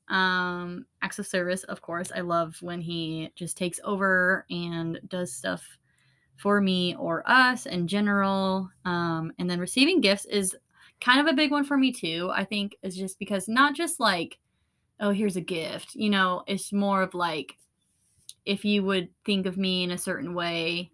Um, 0.09 0.87
acts 1.03 1.19
of 1.19 1.27
service, 1.27 1.65
of 1.65 1.83
course. 1.83 2.13
I 2.15 2.21
love 2.21 2.57
when 2.61 2.81
he 2.81 3.33
just 3.35 3.57
takes 3.57 3.81
over 3.85 4.47
and 4.51 5.01
does 5.09 5.33
stuff 5.35 5.65
for 6.37 6.61
me 6.61 6.95
or 6.97 7.29
us 7.29 7.67
in 7.67 7.89
general. 7.89 8.71
Um, 8.85 9.33
and 9.39 9.51
then 9.51 9.59
receiving 9.59 10.01
gifts 10.01 10.25
is 10.27 10.57
kind 11.01 11.21
of 11.21 11.27
a 11.27 11.37
big 11.37 11.51
one 11.51 11.65
for 11.65 11.77
me 11.77 11.93
too. 11.93 12.31
I 12.33 12.45
think 12.45 12.77
is 12.83 12.97
just 12.97 13.19
because 13.19 13.49
not 13.49 13.75
just 13.75 13.99
like, 14.01 14.39
oh, 15.01 15.11
here's 15.11 15.37
a 15.37 15.41
gift, 15.41 15.95
you 15.95 16.11
know, 16.11 16.45
it's 16.47 16.73
more 16.73 17.03
of 17.03 17.15
like 17.15 17.59
if 18.45 18.65
you 18.65 18.83
would 18.85 19.09
think 19.25 19.47
of 19.47 19.57
me 19.57 19.83
in 19.83 19.91
a 19.91 19.99
certain 19.99 20.35
way 20.35 20.91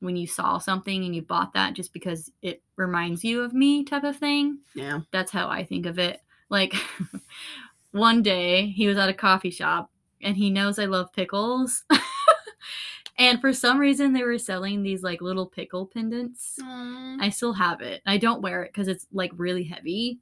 when 0.00 0.16
you 0.16 0.26
saw 0.26 0.58
something 0.58 1.04
and 1.04 1.14
you 1.14 1.22
bought 1.22 1.52
that 1.54 1.74
just 1.74 1.92
because 1.92 2.30
it 2.42 2.62
reminds 2.76 3.24
you 3.24 3.42
of 3.42 3.52
me 3.52 3.84
type 3.84 4.04
of 4.04 4.16
thing 4.16 4.58
Yeah. 4.74 5.00
that's 5.10 5.32
how 5.32 5.48
I 5.48 5.64
think 5.64 5.86
of 5.86 5.98
it. 5.98 6.20
Like 6.50 6.74
one 7.92 8.22
day 8.22 8.66
he 8.68 8.86
was 8.86 8.96
at 8.98 9.08
a 9.08 9.14
coffee 9.14 9.50
shop 9.50 9.90
and 10.22 10.36
he 10.36 10.50
knows 10.50 10.78
I 10.78 10.84
love 10.84 11.12
pickles. 11.12 11.84
and 13.18 13.40
for 13.40 13.52
some 13.52 13.78
reason 13.78 14.12
they 14.12 14.22
were 14.22 14.38
selling 14.38 14.82
these 14.82 15.02
like 15.02 15.20
little 15.20 15.46
pickle 15.46 15.86
pendants. 15.86 16.58
I 16.62 17.30
still 17.30 17.52
have 17.54 17.80
it. 17.80 18.00
I 18.06 18.16
don't 18.18 18.42
wear 18.42 18.62
it 18.62 18.72
cuz 18.72 18.88
it's 18.88 19.06
like 19.12 19.32
really 19.36 19.64
heavy. 19.64 20.20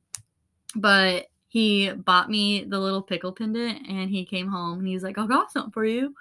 But 0.75 1.27
he 1.49 1.91
bought 1.93 2.29
me 2.31 2.65
the 2.65 2.79
little 2.79 3.03
pickle 3.03 3.33
pendant 3.33 3.87
and 3.89 4.11
he 4.11 4.25
came 4.25 4.49
home 4.49 4.79
and 4.81 4.89
he 4.89 4.95
was 4.95 5.03
like, 5.03 5.17
"I 5.19 5.27
got 5.27 5.51
something 5.53 5.73
for 5.73 5.85
you." 5.85 6.15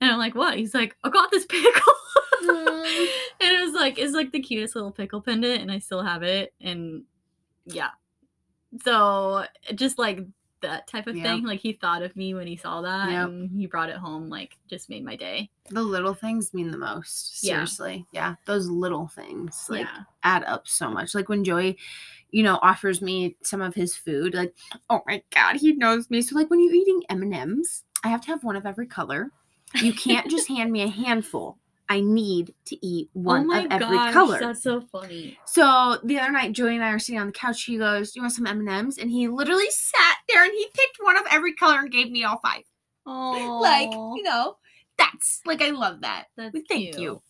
And 0.00 0.10
I'm 0.10 0.18
like, 0.18 0.34
"What?" 0.34 0.56
He's 0.58 0.74
like, 0.74 0.96
"I 1.04 1.10
got 1.10 1.30
this 1.30 1.46
pickle." 1.46 1.92
And 3.40 3.52
it 3.52 3.64
was 3.64 3.74
like 3.74 3.98
it's 3.98 4.14
like 4.14 4.32
the 4.32 4.40
cutest 4.40 4.74
little 4.74 4.90
pickle 4.92 5.20
pendant 5.20 5.60
and 5.60 5.70
i 5.70 5.78
still 5.78 6.02
have 6.02 6.22
it 6.22 6.54
and 6.60 7.02
yeah 7.66 7.90
so 8.84 9.44
just 9.74 9.98
like 9.98 10.20
that 10.62 10.86
type 10.86 11.06
of 11.06 11.14
Yeah. 11.16 11.24
thing 11.24 11.44
like 11.44 11.60
he 11.60 11.74
thought 11.74 12.02
of 12.02 12.16
me 12.16 12.32
when 12.32 12.46
he 12.46 12.56
saw 12.56 12.80
that 12.82 13.10
Yep. 13.10 13.28
and 13.28 13.50
he 13.60 13.66
brought 13.66 13.90
it 13.90 13.96
home 13.96 14.30
like 14.30 14.56
just 14.68 14.88
made 14.88 15.04
my 15.04 15.14
day 15.14 15.50
the 15.70 15.82
little 15.82 16.14
things 16.14 16.52
mean 16.54 16.70
the 16.70 16.78
most. 16.78 17.42
Yeah. 17.42 17.54
Seriously. 17.54 18.06
Yeah. 18.12 18.34
Those 18.46 18.68
little 18.68 19.08
things 19.08 19.66
like 19.70 19.80
yeah 19.86 20.02
add 20.22 20.44
up 20.44 20.66
so 20.68 20.90
much. 20.90 21.14
Like 21.14 21.28
when 21.30 21.42
Joey, 21.44 21.78
you 22.30 22.42
know, 22.42 22.58
offers 22.62 23.00
me 23.00 23.36
some 23.42 23.60
of 23.62 23.74
his 23.74 23.94
food, 23.96 24.34
like, 24.34 24.54
oh 24.90 25.00
my 25.06 25.22
God, 25.34 25.56
he 25.56 25.72
knows 25.72 26.10
me. 26.10 26.20
So 26.22 26.34
like 26.36 26.50
when 26.50 26.62
you're 26.62 26.74
eating 26.74 27.02
M&Ms, 27.08 27.82
I 28.04 28.08
have 28.08 28.20
to 28.22 28.28
have 28.28 28.44
one 28.44 28.56
of 28.56 28.66
every 28.66 28.86
color. 28.86 29.30
You 29.76 29.92
can't 29.94 30.30
just 30.30 30.48
hand 30.48 30.70
me 30.70 30.82
a 30.82 30.88
handful. 30.88 31.56
I 31.88 32.00
need 32.00 32.54
to 32.66 32.86
eat 32.86 33.10
oh 33.14 33.20
one 33.20 33.52
of 33.52 33.66
every 33.70 33.98
color. 34.12 34.36
Oh 34.36 34.46
that's 34.46 34.62
so 34.62 34.80
funny 34.80 35.38
So 35.44 35.98
the 36.02 36.18
other 36.18 36.32
night, 36.32 36.52
Joey 36.52 36.74
and 36.76 36.84
I 36.84 36.90
are 36.90 36.98
sitting 36.98 37.20
on 37.20 37.26
the 37.26 37.32
couch. 37.32 37.62
He 37.64 37.76
goes, 37.78 38.12
"Do 38.12 38.18
you 38.20 38.22
want 38.22 38.32
some 38.34 38.46
M 38.46 38.60
and 38.60 38.68
M's?" 38.68 38.98
And 38.98 39.10
he 39.10 39.28
literally 39.28 39.70
sat 39.70 40.16
there 40.28 40.42
and 40.44 40.52
he 40.52 40.66
picked 40.72 40.96
one 41.00 41.16
of 41.16 41.24
every 41.30 41.52
color 41.54 41.80
and 41.80 41.90
gave 41.92 42.10
me 42.10 42.24
all 42.24 42.38
five. 42.38 42.62
oh 43.06 43.58
Like 43.62 43.92
you 43.92 44.22
know, 44.22 44.56
that's 44.96 45.40
like 45.44 45.60
I 45.62 45.70
love 45.70 46.00
that. 46.00 46.26
that's 46.36 46.52
Thank 46.68 46.92
cute. 46.94 46.98
you. 46.98 47.22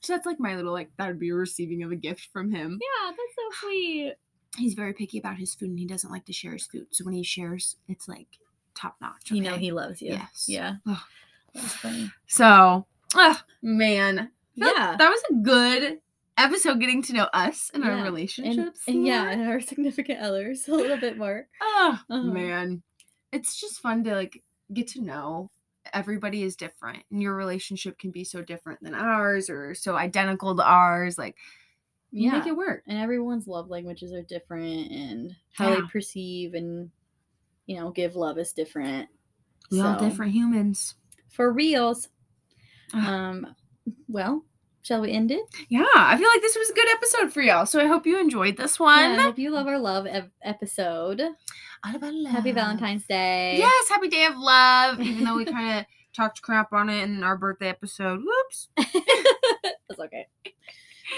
So 0.00 0.12
that's 0.12 0.26
like 0.26 0.38
my 0.38 0.54
little 0.54 0.72
like 0.72 0.90
that 0.98 1.06
would 1.08 1.18
be 1.18 1.30
a 1.30 1.34
receiving 1.34 1.82
of 1.82 1.90
a 1.90 1.96
gift 1.96 2.28
from 2.32 2.52
him. 2.52 2.78
yeah 2.80 3.10
that's 3.10 3.34
so 3.60 3.66
sweet 3.68 4.14
He's 4.58 4.74
very 4.74 4.92
picky 4.92 5.18
about 5.18 5.36
his 5.38 5.52
food 5.54 5.70
and 5.70 5.78
he 5.80 5.86
doesn't 5.86 6.10
like 6.12 6.26
to 6.26 6.32
share 6.32 6.52
his 6.52 6.66
food. 6.66 6.86
So 6.92 7.04
when 7.04 7.14
he 7.14 7.24
shares, 7.24 7.74
it's 7.88 8.06
like 8.06 8.28
top 8.76 8.96
notch. 9.00 9.30
you 9.30 9.40
know 9.42 9.56
he 9.56 9.72
loves 9.72 10.02
you 10.02 10.10
Yes. 10.12 10.44
yeah 10.46 10.74
Ugh. 10.86 10.98
that's 11.54 11.72
funny 11.76 12.10
So, 12.26 12.86
oh 13.14 13.40
man, 13.62 14.18
I 14.18 14.28
yeah 14.56 14.96
that 14.98 15.10
was 15.10 15.22
a 15.30 15.34
good 15.42 15.98
episode 16.36 16.80
getting 16.80 17.02
to 17.02 17.12
know 17.12 17.28
us 17.32 17.70
and 17.74 17.84
Yeah. 17.84 17.90
our 17.98 18.02
relationships. 18.04 18.80
and 18.88 19.06
yeah 19.06 19.30
and 19.30 19.48
our 19.48 19.60
significant 19.60 20.20
others 20.20 20.66
a 20.68 20.72
little 20.74 20.96
bit 20.96 21.16
more 21.18 21.46
Oh 21.62 21.98
Uh-huh. 22.10 22.22
man, 22.22 22.82
it's 23.32 23.60
just 23.60 23.80
fun 23.80 24.04
to 24.04 24.14
like 24.14 24.42
get 24.72 24.88
to 24.88 25.00
know. 25.02 25.50
Everybody 25.92 26.42
is 26.42 26.56
different, 26.56 27.02
and 27.10 27.20
your 27.20 27.34
relationship 27.36 27.98
can 27.98 28.10
be 28.10 28.24
so 28.24 28.40
different 28.42 28.80
than 28.82 28.94
ours, 28.94 29.50
or 29.50 29.74
so 29.74 29.94
identical 29.96 30.56
to 30.56 30.64
ours. 30.64 31.18
Like, 31.18 31.36
you 32.10 32.32
make 32.32 32.46
Yeah. 32.46 32.52
it 32.52 32.56
work. 32.56 32.82
and 32.86 32.96
everyone's 32.98 33.46
love 33.46 33.68
languages 33.68 34.12
are 34.14 34.22
different 34.22 34.90
and 34.90 35.36
how 35.52 35.74
they 35.74 35.82
perceive 35.92 36.54
and 36.54 36.90
you 37.66 37.76
know 37.76 37.90
give 37.90 38.16
love 38.16 38.38
is 38.38 38.52
different 38.52 39.08
We 39.70 39.80
all 39.82 39.98
So, 39.98 40.08
different 40.08 40.32
humans. 40.32 40.94
for 41.28 41.52
reals. 41.52 42.08
Um 42.94 43.54
well 44.08 44.44
shall 44.82 45.00
we 45.00 45.10
end 45.12 45.30
it 45.30 45.44
Yeah, 45.68 45.84
I 45.94 46.16
feel 46.16 46.28
like 46.28 46.42
this 46.42 46.56
was 46.56 46.70
a 46.70 46.74
good 46.74 46.88
episode 46.90 47.32
for 47.32 47.40
y'all. 47.42 47.66
So 47.66 47.80
I 47.80 47.86
hope 47.86 48.06
you 48.06 48.20
enjoyed 48.20 48.56
this 48.56 48.78
yeah, 48.78 48.84
one. 48.84 49.18
I 49.18 49.22
hope 49.22 49.38
you 49.38 49.50
love 49.50 49.66
our 49.66 49.78
love 49.78 50.06
ep- 50.06 50.30
episode 50.42 51.20
All 51.20 51.96
about 51.96 52.12
happy 52.30 52.52
valentine's 52.52 53.06
day 53.06 53.56
Yes, 53.58 53.88
happy 53.88 54.08
day 54.08 54.26
of 54.26 54.36
love. 54.36 55.00
Even 55.00 55.24
though 55.24 55.36
we 55.36 55.44
kind 55.56 55.78
of 55.80 55.86
talked 56.14 56.42
crap 56.42 56.72
on 56.72 56.88
it 56.90 57.02
in 57.02 57.24
our 57.24 57.36
birthday 57.36 57.68
episode. 57.68 58.20
Whoops. 58.24 58.68
that's 58.76 60.00
okay 60.00 60.26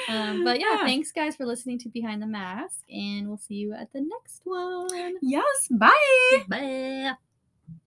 um 0.08 0.44
but 0.44 0.60
yeah, 0.60 0.78
thanks 0.84 1.10
guys 1.12 1.36
for 1.36 1.46
listening 1.46 1.78
to 1.78 1.88
behind 1.88 2.20
the 2.22 2.26
mask 2.26 2.80
and 2.90 3.28
we'll 3.28 3.36
see 3.38 3.54
you 3.54 3.72
at 3.72 3.92
the 3.92 4.00
next 4.00 4.42
one 4.44 5.14
Yes. 5.22 5.68
Bye. 5.70 6.44
bye 6.48 7.14